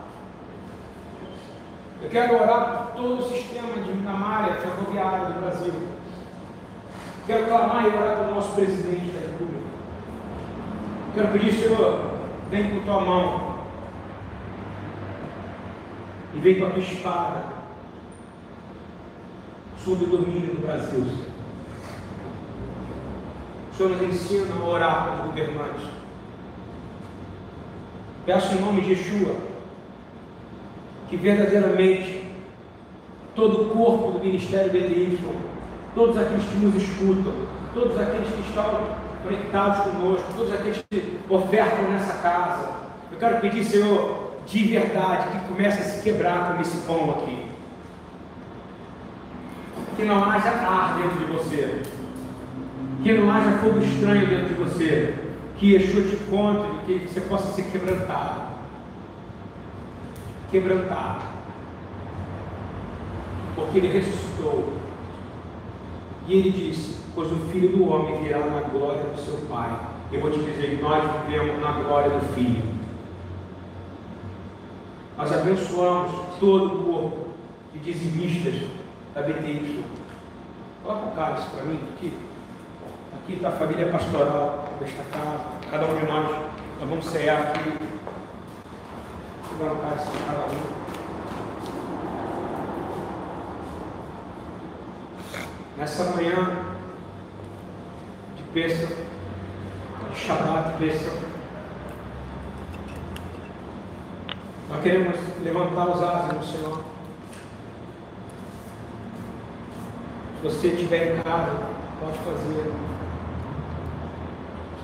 Eu 2.02 2.10
quero 2.10 2.34
orar 2.34 2.66
por 2.66 2.96
todo 2.96 3.20
o 3.20 3.28
sistema 3.30 3.82
de 3.82 3.92
malha 3.94 4.54
ferroviária 4.56 5.26
do 5.26 5.40
Brasil. 5.40 5.74
Quero 7.26 7.46
clamar 7.46 7.84
e 7.84 7.96
orar 7.96 8.16
pelo 8.18 8.34
nosso 8.34 8.52
presidente. 8.52 9.31
Quero 11.14 11.28
pedir, 11.28 11.52
Senhor, 11.52 12.10
vem 12.50 12.70
com 12.70 12.80
tua 12.84 13.00
mão. 13.00 13.52
E 16.34 16.38
vem 16.40 16.58
com 16.58 16.66
a 16.66 16.70
tua 16.70 16.82
espada 16.82 17.44
sobre 19.84 20.04
o 20.04 20.08
domínio 20.08 20.54
do 20.54 20.66
Brasil. 20.66 21.04
O 23.70 23.76
Senhor 23.76 23.90
nos 23.90 24.02
ensina 24.02 24.54
a 24.54 24.64
orar 24.64 25.04
para 25.04 25.14
os 25.14 25.26
governantes. 25.26 25.86
Peço 28.24 28.54
em 28.54 28.60
nome 28.60 28.80
de 28.80 28.92
Yeshua 28.92 29.52
que 31.10 31.16
verdadeiramente 31.18 32.24
todo 33.34 33.62
o 33.62 33.68
corpo 33.70 34.12
do 34.12 34.24
Ministério 34.24 34.72
BTY, 34.72 35.18
todos 35.94 36.16
aqueles 36.16 36.44
que 36.44 36.56
nos 36.56 36.74
escutam, 36.82 37.34
todos 37.74 38.00
aqueles 38.00 38.28
que 38.28 38.40
estão 38.48 39.11
conectados 39.22 39.84
conosco, 39.84 40.32
todos 40.36 40.52
aqueles 40.52 40.84
que 40.90 41.18
ofertam 41.28 41.90
nessa 41.90 42.14
casa, 42.14 42.70
eu 43.10 43.18
quero 43.18 43.40
pedir, 43.40 43.64
Senhor, 43.64 44.32
de 44.46 44.64
verdade, 44.64 45.38
que 45.38 45.48
comece 45.48 45.80
a 45.80 45.84
se 45.84 46.02
quebrar 46.02 46.54
com 46.54 46.62
esse 46.62 46.76
pão 46.86 47.10
aqui. 47.10 47.46
Que 49.96 50.04
não 50.04 50.24
haja 50.24 50.50
ar 50.50 50.98
dentro 50.98 51.18
de 51.18 51.32
você. 51.32 51.82
Que 53.02 53.12
não 53.12 53.30
haja 53.30 53.58
fogo 53.58 53.78
estranho 53.78 54.26
dentro 54.26 54.48
de 54.48 54.54
você 54.54 55.14
que 55.62 55.74
Yeshua 55.74 56.02
te 56.02 56.16
encontre, 56.16 56.72
que 56.86 57.06
você 57.06 57.20
possa 57.20 57.52
ser 57.52 57.62
quebrantado. 57.70 58.42
Quebrantado. 60.50 61.22
Porque 63.54 63.78
ele 63.78 63.92
ressuscitou. 63.92 64.72
E 66.26 66.34
ele 66.34 66.50
disse: 66.50 67.01
Pois 67.14 67.30
o 67.30 67.36
filho 67.50 67.76
do 67.76 67.90
homem 67.90 68.22
virá 68.22 68.38
na 68.38 68.60
glória 68.60 69.02
do 69.02 69.20
seu 69.20 69.36
Pai. 69.46 69.70
Eu 70.10 70.20
vou 70.20 70.30
te 70.30 70.38
dizer 70.38 70.76
que 70.76 70.82
nós 70.82 71.04
vivemos 71.26 71.60
na 71.60 71.72
glória 71.72 72.10
do 72.10 72.34
Filho. 72.34 72.62
Nós 75.18 75.30
abençoamos 75.30 76.10
todo 76.40 76.66
o 76.66 76.84
corpo 76.84 77.28
de 77.72 77.78
dizimistas 77.80 78.68
da 79.14 79.22
BTY. 79.22 79.84
Coloca 80.82 81.06
o 81.06 81.12
cálice 81.12 81.48
para 81.50 81.64
mim 81.64 81.80
aqui. 81.94 82.16
Aqui 83.14 83.34
está 83.34 83.48
a 83.48 83.52
família 83.52 83.92
pastoral 83.92 84.68
desta 84.80 85.02
casa. 85.04 85.44
Cada 85.70 85.86
um 85.86 85.98
de 85.98 86.06
nós, 86.06 86.30
nós 86.80 86.88
vamos 86.88 87.06
cear 87.06 87.42
aqui. 87.42 87.78
Colocar 89.58 89.94
assim, 89.94 90.12
cada 90.26 90.46
um. 90.46 90.82
Nessa 95.76 96.04
manhã 96.16 96.71
de 98.52 100.18
Shabbat 100.18 100.78
Pêssego, 100.78 101.16
nós 104.68 104.82
queremos 104.82 105.16
levantar 105.42 105.88
os 105.88 106.02
asas 106.02 106.32
no 106.34 106.44
Senhor. 106.44 106.84
Se 110.36 110.48
você 110.48 110.68
estiver 110.68 111.18
em 111.18 111.22
casa, 111.22 111.66
pode 112.00 112.18
fazer 112.18 112.72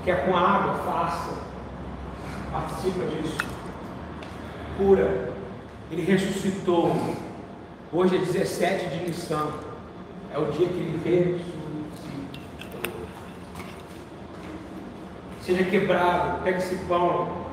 quer 0.08 0.24
com 0.24 0.34
água, 0.34 0.74
faça. 0.86 1.34
Participa 2.50 3.04
disso. 3.04 3.36
Cura. 4.78 5.34
Ele 5.90 6.02
ressuscitou. 6.02 6.96
Hoje 7.92 8.16
é 8.16 8.18
17 8.18 8.86
de 8.88 9.04
Nissan. 9.04 9.48
É 10.32 10.38
o 10.38 10.46
dia 10.46 10.66
que 10.66 10.74
ele 10.74 11.00
ressuscitou. 11.04 11.57
Seja 15.48 15.64
quebrado. 15.64 16.42
Pega 16.42 16.58
esse 16.58 16.76
pão. 16.84 17.46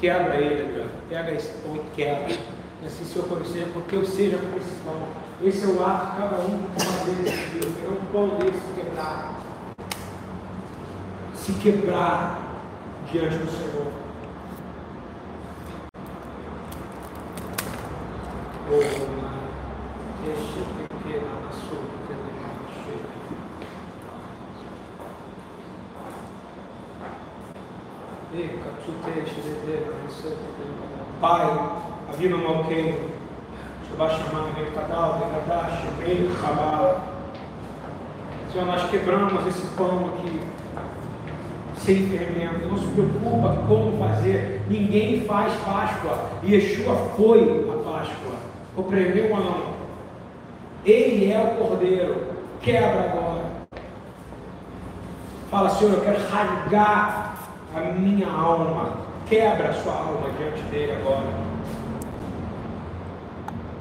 Quebra 0.00 0.36
ele, 0.36 0.62
Adriano. 0.62 0.90
Pega 1.08 1.32
esse 1.32 1.52
pão 1.54 1.74
e 1.74 1.80
quebra. 1.96 2.36
E 2.80 2.86
assim 2.86 3.04
se 3.04 3.16
eu 3.16 3.24
conhecer, 3.24 3.68
porque 3.72 3.96
eu 3.96 4.06
seja 4.06 4.38
com 4.38 4.56
esse 4.56 4.70
pão. 4.84 5.02
Esse 5.42 5.64
é 5.64 5.66
o 5.66 5.84
ato 5.84 6.16
cada 6.16 6.36
um 6.42 6.64
esse 6.76 7.58
Deus. 7.58 7.74
É 7.84 7.88
um 7.88 8.04
pão 8.12 8.38
desse 8.38 8.60
quebrado 8.76 9.34
se 11.34 11.52
quebrar 11.54 12.38
diante 13.10 13.36
do 13.38 13.50
Senhor. 13.50 13.92
Oh, 18.70 18.80
deixa 20.24 20.60
pequena 20.88 21.26
na 21.42 21.50
sua 21.50 21.99
Pai, 31.20 31.70
havia 32.08 32.30
no 32.30 32.38
Malquém, 32.38 32.98
Shabashimai, 33.88 34.52
Vekadal, 34.56 35.18
Vekadash, 35.18 35.84
Rei, 36.00 36.30
Rabá. 36.40 37.00
Senhor, 38.52 38.66
nós 38.66 38.90
quebramos 38.90 39.46
esse 39.46 39.66
pão 39.76 40.06
aqui 40.14 40.40
sem 41.84 42.08
fermento. 42.08 42.66
Não 42.68 42.78
se 42.78 42.86
preocupa 42.88 43.56
como 43.66 43.98
fazer. 43.98 44.62
Ninguém 44.68 45.24
faz 45.24 45.52
Páscoa. 45.60 46.30
Yeshua 46.44 46.94
foi 47.16 47.66
a 47.70 47.90
Páscoa. 47.90 48.34
Compreendeu 48.76 49.30
ou 49.30 49.40
não? 49.40 49.62
Ele 50.84 51.32
é 51.32 51.40
o 51.40 51.56
Cordeiro. 51.56 52.16
Quebra 52.62 53.12
agora. 53.12 53.44
Fala, 55.50 55.70
Senhor, 55.70 55.94
eu 55.94 56.00
quero 56.02 56.28
rasgar 56.28 57.29
a 57.74 57.80
minha 57.80 58.28
alma. 58.28 59.10
Quebra 59.26 59.70
a 59.70 59.74
sua 59.74 59.92
alma 59.92 60.30
diante 60.36 60.62
dele 60.70 60.92
agora. 60.92 61.26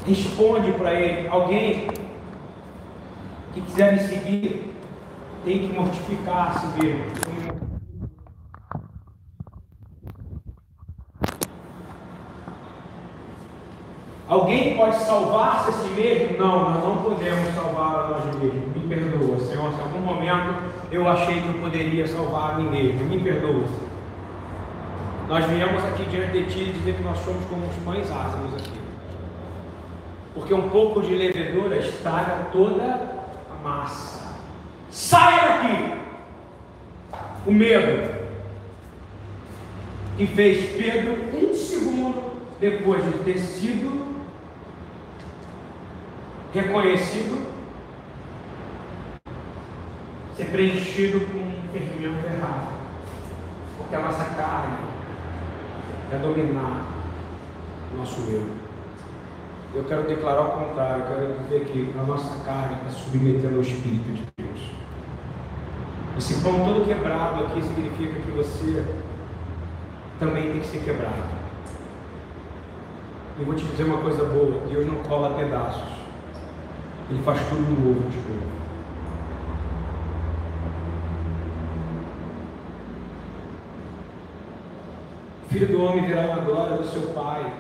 Responde 0.06 0.72
para 0.74 0.94
ele. 0.94 1.28
Alguém 1.28 1.88
que 3.54 3.62
quiser 3.62 3.94
me 3.94 4.00
seguir 4.00 4.76
tem 5.44 5.60
que 5.60 5.74
mortificar 5.74 6.50
a 6.50 6.60
si 6.60 6.68
mesmo. 6.80 7.70
Alguém 14.28 14.78
pode 14.78 14.96
salvar-se 14.98 15.70
a 15.70 15.74
si 15.74 15.90
mesmo? 15.90 16.38
Não, 16.38 16.70
nós 16.70 16.84
não 16.84 16.98
podemos 16.98 17.56
salvar 17.56 17.96
a 17.96 18.08
nós 18.10 18.36
mesmos. 18.36 18.76
Me 18.76 18.88
perdoa, 18.88 19.40
Senhor, 19.40 19.74
se 19.74 19.80
em 19.80 19.82
algum 19.82 20.00
momento 20.02 20.69
eu 20.92 21.08
achei 21.08 21.42
que 21.42 21.48
eu 21.48 21.54
poderia 21.56 22.08
salvar 22.08 22.52
a 22.52 22.58
mim 22.58 22.70
mesmo. 22.70 23.06
Me 23.06 23.20
perdoa. 23.20 23.66
Nós 25.28 25.46
viemos 25.46 25.84
aqui 25.86 26.06
diante 26.06 26.32
de 26.32 26.46
Ti 26.46 26.72
dizer 26.74 26.96
que 26.96 27.04
nós 27.04 27.20
somos 27.20 27.46
como 27.46 27.68
os 27.68 27.76
pães 27.86 28.12
ázimos 28.12 28.54
aqui. 28.56 28.80
Porque 30.34 30.54
um 30.54 30.70
pouco 30.70 31.02
de 31.02 31.14
levedura 31.14 31.78
estraga 31.78 32.48
toda 32.52 32.84
a 32.84 33.64
massa. 33.64 34.36
Saia 34.90 35.48
daqui! 35.48 36.00
O 37.46 37.52
medo 37.52 38.20
que 40.18 40.28
fez 40.28 40.76
Pedro 40.76 41.18
um 41.34 41.54
segundo 41.54 42.24
depois 42.60 43.04
de 43.06 43.12
ter 43.20 43.38
sido 43.38 44.08
reconhecido, 46.54 47.48
ser 50.40 50.46
preenchido 50.46 51.20
com 51.20 51.38
um 51.38 51.70
fermento 51.74 52.26
errado. 52.26 52.70
Porque 53.78 53.94
a 53.94 54.00
nossa 54.00 54.24
carne 54.24 54.78
é 56.14 56.18
dominar 56.18 56.86
o 57.94 57.98
nosso 57.98 58.22
eu. 58.30 58.48
Eu 59.76 59.84
quero 59.84 60.04
declarar 60.04 60.42
o 60.42 60.52
contrário, 60.52 61.04
eu 61.04 61.08
quero 61.08 61.44
dizer 61.44 61.66
que 61.66 61.94
a 62.00 62.04
nossa 62.04 62.44
carne 62.44 62.76
está 62.76 62.90
submetendo 62.90 63.56
ao 63.56 63.62
Espírito 63.62 64.14
de 64.14 64.26
Deus. 64.38 64.72
Esse 66.18 66.42
pão 66.42 66.54
todo 66.66 66.86
quebrado 66.86 67.46
aqui 67.46 67.62
significa 67.62 68.20
que 68.22 68.32
você 68.32 68.86
também 70.20 70.52
tem 70.52 70.62
que 70.62 70.68
ser 70.68 70.80
quebrado. 70.80 71.38
E 73.40 73.44
vou 73.44 73.56
te 73.56 73.66
dizer 73.66 73.84
uma 73.84 73.98
coisa 73.98 74.24
boa, 74.24 74.62
Deus 74.70 74.88
não 74.88 75.04
cola 75.04 75.38
pedaços. 75.38 76.00
Ele 77.10 77.22
faz 77.24 77.42
tudo 77.50 77.62
novo 77.62 78.10
de 78.10 78.18
novo. 78.18 78.59
Filho 85.50 85.68
do 85.68 85.84
homem 85.84 86.06
virá 86.06 86.22
uma 86.22 86.42
glória 86.42 86.78
do 86.78 86.88
seu 86.88 87.02
pai. 87.14 87.52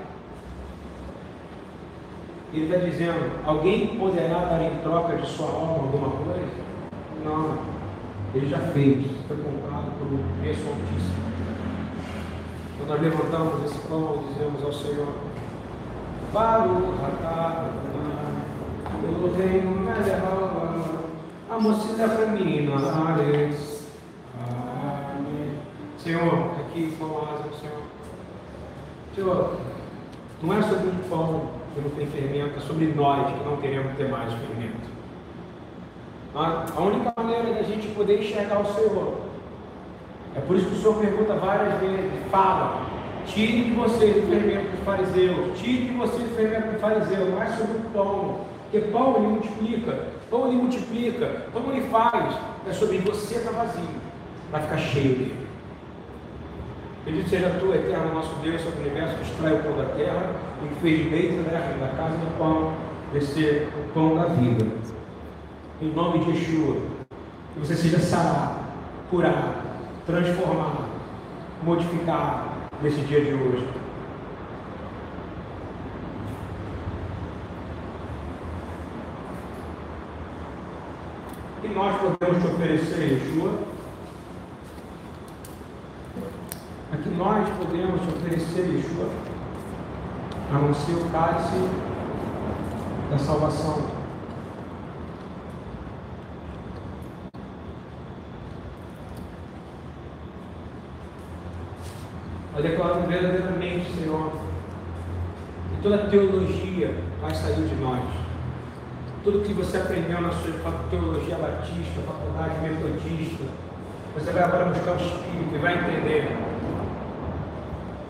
Ele 2.53 2.65
está 2.65 2.85
dizendo: 2.85 3.31
alguém 3.45 3.97
poderá 3.97 4.45
dar 4.45 4.61
em 4.61 4.77
troca 4.77 5.17
de 5.17 5.27
sua 5.27 5.47
alma 5.47 5.83
alguma 5.83 6.09
coisa? 6.09 6.47
Não. 7.23 7.57
Ele 8.33 8.47
já 8.47 8.59
fez. 8.59 9.07
Foi 9.27 9.37
comprado 9.37 9.87
um 10.03 10.41
preço 10.41 10.67
altíssimo. 10.67 11.29
Quando 12.77 12.89
nós 12.89 13.01
levantamos 13.01 13.65
esse 13.65 13.79
pão 13.87 14.23
dizemos 14.29 14.63
ao 14.63 14.73
Senhor: 14.73 15.13
Para 16.31 16.67
o 16.67 16.95
ratado, 17.01 17.69
pelo 19.01 19.35
reino 19.35 19.71
melhor, 19.81 20.75
a 21.49 21.59
mocidade 21.59 22.17
feminina, 22.17 22.75
Ares. 22.75 23.79
Senhor, 25.97 26.59
aqui 26.70 26.95
com 26.97 27.05
a 27.17 27.34
asa, 27.34 27.49
Senhor. 27.59 27.82
Senhor, 29.15 29.57
não 30.41 30.53
é 30.53 30.61
sobre 30.61 30.88
o 30.88 31.09
pão 31.09 31.49
que 31.74 31.82
não 31.82 31.89
tem 31.89 32.07
fermento, 32.07 32.57
é 32.57 32.61
sobre 32.61 32.86
nós 32.88 33.34
que 33.34 33.43
não 33.43 33.57
queremos 33.57 33.97
ter 33.97 34.07
mais 34.07 34.32
fermento. 34.34 34.89
A 36.36 36.82
única 36.82 37.11
maneira 37.17 37.53
da 37.55 37.63
gente 37.63 37.88
poder 37.89 38.22
enxergar 38.22 38.59
o 38.59 38.74
Senhor 38.74 39.17
é 40.36 40.39
por 40.41 40.55
isso 40.55 40.67
que 40.67 40.76
o 40.76 40.78
Senhor 40.78 40.95
pergunta 40.99 41.34
várias 41.36 41.80
vezes, 41.80 42.11
fala, 42.30 42.86
tire 43.26 43.63
de 43.63 43.72
vocês 43.72 44.24
o 44.24 44.28
fermento 44.28 44.70
dos 44.70 44.86
fariseus, 44.86 45.59
tire 45.59 45.86
de 45.86 45.93
vocês 45.93 46.32
o 46.32 46.36
fermento 46.36 46.72
do 46.72 46.80
fariseu, 46.80 47.32
não 47.32 47.41
é 47.41 47.47
sobre 47.47 47.78
o 47.78 47.89
pão, 47.91 48.41
porque 48.63 48.88
pão 48.91 49.15
ele 49.17 49.28
multiplica, 49.28 50.07
pão 50.30 50.47
ele 50.47 50.57
multiplica, 50.57 51.45
pão 51.51 51.63
ele 51.72 51.89
faz, 51.89 52.36
é 52.70 52.74
sobre 52.74 52.99
você 52.99 53.36
estar 53.36 53.51
tá 53.51 53.63
vazio, 53.63 53.89
vai 54.51 54.61
ficar 54.61 54.78
cheio 54.78 55.15
dele. 55.15 55.48
Bendito 57.10 57.28
seja 57.28 57.49
tu, 57.60 57.74
eterno 57.74 58.14
nosso 58.14 58.36
Deus, 58.36 58.62
sobre 58.62 58.82
o 58.82 58.82
universo 58.84 59.16
que 59.16 59.24
extrai 59.24 59.53
o 59.53 59.64
pão 59.64 59.76
da 59.76 59.86
terra 59.95 60.30
e 60.64 60.68
que 60.68 60.76
fez 60.76 60.99
de 60.99 61.10
meio 61.10 61.43
da 61.43 61.88
casa 61.97 62.16
do 62.18 62.38
pão, 62.38 62.72
descer 63.12 63.68
o 63.76 63.93
pão 63.95 64.16
da 64.16 64.26
vida. 64.26 64.68
Em 65.82 65.91
nome 65.91 66.20
de 66.20 66.30
Yeshua, 66.30 66.76
que 67.55 67.60
você 67.62 67.76
seja 67.76 67.97
sarado, 67.97 68.60
curado, 69.10 69.55
transformado, 70.05 70.86
modificado 71.64 72.51
nesse 72.84 73.01
dia 73.01 73.22
de 73.22 73.34
hoje. 73.34 73.68
que 81.62 81.68
nós 81.70 81.95
podemos 82.01 82.43
te 82.43 82.47
oferecer, 82.51 83.14
Yeshua? 83.14 83.80
A 86.91 86.97
que 87.10 87.16
nós 87.16 87.49
podemos 87.57 88.01
oferecer, 88.07 88.76
Yeshua? 88.76 89.10
A 90.53 90.60
não 90.60 90.74
ser 90.74 90.93
o 90.93 91.10
cálice 91.10 91.70
da 93.10 93.18
salvação. 93.18 93.82
Nós 102.53 102.64
declaramos 102.64 103.07
verdadeiramente, 103.07 103.91
Senhor, 103.93 104.32
que 105.70 105.82
toda 105.82 106.10
teologia 106.10 106.95
vai 107.22 107.34
sair 107.34 107.68
de 107.68 107.76
nós 107.76 108.03
tudo 109.24 109.43
que 109.45 109.53
você 109.53 109.78
aprendeu 109.78 110.22
na 110.22 110.32
sua 110.32 110.53
teologia 110.89 111.36
batista, 111.36 112.01
faculdade 112.07 112.55
metodista, 112.62 113.43
você 114.16 114.32
vai 114.32 114.43
agora 114.43 114.66
buscar 114.66 114.93
o 114.93 114.95
Espírito 114.95 115.55
e 115.55 115.57
vai 115.57 115.74
entender 115.78 116.38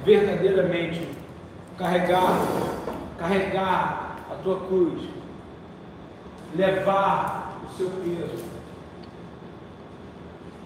verdadeiramente 0.09 1.07
carregar, 1.77 2.39
carregar 3.19 4.15
a 4.31 4.35
tua 4.43 4.59
cruz, 4.61 5.07
levar 6.55 7.59
o 7.63 7.77
seu 7.77 7.89
peso. 7.89 8.43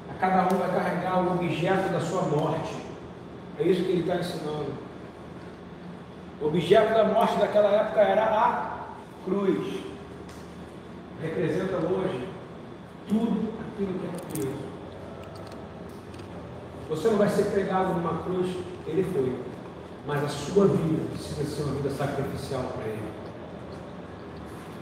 A 0.10 0.14
cada 0.14 0.44
um 0.44 0.58
vai 0.58 0.72
carregar 0.72 1.24
o 1.24 1.34
objeto 1.34 1.92
da 1.92 2.00
sua 2.00 2.22
morte. 2.22 2.74
É 3.60 3.64
isso 3.64 3.84
que 3.84 3.92
ele 3.92 4.02
está 4.02 4.16
ensinando. 4.16 4.72
O 6.42 6.48
objeto 6.48 6.94
da 6.94 7.04
morte 7.04 7.38
daquela 7.38 7.70
época 7.70 8.00
era 8.00 8.24
a 8.24 8.74
cruz 9.26 9.84
representa 11.22 11.78
hoje 11.78 12.28
tudo 13.08 13.54
aquilo 13.60 14.00
que 14.00 14.06
é 14.06 14.32
preso. 14.32 14.74
Você 16.90 17.08
não 17.10 17.18
vai 17.18 17.30
ser 17.30 17.46
pregado 17.46 17.94
numa 17.94 18.24
cruz, 18.24 18.56
ele 18.88 19.04
foi. 19.14 19.36
Mas 20.06 20.24
a 20.24 20.28
sua 20.28 20.68
vida 20.68 21.04
precisa 21.12 21.44
ser 21.44 21.64
uma 21.64 21.76
vida 21.76 21.90
sacrificial 21.92 22.64
para 22.76 22.86
ele. 22.86 23.04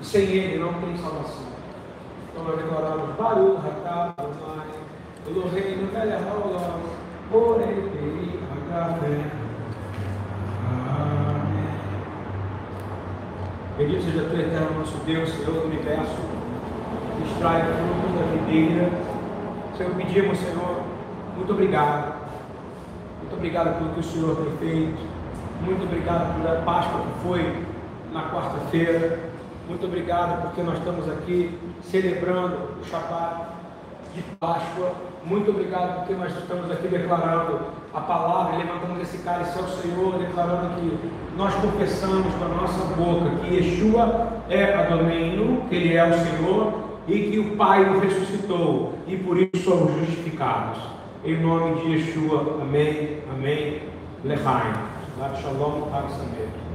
E 0.01 0.05
sem 0.05 0.23
ele 0.23 0.57
não 0.57 0.73
tem 0.73 0.97
salvação. 0.97 1.51
Então 2.31 2.43
nós 2.43 2.57
declaramos, 2.57 3.15
Baru, 3.15 3.59
Mãe, 3.59 4.65
pelo 5.25 5.47
reino, 5.49 5.91
velha 5.91 6.19
rola, 6.19 6.79
porém, 7.29 7.89
peri, 7.89 8.39
Agafé. 8.71 9.41
Bendito 13.77 14.03
seja 14.03 14.27
tu, 14.29 14.35
eterno 14.35 14.79
nosso 14.79 14.97
Deus, 15.05 15.29
Senhor 15.31 15.53
do 15.53 15.65
universo, 15.65 16.15
que 17.17 17.31
extrai 17.31 17.61
fruto 17.63 18.17
da 18.17 18.25
videira. 18.35 18.91
Senhor, 19.77 19.95
pedimos, 19.95 20.37
Senhor, 20.37 20.83
muito 21.35 21.51
obrigado. 21.51 22.10
Muito 23.31 23.37
obrigado 23.37 23.77
pelo 23.77 23.93
que 23.93 23.99
o 24.01 24.03
Senhor 24.03 24.35
tem 24.35 24.57
feito. 24.57 24.99
Muito 25.61 25.83
obrigado 25.83 26.41
pela 26.41 26.61
Páscoa 26.63 26.99
que 26.99 27.25
foi 27.25 27.63
na 28.11 28.23
quarta-feira. 28.29 29.19
Muito 29.69 29.85
obrigado 29.85 30.41
porque 30.41 30.61
nós 30.61 30.77
estamos 30.77 31.09
aqui 31.09 31.57
celebrando 31.81 32.57
o 32.81 32.85
Shabbat 32.89 33.45
de 34.13 34.21
Páscoa. 34.37 34.91
Muito 35.23 35.49
obrigado 35.49 35.99
porque 35.99 36.13
nós 36.13 36.35
estamos 36.37 36.69
aqui 36.71 36.89
declarando 36.89 37.59
a 37.93 38.01
palavra, 38.01 38.57
levantamos 38.57 39.01
esse 39.01 39.19
cálice 39.19 39.57
ao 39.57 39.67
Senhor, 39.69 40.19
declarando 40.19 40.75
que 40.75 41.11
nós 41.37 41.55
confessamos 41.55 42.33
com 42.35 42.43
a 42.43 42.47
nossa 42.49 42.83
boca 42.95 43.29
que 43.45 43.55
Yeshua 43.55 44.27
é 44.49 44.73
Adonai, 44.73 45.65
que 45.69 45.75
Ele 45.75 45.95
é 45.95 46.05
o 46.05 46.13
Senhor, 46.13 46.73
e 47.07 47.31
que 47.31 47.39
o 47.39 47.55
Pai 47.55 47.89
o 47.89 47.99
ressuscitou 48.01 48.93
e 49.07 49.15
por 49.15 49.37
isso 49.37 49.63
somos 49.63 49.93
justificados. 49.99 51.00
Em 51.24 51.36
nome 51.40 51.80
de 51.80 51.92
Yeshua, 51.92 52.58
amém, 52.62 53.18
amém, 53.32 53.82
lechaim. 54.24 54.74
Shalom, 55.40 55.90
Samer. 56.10 56.66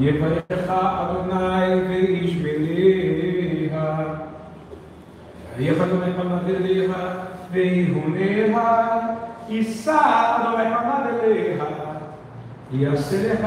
יברך 0.00 0.42
אדוני 0.68 1.88
ואיש 1.88 2.36
בליה, 2.36 3.98
ויך 5.56 5.80
אדוני 5.80 6.12
פניו 6.12 6.56
אליה 6.56 6.94
ויהוניה, 7.50 8.98
יישא 9.48 10.36
אדוני 10.36 10.64
פניו 10.64 11.20
אליה, 11.22 11.64
יעשה 12.72 13.32
לך 13.32 13.46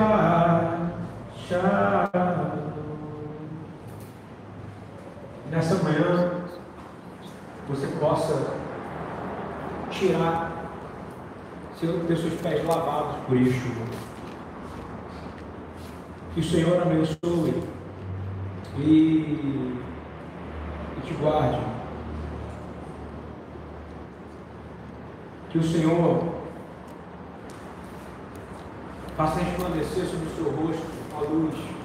שלום. 1.36 1.85
Nessa 5.57 5.83
manhã, 5.83 6.33
você 7.67 7.87
possa 7.99 8.53
tirar 9.91 10.71
seus 11.81 12.35
pés 12.43 12.63
lavados 12.67 13.17
por 13.27 13.39
isso. 13.39 13.67
Que 16.35 16.41
o 16.41 16.45
Senhor 16.45 16.83
abençoe 16.83 17.63
e, 18.77 18.83
e 20.99 21.01
te 21.07 21.15
guarde. 21.15 21.59
Que 25.49 25.57
o 25.57 25.63
Senhor 25.63 26.35
faça 29.17 29.41
resplandecer 29.41 30.05
sobre 30.05 30.27
o 30.27 30.37
seu 30.37 30.51
rosto 30.51 30.87
a 31.17 31.21
luz. 31.21 31.76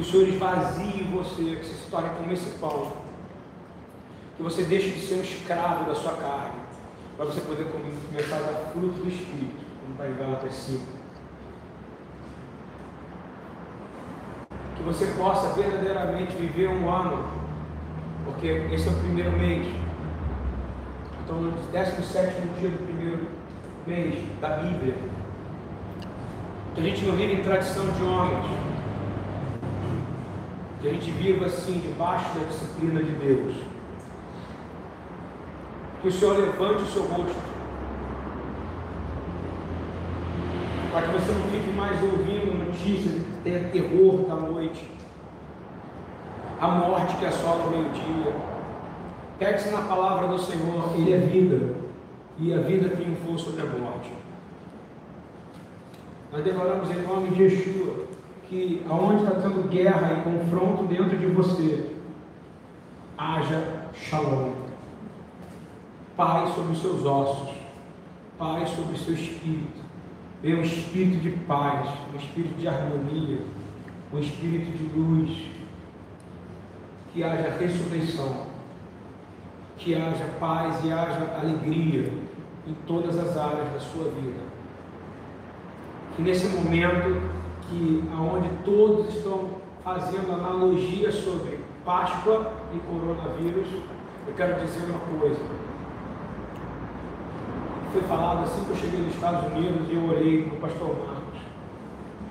Que 0.00 0.06
o 0.06 0.10
Senhor 0.10 0.28
esvazie 0.28 1.02
você, 1.12 1.56
que 1.56 1.66
você 1.66 1.74
se 1.74 1.90
torne 1.90 2.08
como 2.16 2.32
esse 2.32 2.58
pão. 2.58 2.90
Que 4.34 4.42
você 4.42 4.62
deixe 4.62 4.92
de 4.92 5.06
ser 5.06 5.16
um 5.16 5.20
escravo 5.20 5.84
da 5.84 5.94
sua 5.94 6.12
carne, 6.12 6.58
para 7.18 7.26
você 7.26 7.42
poder 7.42 7.66
começar 7.66 8.36
a 8.36 8.40
dar 8.40 8.70
fruto 8.72 8.94
do 8.94 9.08
Espírito, 9.10 9.62
como 9.82 9.92
está 9.92 10.08
em 10.08 10.14
Gálatas 10.14 10.54
5. 10.54 11.00
que 14.74 14.82
você 14.82 15.04
possa 15.18 15.52
verdadeiramente 15.52 16.34
viver 16.34 16.70
um 16.70 16.88
ano, 16.88 17.30
porque 18.24 18.46
esse 18.72 18.88
é 18.88 18.90
o 18.90 18.94
primeiro 18.94 19.32
mês. 19.32 19.66
Então, 21.22 21.42
no 21.42 21.52
17 21.70 22.40
dia 22.58 22.70
do 22.70 22.86
primeiro 22.86 23.28
mês 23.86 24.24
da 24.40 24.48
Bíblia, 24.56 24.94
que 26.74 26.80
a 26.80 26.84
gente 26.84 27.04
não 27.04 27.14
vive 27.14 27.34
em 27.34 27.42
tradição 27.42 27.86
de 27.90 28.02
homens, 28.02 28.69
que 30.80 30.88
a 30.88 30.92
gente 30.92 31.10
viva 31.10 31.46
assim, 31.46 31.78
debaixo 31.78 32.26
da 32.38 32.44
disciplina 32.46 33.02
de 33.02 33.12
Deus. 33.12 33.54
Que 36.00 36.08
o 36.08 36.12
Senhor 36.12 36.38
levante 36.38 36.82
o 36.82 36.86
seu 36.86 37.02
rosto 37.02 37.50
para 40.92 41.06
que 41.06 41.12
você 41.12 41.32
não 41.32 41.42
fique 41.50 41.70
mais 41.76 42.02
ouvindo 42.02 42.66
notícias 42.66 43.14
de 43.14 43.24
ter 43.44 43.70
terror 43.70 44.26
da 44.26 44.34
noite, 44.34 44.90
a 46.60 46.68
morte 46.68 47.16
que 47.16 47.26
assola 47.26 47.66
o 47.66 47.70
meio-dia. 47.70 48.34
Pegue-se 49.38 49.70
na 49.70 49.82
palavra 49.82 50.28
do 50.28 50.38
Senhor, 50.38 50.92
Ele 50.96 51.12
é 51.12 51.18
vida, 51.18 51.74
e 52.38 52.52
a 52.52 52.58
vida 52.58 52.88
triunfou 52.88 53.38
sobre 53.38 53.62
a 53.62 53.66
morte. 53.66 54.12
Nós 56.32 56.44
declaramos 56.44 56.90
em 56.90 57.02
nome 57.02 57.30
de 57.30 57.42
Yeshua 57.44 58.09
que 58.50 58.84
aonde 58.90 59.22
está 59.22 59.40
tendo 59.40 59.68
guerra 59.68 60.18
e 60.18 60.22
confronto 60.22 60.84
dentro 60.84 61.16
de 61.16 61.26
você, 61.26 61.96
haja 63.16 63.88
shalom. 63.94 64.52
Paz 66.16 66.54
sobre 66.54 66.72
os 66.72 66.82
seus 66.82 67.06
ossos, 67.06 67.54
paz 68.36 68.68
sobre 68.70 68.94
o 68.94 68.98
seu 68.98 69.14
espírito 69.14 69.80
Venha 70.42 70.56
um 70.56 70.62
espírito 70.62 71.20
de 71.20 71.30
paz, 71.44 71.90
um 72.12 72.16
espírito 72.16 72.54
de 72.54 72.66
harmonia, 72.66 73.40
um 74.12 74.18
espírito 74.18 74.70
de 74.70 74.98
luz. 74.98 75.50
Que 77.12 77.22
haja 77.22 77.56
ressurreição, 77.58 78.46
que 79.76 79.94
haja 79.94 80.24
paz 80.38 80.82
e 80.84 80.92
haja 80.92 81.36
alegria 81.40 82.10
em 82.66 82.74
todas 82.86 83.18
as 83.18 83.36
áreas 83.36 83.70
da 83.72 83.80
sua 83.80 84.04
vida. 84.04 84.40
Que 86.16 86.22
nesse 86.22 86.48
momento 86.48 87.39
que 87.70 88.04
aonde 88.12 88.50
todos 88.64 89.14
estão 89.14 89.48
fazendo 89.82 90.32
analogia 90.32 91.10
sobre 91.10 91.60
Páscoa 91.84 92.52
e 92.74 92.78
coronavírus, 92.80 93.68
eu 94.26 94.34
quero 94.34 94.60
dizer 94.60 94.84
uma 94.90 95.20
coisa 95.20 95.40
foi 97.92 98.02
falado 98.02 98.44
assim 98.44 98.64
que 98.64 98.70
eu 98.70 98.76
cheguei 98.76 99.00
nos 99.00 99.14
Estados 99.14 99.52
Unidos 99.52 99.88
e 99.90 99.94
eu 99.94 100.08
orei 100.08 100.44
com 100.44 100.56
o 100.56 100.60
pastor 100.60 100.88
Marcos. 100.88 101.40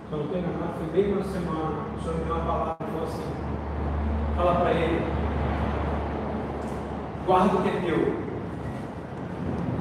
Se 0.08 0.14
eu 0.14 0.18
não 0.20 0.26
estou 0.26 0.40
enganado, 0.40 0.74
foi 0.78 0.88
bem 1.02 1.12
uma 1.12 1.24
semana. 1.26 1.86
O 1.98 2.02
senhor 2.02 2.18
me 2.18 2.24
deu 2.24 2.36
uma 2.36 2.46
palavra 2.46 2.78
e 2.80 2.92
falou 2.92 3.04
assim: 3.04 3.24
fala 4.38 4.56
para 4.56 4.72
ele, 4.72 5.02
guarda 7.26 7.58
o 7.58 7.62
que 7.62 7.70
é 7.70 7.82
teu. 7.82 8.30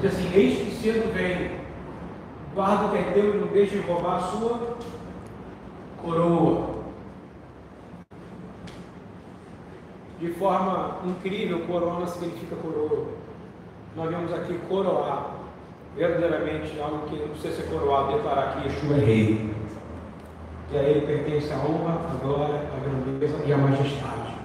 Diz 0.01 0.13
assim: 0.13 0.35
eis 0.35 0.59
que 0.59 0.83
cedo 0.83 1.15
vem, 1.15 1.61
guarda 2.55 2.87
o 2.87 2.91
que 2.91 2.99
é 2.99 3.13
teu 3.13 3.35
e 3.35 3.39
não 3.39 3.47
deixe 3.47 3.79
roubar 3.81 4.17
a 4.17 4.21
sua 4.21 4.77
coroa. 6.03 6.79
De 10.21 10.33
forma 10.33 10.99
incrível, 11.05 11.61
corona 11.67 12.07
significa 12.07 12.57
coroa. 12.57 13.07
Nós 13.95 14.11
vemos 14.11 14.33
aqui 14.33 14.59
coroar 14.69 15.39
verdadeiramente 15.97 16.79
algo 16.81 17.07
que 17.09 17.17
não 17.17 17.29
precisa 17.29 17.57
ser 17.57 17.69
coroado, 17.69 18.17
declarar 18.17 18.55
que 18.55 18.69
Yeshua 18.69 18.97
é 18.97 19.01
rei. 19.01 19.55
E 20.71 20.77
a 20.77 20.83
ele 20.83 21.07
pertence 21.07 21.53
a 21.53 21.57
honra, 21.57 22.01
a 22.11 22.25
glória, 22.25 22.61
a 22.61 22.81
grandeza 22.81 23.45
e 23.45 23.53
a 23.53 23.57
majestade. 23.57 24.39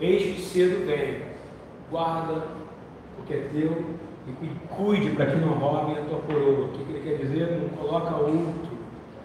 Eis 0.00 0.36
que 0.36 0.42
cedo 0.42 0.86
vem, 0.86 1.22
guarda 1.90 2.44
o 3.18 3.22
que 3.26 3.34
é 3.34 3.48
teu 3.52 3.84
e 4.26 4.74
cuide 4.74 5.10
para 5.10 5.26
que 5.26 5.36
não 5.36 5.54
roubem 5.54 5.98
a 5.98 6.02
tua 6.02 6.18
coroa. 6.20 6.66
O 6.66 6.68
que 6.68 6.92
ele 6.92 7.02
quer 7.04 7.24
dizer? 7.24 7.60
Não 7.60 7.68
coloca 7.70 8.16
outro, 8.16 8.71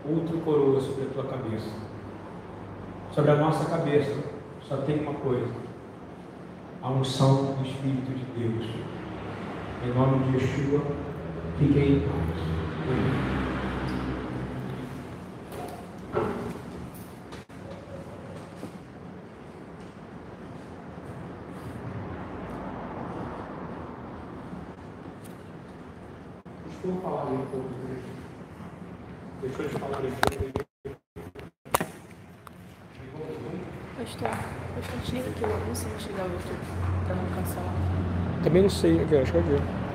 outro 0.10 0.38
coroa 0.39 0.80
sobre 0.80 1.03
a 1.03 1.08
tua 1.08 1.24
cabeça. 1.26 1.72
Sobre 3.12 3.32
a 3.32 3.36
nossa 3.36 3.70
cabeça 3.70 4.16
só 4.62 4.78
tem 4.78 5.01
uma 5.01 5.14
coisa: 5.16 5.51
a 6.82 6.89
unção 6.89 7.55
do 7.55 7.66
Espírito 7.66 8.12
de 8.12 8.26
Deus 8.39 8.88
em 9.86 9.93
nome 9.93 10.32
de 10.32 10.38
Yeshua, 10.38 10.82
fiquem 11.60 11.97
em 11.97 11.99
paz. 11.99 12.47
Deixa 26.66 26.88
eu 26.88 27.01
falar 27.01 27.26
um 27.26 27.45
pouco. 27.45 27.97
Eu 29.60 29.70
falar. 29.72 29.97
Pastor, 33.97 34.30
pastor, 34.76 34.99
desliga 35.03 35.30
aqui 35.30 35.43
o 35.43 35.53
anúncio, 35.53 35.89
vou 35.89 35.99
chegar 35.99 36.26
o 36.26 36.32
YouTube, 36.32 36.60
para 37.05 37.16
não 37.16 37.26
cansar. 37.36 37.64
Também 38.43 38.62
não 38.62 38.70
sei, 38.70 39.01
acho 39.01 39.32
que 39.32 39.38
é 39.38 39.87